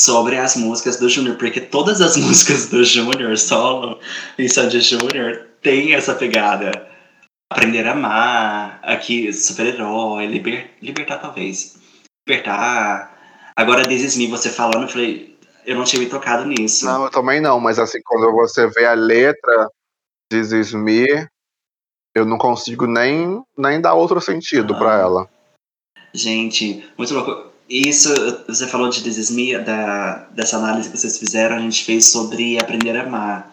[0.00, 4.00] sobre as músicas do Júnior, porque todas as músicas do Júnior, solo
[4.36, 6.89] e Sandy Júnior, tem essa pegada.
[7.50, 11.76] Aprender a amar, aqui, super-herói, liber, libertar talvez.
[12.28, 13.18] Libertar.
[13.56, 15.36] Agora, Me, você falando, eu falei,
[15.66, 16.86] eu não tinha me tocado nisso.
[16.86, 19.68] Não, eu também não, mas assim, quando você vê a letra
[20.32, 21.28] Me,
[22.14, 24.78] eu não consigo nem, nem dar outro sentido ah.
[24.78, 25.28] para ela.
[26.14, 27.50] Gente, muito louco.
[27.68, 28.08] Isso,
[28.46, 32.96] você falou de Me, da, dessa análise que vocês fizeram, a gente fez sobre Aprender
[32.96, 33.52] a Amar.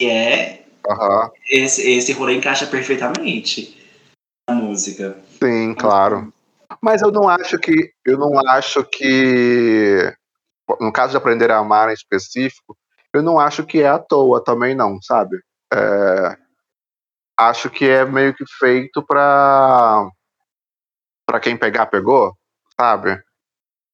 [0.00, 0.65] E é.
[0.86, 1.30] Uhum.
[1.50, 3.76] Esse, esse rolê encaixa perfeitamente
[4.48, 5.18] na música.
[5.42, 6.32] Sim, claro.
[6.80, 7.92] Mas eu não acho que.
[8.04, 10.12] Eu não acho que.
[10.80, 12.76] No caso de Aprender a Amar em específico,
[13.12, 15.40] eu não acho que é à toa também, não, sabe?
[15.72, 16.36] É,
[17.38, 20.08] acho que é meio que feito para
[21.26, 22.32] para quem pegar pegou,
[22.78, 23.20] sabe?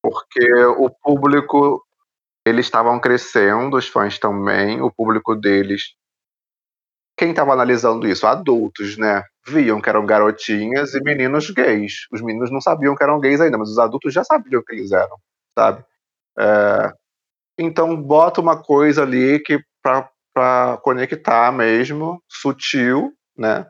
[0.03, 1.83] Porque o público
[2.45, 5.95] eles estavam crescendo, os fãs também, o público deles.
[7.17, 8.27] Quem estava analisando isso?
[8.27, 9.23] Adultos, né?
[9.47, 12.07] Viam que eram garotinhas e meninos gays.
[12.13, 14.93] Os meninos não sabiam que eram gays ainda, mas os adultos já sabiam que eles
[14.93, 15.17] eram,
[15.57, 15.85] sabe?
[16.39, 16.93] É...
[17.59, 19.61] Então bota uma coisa ali que
[20.33, 23.67] para conectar mesmo, sutil, né?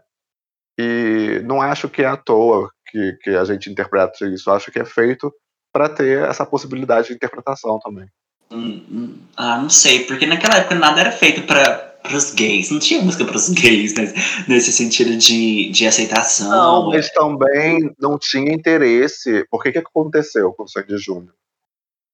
[0.79, 4.79] E não acho que é à toa que, que a gente interpreta isso, acho que
[4.79, 5.33] é feito
[5.73, 8.07] para ter essa possibilidade de interpretação também.
[8.51, 9.19] Hum, hum.
[9.37, 13.25] Ah, não sei, porque naquela época nada era feito para os gays, não tinha música
[13.25, 14.13] para os gays né?
[14.49, 16.51] nesse sentido de, de aceitação.
[16.51, 19.47] Não, mas também não tinha interesse.
[19.51, 21.35] Por que que aconteceu com o Sandy Júnior?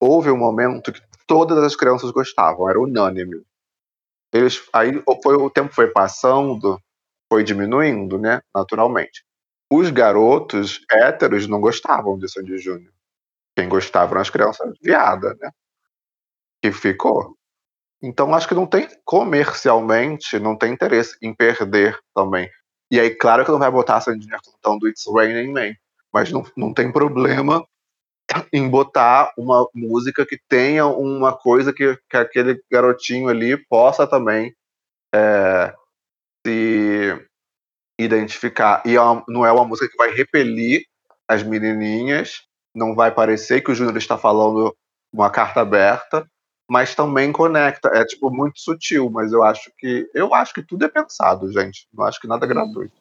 [0.00, 3.42] Houve um momento que todas as crianças gostavam, era unânime.
[4.32, 6.80] Eles, aí foi, o tempo foi passando,
[7.32, 9.24] foi diminuindo, né, naturalmente.
[9.70, 12.92] Os garotos héteros não gostavam de Sandy Júnior.
[13.56, 15.50] Quem gostava eram as crianças viadas, né?
[16.62, 17.37] Que ficou.
[18.02, 22.48] Então acho que não tem comercialmente, não tem interesse em perder também.
[22.90, 25.74] E aí, claro que não vai botar a Júnior cantando It's Raining Man,
[26.12, 27.64] mas não, não tem problema
[28.52, 34.54] em botar uma música que tenha uma coisa que, que aquele garotinho ali possa também
[35.14, 35.74] é,
[36.46, 37.28] se
[37.98, 38.82] identificar.
[38.86, 40.84] E é não é uma música que vai repelir
[41.26, 42.42] as menininhas,
[42.74, 44.74] não vai parecer que o Júnior está falando
[45.12, 46.26] uma carta aberta,
[46.68, 47.88] mas também conecta.
[47.88, 51.86] É tipo muito sutil, mas eu acho que eu acho que tudo é pensado, gente.
[51.92, 52.92] Não acho que nada é gratuito.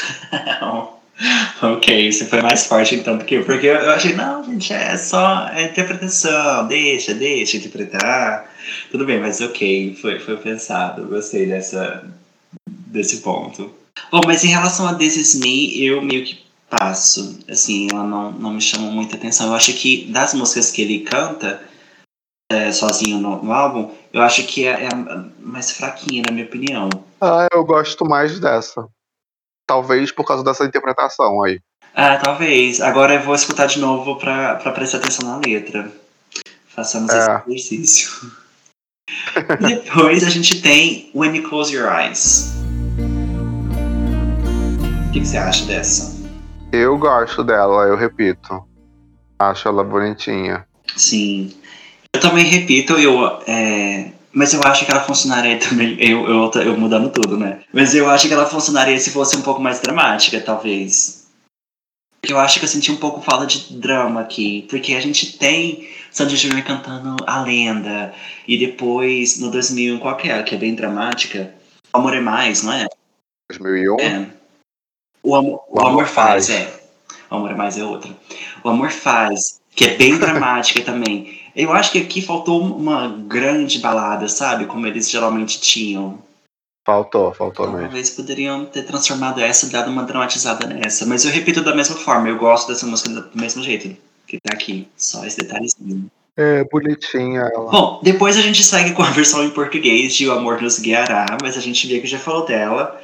[1.62, 4.96] ok, isso foi mais forte então do que eu, porque eu achei, não, gente, é
[4.96, 8.50] só é interpretação, deixa, deixa interpretar.
[8.90, 12.04] Tudo bem, mas ok, foi, foi pensado, gostei dessa,
[12.66, 13.72] desse ponto.
[14.10, 17.38] Bom, mas em relação a This Is Me, eu meio que passo.
[17.48, 19.48] Assim, ela não, não me chama muita atenção.
[19.48, 21.62] Eu acho que das músicas que ele canta
[22.52, 26.46] é, sozinho no, no, álbum, eu acho que é, é, a mais fraquinha, na minha
[26.46, 26.88] opinião.
[27.20, 28.86] Ah, eu gosto mais dessa.
[29.66, 31.60] Talvez por causa dessa interpretação aí.
[31.94, 32.80] Ah, talvez.
[32.80, 35.90] Agora eu vou escutar de novo pra, pra prestar atenção na letra.
[36.66, 37.42] Façamos é.
[37.48, 38.32] esse exercício.
[39.60, 42.52] Depois a gente tem When You Close Your Eyes.
[45.08, 46.22] O que, que você acha dessa?
[46.72, 48.64] Eu gosto dela, eu repito.
[49.38, 50.66] Acho ela bonitinha.
[50.96, 51.52] Sim.
[52.14, 55.96] Eu também repito, eu, é, mas eu acho que ela funcionaria também.
[56.00, 57.60] Eu, eu, eu mudando tudo, né?
[57.72, 61.22] Mas eu acho que ela funcionaria se fosse um pouco mais dramática, talvez.
[62.22, 64.66] Eu acho que eu senti um pouco falta de drama aqui.
[64.70, 68.14] Porque a gente tem Sandy Júnior cantando A Lenda.
[68.46, 70.42] E depois, no 2001, qual que é?
[70.42, 71.52] Que é bem dramática.
[71.92, 72.86] O Amor é Mais, não é?
[73.50, 74.00] 2001?
[74.00, 74.26] É.
[75.22, 76.82] O amor, o, o amor, faz, faz, é.
[77.30, 78.10] O amor é mais é outra.
[78.64, 79.60] O amor faz.
[79.74, 81.41] que é bem dramática também.
[81.54, 84.66] Eu acho que aqui faltou uma grande balada, sabe?
[84.66, 86.18] Como eles geralmente tinham.
[86.84, 87.88] Faltou, faltou então, mesmo.
[87.88, 91.06] Talvez poderiam ter transformado essa e dado uma dramatizada nessa.
[91.06, 93.96] Mas eu repito da mesma forma, eu gosto dessa música do mesmo jeito
[94.26, 94.88] que tá aqui.
[94.96, 96.10] Só esse detalhezinho.
[96.36, 97.70] É, bonitinha ela.
[97.70, 101.36] Bom, depois a gente segue com a versão em português de O Amor Nos Guiará,
[101.42, 103.00] mas a gente vê que já falou dela.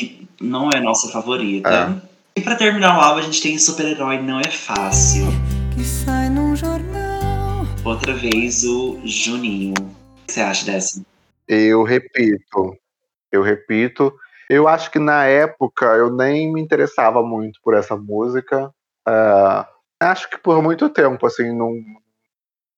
[0.00, 1.68] E não é nossa favorita.
[1.68, 2.38] É.
[2.38, 5.26] E para terminar o álbum, a gente tem Super-Herói Não É Fácil.
[5.74, 7.11] Que sai num jornal.
[7.84, 9.74] Outra vez o Juninho.
[9.74, 11.04] O que você acha dessa?
[11.48, 12.76] Eu repito.
[13.30, 14.12] Eu repito.
[14.48, 18.68] Eu acho que na época eu nem me interessava muito por essa música.
[19.08, 19.64] Uh,
[20.00, 21.72] acho que por muito tempo, assim, não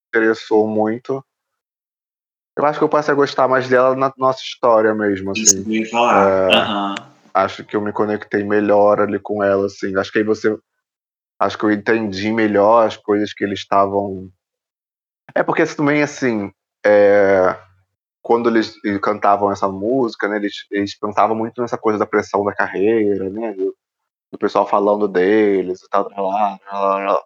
[0.08, 1.24] interessou muito.
[2.56, 5.42] Eu acho que eu passei a gostar mais dela na nossa história mesmo, assim.
[5.42, 6.48] Isso que eu ia falar.
[6.48, 9.96] Uh, uhum acho que eu me conectei melhor ali com ela, assim.
[9.98, 10.56] Acho que aí você.
[11.38, 14.30] Acho que eu entendi melhor as coisas que eles estavam.
[15.34, 16.52] É porque também, assim.
[16.84, 17.56] É...
[18.22, 22.54] Quando eles cantavam essa música, né, eles, eles pensavam muito nessa coisa da pressão da
[22.54, 23.52] carreira, né?
[23.52, 23.76] Do,
[24.32, 27.22] do pessoal falando deles e tal, lá, lá, lá,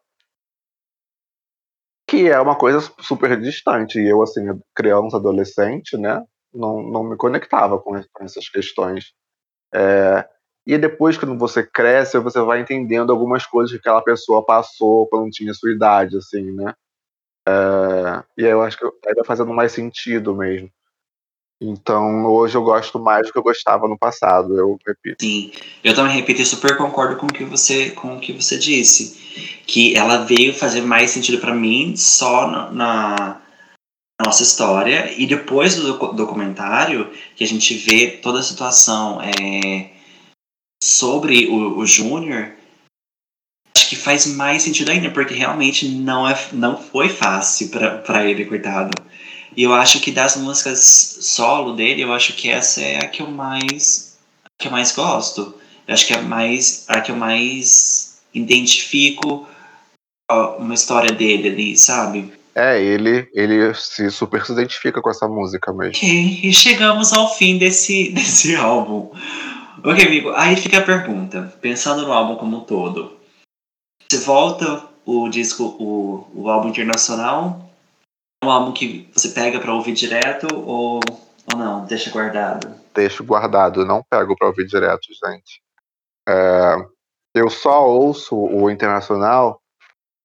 [2.09, 4.01] que é uma coisa super distante.
[4.01, 9.13] E eu, assim, criança, adolescente, né, não, não me conectava com, com essas questões.
[9.73, 10.27] É,
[10.67, 15.31] e depois, quando você cresce, você vai entendendo algumas coisas que aquela pessoa passou quando
[15.31, 16.75] tinha sua idade, assim, né?
[17.49, 20.71] É, e aí eu acho que aí vai fazendo mais sentido mesmo.
[21.61, 25.25] Então, hoje eu gosto mais do que eu gostava no passado, eu repito.
[25.25, 25.51] Sim,
[25.83, 29.19] eu também repito e super concordo com o que você, com o que você disse.
[29.67, 33.41] Que ela veio fazer mais sentido para mim só na,
[34.25, 39.91] nossa história e depois do documentário que a gente vê toda a situação é,
[40.83, 42.53] sobre o, o Júnior
[43.79, 48.45] acho que faz mais sentido ainda porque realmente não é não foi fácil para ele
[48.45, 48.91] coitado
[49.57, 53.23] e eu acho que das músicas solo dele eu acho que essa é a que
[53.23, 55.55] eu mais a que eu mais gosto
[55.87, 59.49] eu acho que é mais a que eu mais identifico
[60.59, 65.73] uma história dele ali sabe é, ele, ele se super se identifica com essa música
[65.73, 65.93] mesmo.
[65.95, 69.13] Ok, e chegamos ao fim desse, desse álbum.
[69.85, 71.55] Ok, amigo, aí fica a pergunta.
[71.61, 73.18] Pensando no álbum como um todo,
[74.11, 77.71] você volta o disco, o, o álbum internacional?
[78.43, 81.01] É um álbum que você pega para ouvir direto ou,
[81.53, 81.85] ou não?
[81.85, 82.75] Deixa guardado?
[82.95, 85.61] Deixo guardado, não pego para ouvir direto, gente.
[86.27, 86.77] É,
[87.35, 89.61] eu só ouço o internacional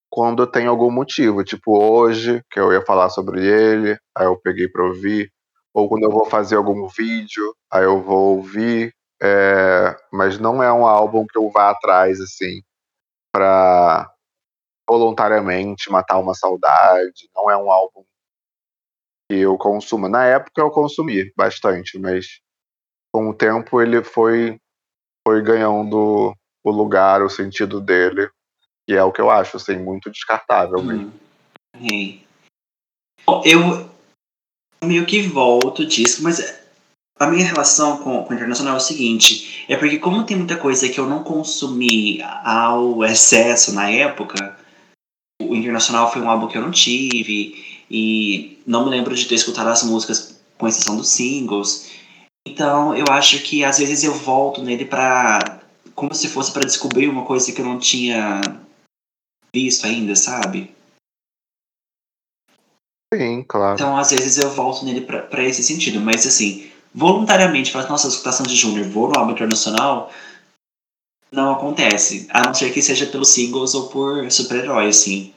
[0.09, 4.67] quando tem algum motivo, tipo hoje, que eu ia falar sobre ele, aí eu peguei
[4.69, 5.31] para ouvir,
[5.73, 10.71] ou quando eu vou fazer algum vídeo, aí eu vou ouvir, é, mas não é
[10.71, 12.61] um álbum que eu vá atrás, assim,
[13.33, 14.13] para
[14.87, 18.03] voluntariamente matar uma saudade, não é um álbum
[19.29, 20.07] que eu consumo.
[20.07, 22.39] Na época eu consumi bastante, mas
[23.11, 24.59] com o tempo ele foi,
[25.27, 28.29] foi ganhando o lugar, o sentido dele
[28.85, 31.13] que é o que eu acho, assim, muito descartável mesmo.
[31.75, 32.19] Hum.
[33.45, 33.89] Eu
[34.83, 36.62] meio que volto disso, mas
[37.23, 40.57] a minha relação com, com o internacional é o seguinte: é porque, como tem muita
[40.57, 44.57] coisa que eu não consumi ao excesso na época,
[45.41, 49.35] o internacional foi um álbum que eu não tive, e não me lembro de ter
[49.35, 51.91] escutado as músicas, com exceção dos singles.
[52.47, 55.61] Então, eu acho que às vezes eu volto nele para
[55.95, 58.41] como se fosse para descobrir uma coisa que eu não tinha
[59.53, 60.73] visto ainda, sabe?
[63.13, 63.75] Sim, claro.
[63.75, 66.01] Então, às vezes, eu volto nele para esse sentido.
[66.01, 70.11] Mas, assim, voluntariamente, para nossa escutação de Júnior, vou no álbum internacional,
[71.31, 72.27] não acontece.
[72.31, 75.33] A não ser que seja pelos singles ou por super-herói, assim.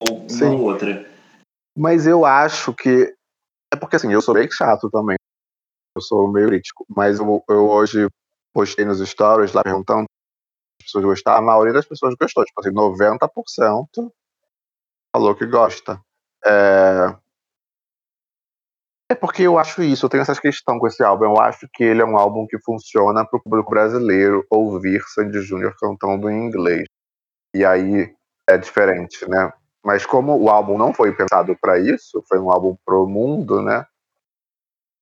[0.00, 0.44] Ou Sim.
[0.44, 1.08] uma ou outra.
[1.76, 3.14] Mas eu acho que.
[3.72, 5.16] É porque, assim, eu sou bem chato também.
[5.96, 6.86] Eu sou meio crítico.
[6.88, 8.08] Mas eu, eu hoje
[8.52, 10.06] postei nos stories lá perguntando
[10.82, 14.12] pessoas gostaram, a maioria das pessoas gostou, tipo assim, 90%
[15.14, 16.00] falou que gosta.
[16.44, 17.16] É...
[19.10, 21.24] é porque eu acho isso, eu tenho essa questão com esse álbum.
[21.24, 25.42] Eu acho que ele é um álbum que funciona para o público brasileiro ouvir Sandy
[25.42, 26.84] Júnior cantando em inglês.
[27.52, 28.14] E aí
[28.48, 29.52] é diferente, né?
[29.84, 33.84] Mas como o álbum não foi pensado para isso, foi um álbum pro mundo, né?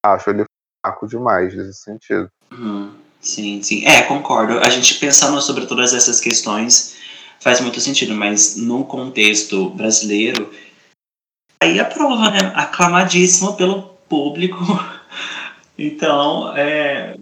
[0.03, 0.45] Acho ele
[0.83, 2.31] fraco demais nesse sentido.
[2.51, 2.97] Uhum.
[3.21, 3.85] Sim, sim.
[3.85, 4.59] É, concordo.
[4.61, 6.97] A gente pensando sobre todas essas questões
[7.41, 10.51] faz muito sentido, mas num contexto brasileiro,
[11.63, 12.53] aí a prova, né?
[12.55, 14.59] Aclamadíssimo pelo público.
[15.81, 17.15] Então, é,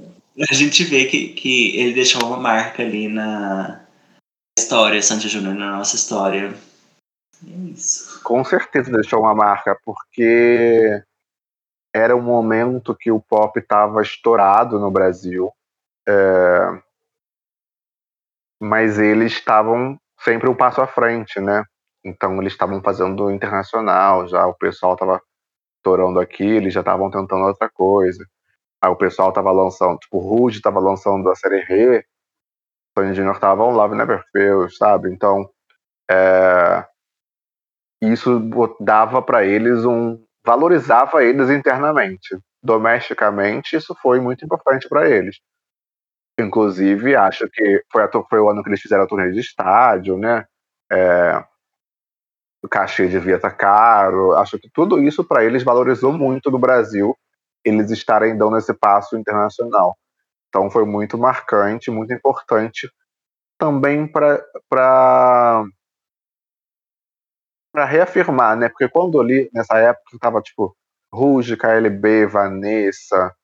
[0.51, 3.85] a gente vê que, que ele deixou uma marca ali na
[4.59, 6.55] história, Santos Júnior, na nossa história.
[7.47, 8.23] É isso.
[8.23, 11.03] Com certeza deixou uma marca, porque
[11.95, 15.53] era um momento que o pop estava estourado no Brasil.
[16.09, 16.83] É...
[18.61, 21.63] Mas eles estavam sempre um passo à frente, né?
[22.05, 25.21] Então eles estavam fazendo internacional, já o pessoal estava
[25.87, 28.25] estourando aqui, eles já estavam tentando outra coisa.
[28.83, 32.05] Aí o pessoal estava lançando, tipo, o Rude estava lançando a série Rê,
[32.95, 33.33] Tony Jr.
[33.33, 35.11] estava on Love Never Fails, sabe?
[35.13, 35.49] Então,
[36.11, 36.85] é,
[38.03, 38.41] isso
[38.81, 42.39] dava para eles um valorizava eles internamente.
[42.63, 45.37] Domesticamente, isso foi muito importante para eles.
[46.39, 50.19] Inclusive, acho que foi, a, foi, o ano que eles fizeram a turnê de estádio,
[50.19, 50.45] né?
[50.91, 51.45] É,
[52.63, 54.35] o cachê devia estar caro.
[54.37, 57.17] Acho que tudo isso para eles valorizou muito no Brasil,
[57.65, 59.97] eles estarem dando esse passo internacional.
[60.49, 62.91] Então foi muito marcante, muito importante
[63.59, 65.65] também para para
[67.85, 68.69] reafirmar, né?
[68.69, 70.75] Porque quando eu li nessa época tava tipo
[71.13, 73.35] Ruge, KLB, Vanessa,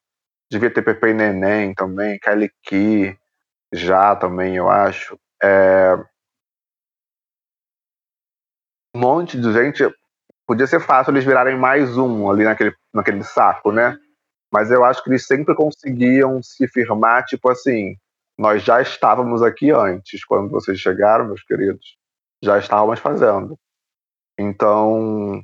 [0.50, 3.16] devia ter Pepe e Neném também, Kylie Key,
[3.72, 5.18] já também eu acho.
[5.42, 5.96] É...
[8.94, 9.82] Um monte de gente.
[10.46, 13.96] Podia ser fácil eles virarem mais um ali naquele, naquele saco, né?
[14.52, 17.96] Mas eu acho que eles sempre conseguiam se firmar, tipo assim,
[18.38, 21.96] nós já estávamos aqui antes, quando vocês chegaram, meus queridos,
[22.42, 23.56] já estávamos fazendo.
[24.38, 25.42] Então,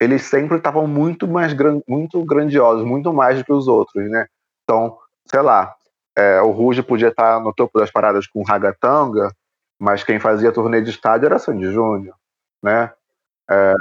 [0.00, 1.52] eles sempre estavam muito mais
[1.88, 4.26] muito grandiosos, muito mais do que os outros, né?
[4.62, 4.96] Então,
[5.26, 5.74] sei lá,
[6.16, 9.32] é, o Ruge podia estar no topo das paradas com Ragatanga,
[9.80, 12.14] mas quem fazia turnê de estádio era Sandy Júnior,
[12.62, 12.92] né?
[13.50, 13.74] É,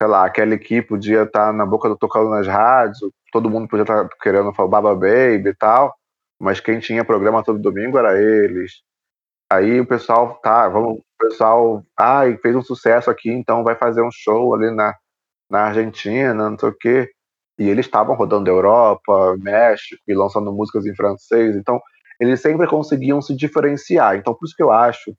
[0.00, 2.98] sei lá, aquela equipe podia estar na boca do tocando nas rádios,
[3.32, 5.94] todo mundo podia estar querendo falar Baba Baby e tal,
[6.40, 8.82] mas quem tinha programa todo domingo era eles.
[9.50, 14.02] Aí o pessoal, tá, vamos, o pessoal, ai, fez um sucesso aqui, então vai fazer
[14.02, 14.94] um show ali na,
[15.50, 17.10] na Argentina, não sei o quê.
[17.58, 21.80] E eles estavam rodando Europa, México e lançando músicas em francês, então
[22.20, 24.16] eles sempre conseguiam se diferenciar.
[24.16, 25.14] Então por isso que eu acho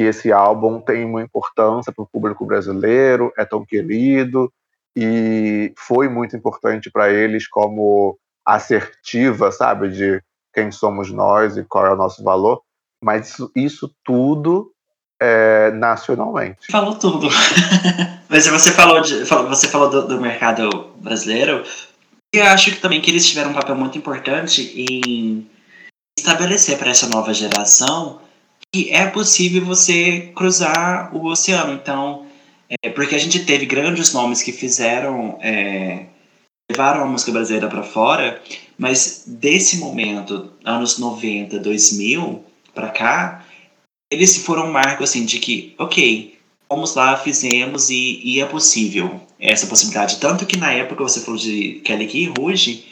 [0.00, 4.50] que esse álbum tem uma importância para o público brasileiro, é tão querido
[4.96, 10.22] e foi muito importante para eles como assertiva, sabe, de
[10.54, 12.62] quem somos nós e qual é o nosso valor
[13.04, 14.72] mas isso, isso tudo
[15.20, 16.70] é, nacionalmente.
[16.70, 17.28] Falou tudo.
[18.26, 21.62] mas você falou, de, você falou do, do mercado brasileiro.
[22.32, 25.46] Eu acho que também que eles tiveram um papel muito importante em
[26.18, 28.20] estabelecer para essa nova geração
[28.72, 31.74] que é possível você cruzar o oceano.
[31.74, 32.26] Então,
[32.82, 36.06] é, porque a gente teve grandes nomes que fizeram, é,
[36.70, 38.40] levaram a música brasileira para fora,
[38.78, 43.44] mas desse momento, anos 90, 2000, para cá,
[44.10, 46.38] eles foram um marco assim de que, ok,
[46.68, 50.18] vamos lá, fizemos e, e, é possível essa possibilidade.
[50.18, 52.84] Tanto que na época você falou de Kelly Key e Ruge,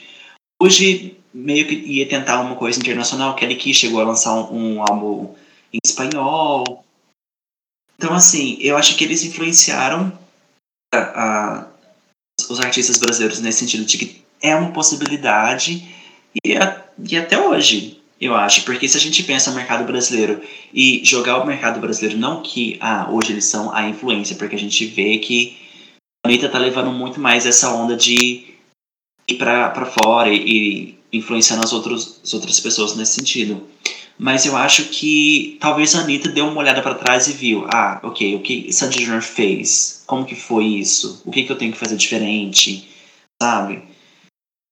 [0.60, 4.82] Ruge meio que ia tentar uma coisa internacional, Kelly Key chegou a lançar um, um
[4.82, 5.34] álbum
[5.72, 6.84] em espanhol.
[7.96, 10.16] Então, assim, eu acho que eles influenciaram
[10.94, 11.68] a, a,
[12.48, 15.88] os artistas brasileiros nesse sentido de que é uma possibilidade
[16.44, 20.42] e, a, e até hoje eu acho, porque se a gente pensa no mercado brasileiro
[20.74, 24.58] e jogar o mercado brasileiro, não que ah, hoje eles são a influência, porque a
[24.58, 25.56] gente vê que
[26.24, 28.56] a Anitta tá levando muito mais essa onda de
[29.28, 33.64] ir para fora e, e influenciando as, outros, as outras pessoas nesse sentido.
[34.18, 38.00] Mas eu acho que talvez a Anitta deu uma olhada para trás e viu, ah,
[38.02, 40.02] ok, o que Sandy Júnior fez?
[40.06, 41.22] Como que foi isso?
[41.24, 42.88] O que, que eu tenho que fazer diferente?
[43.40, 43.82] Sabe?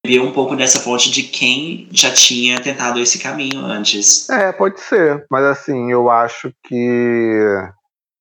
[0.06, 4.30] bebeu um pouco dessa fonte de quem já tinha tentado esse caminho antes.
[4.30, 5.26] É, pode ser.
[5.30, 7.42] Mas assim, eu acho que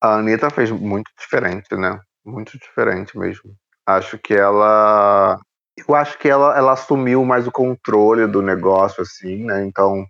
[0.02, 2.00] a Anitta fez muito diferente, né?
[2.26, 3.54] Muito diferente mesmo.
[3.86, 5.40] Acho que ela.
[5.78, 9.64] Eu acho que ela, ela assumiu mais o controle do negócio, assim, né?
[9.66, 10.06] Então,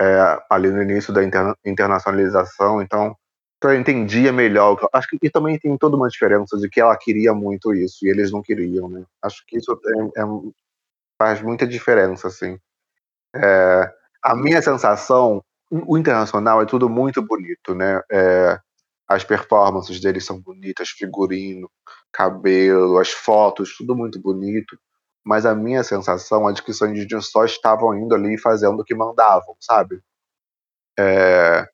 [0.00, 3.16] é, ali no início da interna internacionalização, então
[3.62, 4.76] eu entendia melhor.
[4.92, 8.10] Acho que e também tem toda uma diferença de que ela queria muito isso e
[8.10, 9.04] eles não queriam, né?
[9.22, 10.24] Acho que isso é, é
[11.18, 12.58] faz muita diferença, assim.
[13.34, 13.92] É,
[14.22, 18.00] a minha sensação, o internacional é tudo muito bonito, né?
[18.10, 18.58] É,
[19.08, 21.70] as performances deles são bonitas, figurino,
[22.12, 24.78] cabelo, as fotos, tudo muito bonito.
[25.24, 28.84] Mas a minha sensação é de que os Sandy só estavam indo ali fazendo o
[28.84, 30.00] que mandavam, sabe?
[30.98, 31.66] É,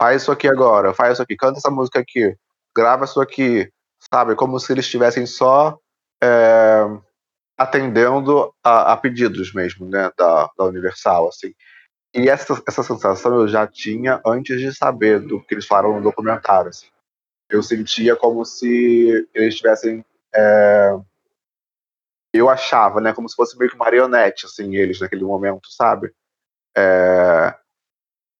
[0.00, 2.36] faz isso aqui agora, faz isso aqui, canta essa música aqui,
[2.76, 3.70] grava isso aqui,
[4.12, 4.34] sabe?
[4.34, 5.78] Como se eles estivessem só
[6.22, 6.84] é,
[7.56, 11.54] atendendo a, a, pedidos mesmo, né, da, da Universal, assim.
[12.14, 16.02] E essa, essa sensação eu já tinha antes de saber do que eles falaram no
[16.02, 16.88] documentário, assim.
[17.48, 20.04] eu sentia como se eles tivessem.
[20.34, 20.98] É,
[22.32, 23.12] eu achava, né?
[23.12, 26.12] Como se fosse meio que marionete, assim, eles naquele momento, sabe?
[26.76, 27.54] É,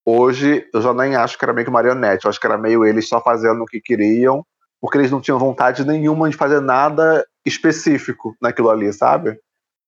[0.07, 2.85] hoje eu já nem acho que era meio que marionete, eu acho que era meio
[2.85, 4.45] eles só fazendo o que queriam,
[4.81, 9.39] porque eles não tinham vontade nenhuma de fazer nada específico naquilo ali, sabe?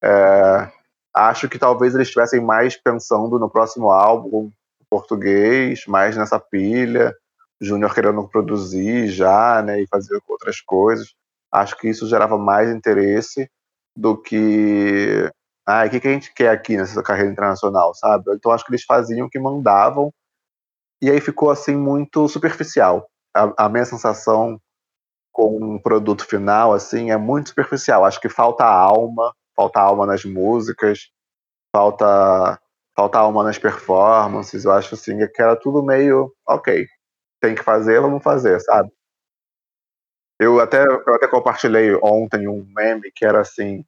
[0.03, 0.71] É,
[1.15, 4.51] acho que talvez eles estivessem mais pensando no próximo álbum
[4.91, 7.13] português, mais nessa pilha,
[7.61, 11.15] Júnior querendo produzir já, né, e fazer outras coisas.
[11.51, 13.51] Acho que isso gerava mais interesse
[13.97, 15.31] do que
[15.67, 18.25] ah, o que, que a gente quer aqui nessa carreira internacional, sabe?
[18.35, 20.13] Então acho que eles faziam o que mandavam
[21.01, 23.09] e aí ficou assim muito superficial.
[23.35, 24.61] A, a minha sensação
[25.33, 28.05] com um produto final assim é muito superficial.
[28.05, 31.11] Acho que falta alma, falta alma nas músicas,
[31.73, 32.61] falta
[32.97, 34.65] falta alma nas performances.
[34.65, 36.87] Eu acho assim que era tudo meio ok.
[37.41, 38.91] Tem que fazer, vamos fazer, sabe?
[40.39, 43.85] Eu até, eu até compartilhei ontem um meme que era assim: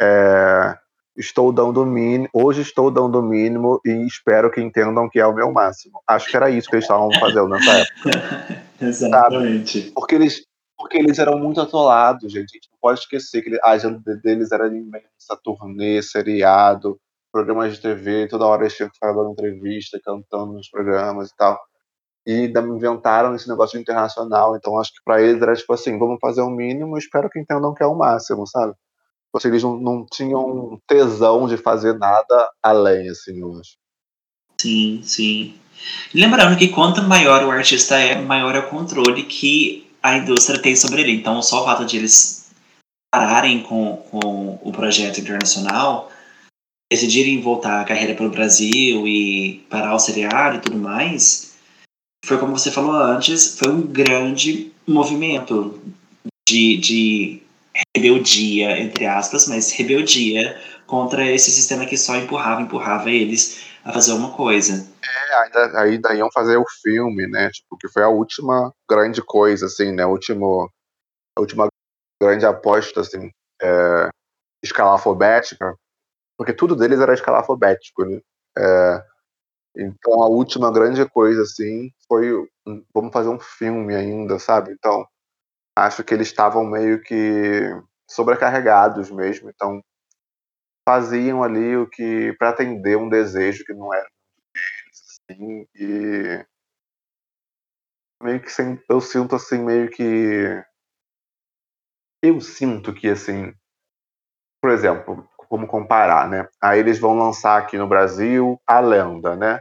[0.00, 0.76] é,
[1.16, 5.26] estou dando o mínimo, hoje estou dando o mínimo e espero que entendam que é
[5.26, 6.00] o meu máximo.
[6.06, 8.64] Acho que era isso que eles estavam fazendo nessa época.
[8.80, 9.80] Exatamente.
[9.80, 9.92] Sabe?
[9.92, 10.46] Porque eles,
[10.76, 12.50] porque eles eram muito atolados, gente.
[12.52, 16.96] A gente não pode esquecer que a agenda deles era imensa, turnê, seriado,
[17.32, 21.36] programas de TV, toda hora eles tinham que ficar dando entrevista, cantando nos programas e
[21.36, 21.58] tal
[22.28, 24.54] e inventaram esse negócio internacional.
[24.54, 27.40] Então acho que para eles era tipo assim, vamos fazer o mínimo e espero que
[27.40, 28.74] entendam que é o máximo, sabe?
[29.32, 33.76] Ou seja, eles não, não tinham tesão de fazer nada além, assim, eu acho.
[34.60, 35.54] Sim, sim.
[36.14, 40.76] Lembrando que quanto maior o artista é, maior é o controle que a indústria tem
[40.76, 41.12] sobre ele.
[41.12, 42.50] Então, só o fato de eles
[43.10, 46.10] pararem com, com o projeto internacional,
[46.90, 51.47] decidirem voltar a carreira pelo Brasil e parar o seriado e tudo mais,
[52.24, 55.80] foi como você falou antes, foi um grande movimento
[56.48, 57.42] de, de
[57.94, 64.12] rebeldia, entre aspas, mas rebeldia contra esse sistema que só empurrava, empurrava eles a fazer
[64.12, 64.86] uma coisa.
[65.02, 67.50] É, ainda, ainda iam fazer o filme, né?
[67.50, 70.04] Tipo, que foi a última grande coisa, assim, né?
[70.04, 70.70] Último,
[71.36, 71.68] a última
[72.20, 73.30] grande aposta, assim,
[73.62, 74.08] é,
[74.62, 75.74] escala alfabética,
[76.36, 78.20] porque tudo deles era escala alfabético, né?
[78.56, 79.04] É,
[79.78, 82.32] então a última grande coisa, assim, foi
[82.94, 84.72] vamos fazer um filme ainda, sabe?
[84.72, 85.06] Então
[85.76, 87.62] acho que eles estavam meio que
[88.10, 89.82] sobrecarregados mesmo, então
[90.86, 94.06] faziam ali o que para atender um desejo que não era
[94.74, 96.46] deles, assim, e
[98.22, 100.62] meio que sem, eu sinto assim meio que
[102.22, 103.52] eu sinto que assim,
[104.60, 106.46] por exemplo, como comparar, né?
[106.60, 109.60] Aí eles vão lançar aqui no Brasil a Lenda, né?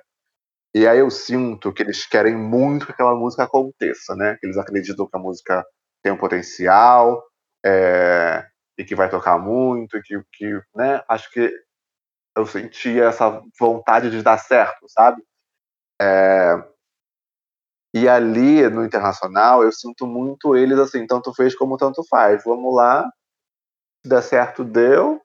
[0.76, 4.38] E aí eu sinto que eles querem muito que aquela música aconteça, né?
[4.44, 5.66] Eles acreditam que a música
[6.04, 7.24] tem um potencial
[7.66, 8.46] é,
[8.78, 11.02] e que vai tocar muito, e que, que, né?
[11.10, 11.52] Acho que
[12.38, 15.24] eu sentia essa vontade de dar certo, sabe?
[16.02, 16.56] É,
[17.94, 22.44] e ali no internacional eu sinto muito eles assim, tanto fez como tanto faz.
[22.44, 23.04] Vamos lá,
[24.04, 25.22] se der certo, deu.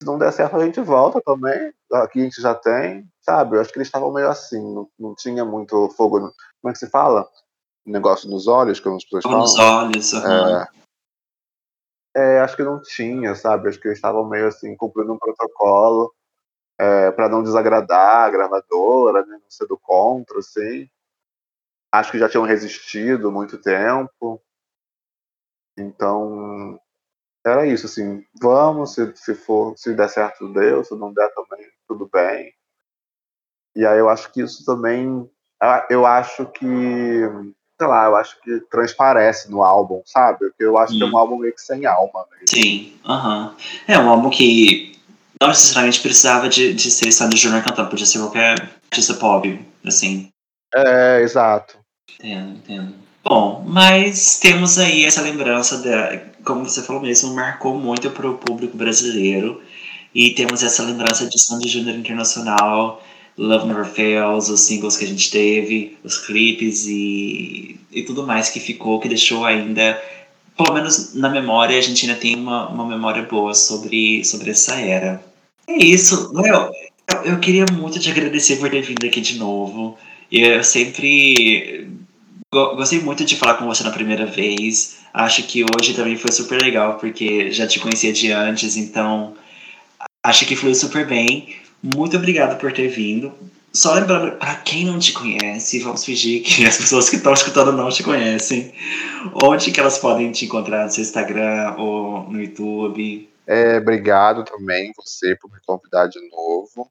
[0.00, 1.72] Se não der certo, a gente volta também.
[1.92, 3.56] Aqui a gente já tem, sabe?
[3.56, 6.18] Eu acho que eles estavam meio assim, não, não tinha muito fogo.
[6.18, 7.28] No, como é que se fala?
[7.84, 9.40] Negócio nos olhos, como as pessoas falam.
[9.40, 10.56] Nos olhos, uhum.
[10.56, 10.68] é,
[12.16, 13.68] é, acho que não tinha, sabe?
[13.68, 16.14] Acho que eles estavam meio assim, cumprindo um protocolo
[16.78, 19.38] é, para não desagradar a gravadora, né?
[19.38, 20.88] não ser do contra, assim.
[21.92, 24.40] Acho que já tinham resistido muito tempo.
[25.76, 26.80] Então,
[27.44, 31.66] era isso, assim, vamos, se, se for, se der certo, deu, se não der também,
[31.88, 32.52] tudo bem.
[33.74, 35.28] E aí eu acho que isso também,
[35.88, 40.38] eu acho que, sei lá, eu acho que transparece no álbum, sabe?
[40.38, 42.26] Porque eu acho que é um álbum meio que sem alma.
[42.32, 42.48] Mesmo.
[42.48, 43.46] Sim, aham.
[43.46, 43.54] Uh -huh.
[43.88, 44.98] É um álbum que
[45.40, 48.60] não necessariamente precisava de, de ser Sandy Júnior cantando, podia ser qualquer
[48.90, 50.30] artista pop, assim.
[50.74, 51.78] É, exato.
[52.18, 52.94] Entendo, entendo.
[53.24, 58.38] Bom, mas temos aí essa lembrança da, como você falou mesmo, marcou muito para o
[58.38, 59.60] público brasileiro.
[60.14, 63.02] E temos essa lembrança de Sandy Júnior Internacional,
[63.38, 68.50] Love Never Fails, os singles que a gente teve, os clipes e, e tudo mais
[68.50, 70.02] que ficou, que deixou ainda,
[70.56, 74.74] pelo menos na memória, a gente ainda tem uma, uma memória boa sobre, sobre essa
[74.80, 75.24] era.
[75.66, 76.70] É isso, Léo.
[77.08, 79.96] Eu, eu queria muito te agradecer por ter vindo aqui de novo.
[80.30, 81.88] Eu sempre
[82.52, 84.98] gostei muito de falar com você na primeira vez.
[85.14, 89.34] Acho que hoje também foi super legal, porque já te conhecia de antes, então
[90.22, 91.56] acho que fluiu super bem.
[91.82, 93.32] Muito obrigado por ter vindo.
[93.72, 97.72] só lembrando, para quem não te conhece, vamos fingir que as pessoas que estão escutando
[97.72, 98.72] não te conhecem.
[99.42, 103.28] Onde que elas podem te encontrar no seu Instagram ou no YouTube?
[103.46, 106.90] É, obrigado também você por me convidar de novo.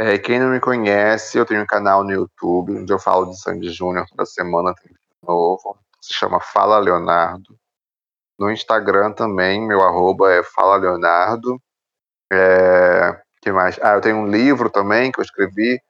[0.00, 3.36] É, quem não me conhece, eu tenho um canal no YouTube onde eu falo de
[3.36, 4.94] Sandy Júnior toda semana, tem
[5.26, 5.76] novo.
[6.00, 7.58] Se chama Fala Leonardo.
[8.38, 11.60] No Instagram também, meu arroba é Fala Leonardo.
[12.32, 13.76] É, que mais?
[13.82, 15.80] Ah, eu tenho um livro também que eu escrevi.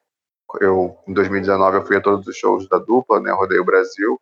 [0.59, 3.30] Eu, em 2019, eu fui a todos os shows da dupla, né?
[3.32, 4.18] Rodei o Brasil.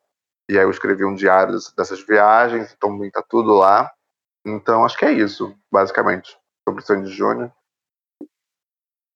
[0.51, 3.89] E aí eu escrevi um diário dessas viagens, então tá tudo lá.
[4.45, 6.37] Então acho que é isso, basicamente,
[6.69, 7.53] sobre Sandy Júnior.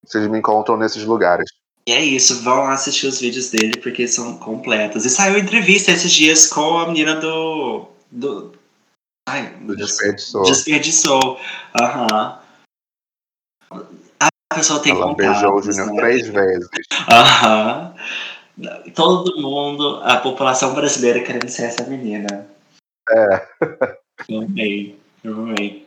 [0.04, 1.50] Vocês me encontram nesses lugares.
[1.86, 5.04] E é isso, vão lá assistir os vídeos dele porque são completos.
[5.04, 7.88] E saiu entrevista esses dias com a menina do.
[8.10, 8.52] do
[9.28, 10.42] ai, do Desperdiçou.
[10.42, 11.40] Desperdiçou.
[11.80, 12.38] Aham.
[13.72, 13.86] Uhum.
[14.52, 16.00] A pessoa tem Ela beijou o Júnior né?
[16.00, 16.68] três vezes.
[17.08, 17.94] Aham.
[18.58, 18.92] Uhum.
[18.94, 22.46] Todo mundo, a população brasileira querendo ser essa menina.
[23.08, 23.48] É.
[24.28, 25.86] Eu amei, eu amei.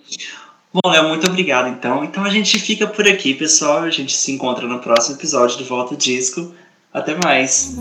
[0.73, 2.03] Bom, Léo, muito obrigado então.
[2.03, 3.79] Então a gente fica por aqui, pessoal.
[3.79, 6.51] A gente se encontra no próximo episódio do Volta Disco.
[6.91, 7.75] Até mais.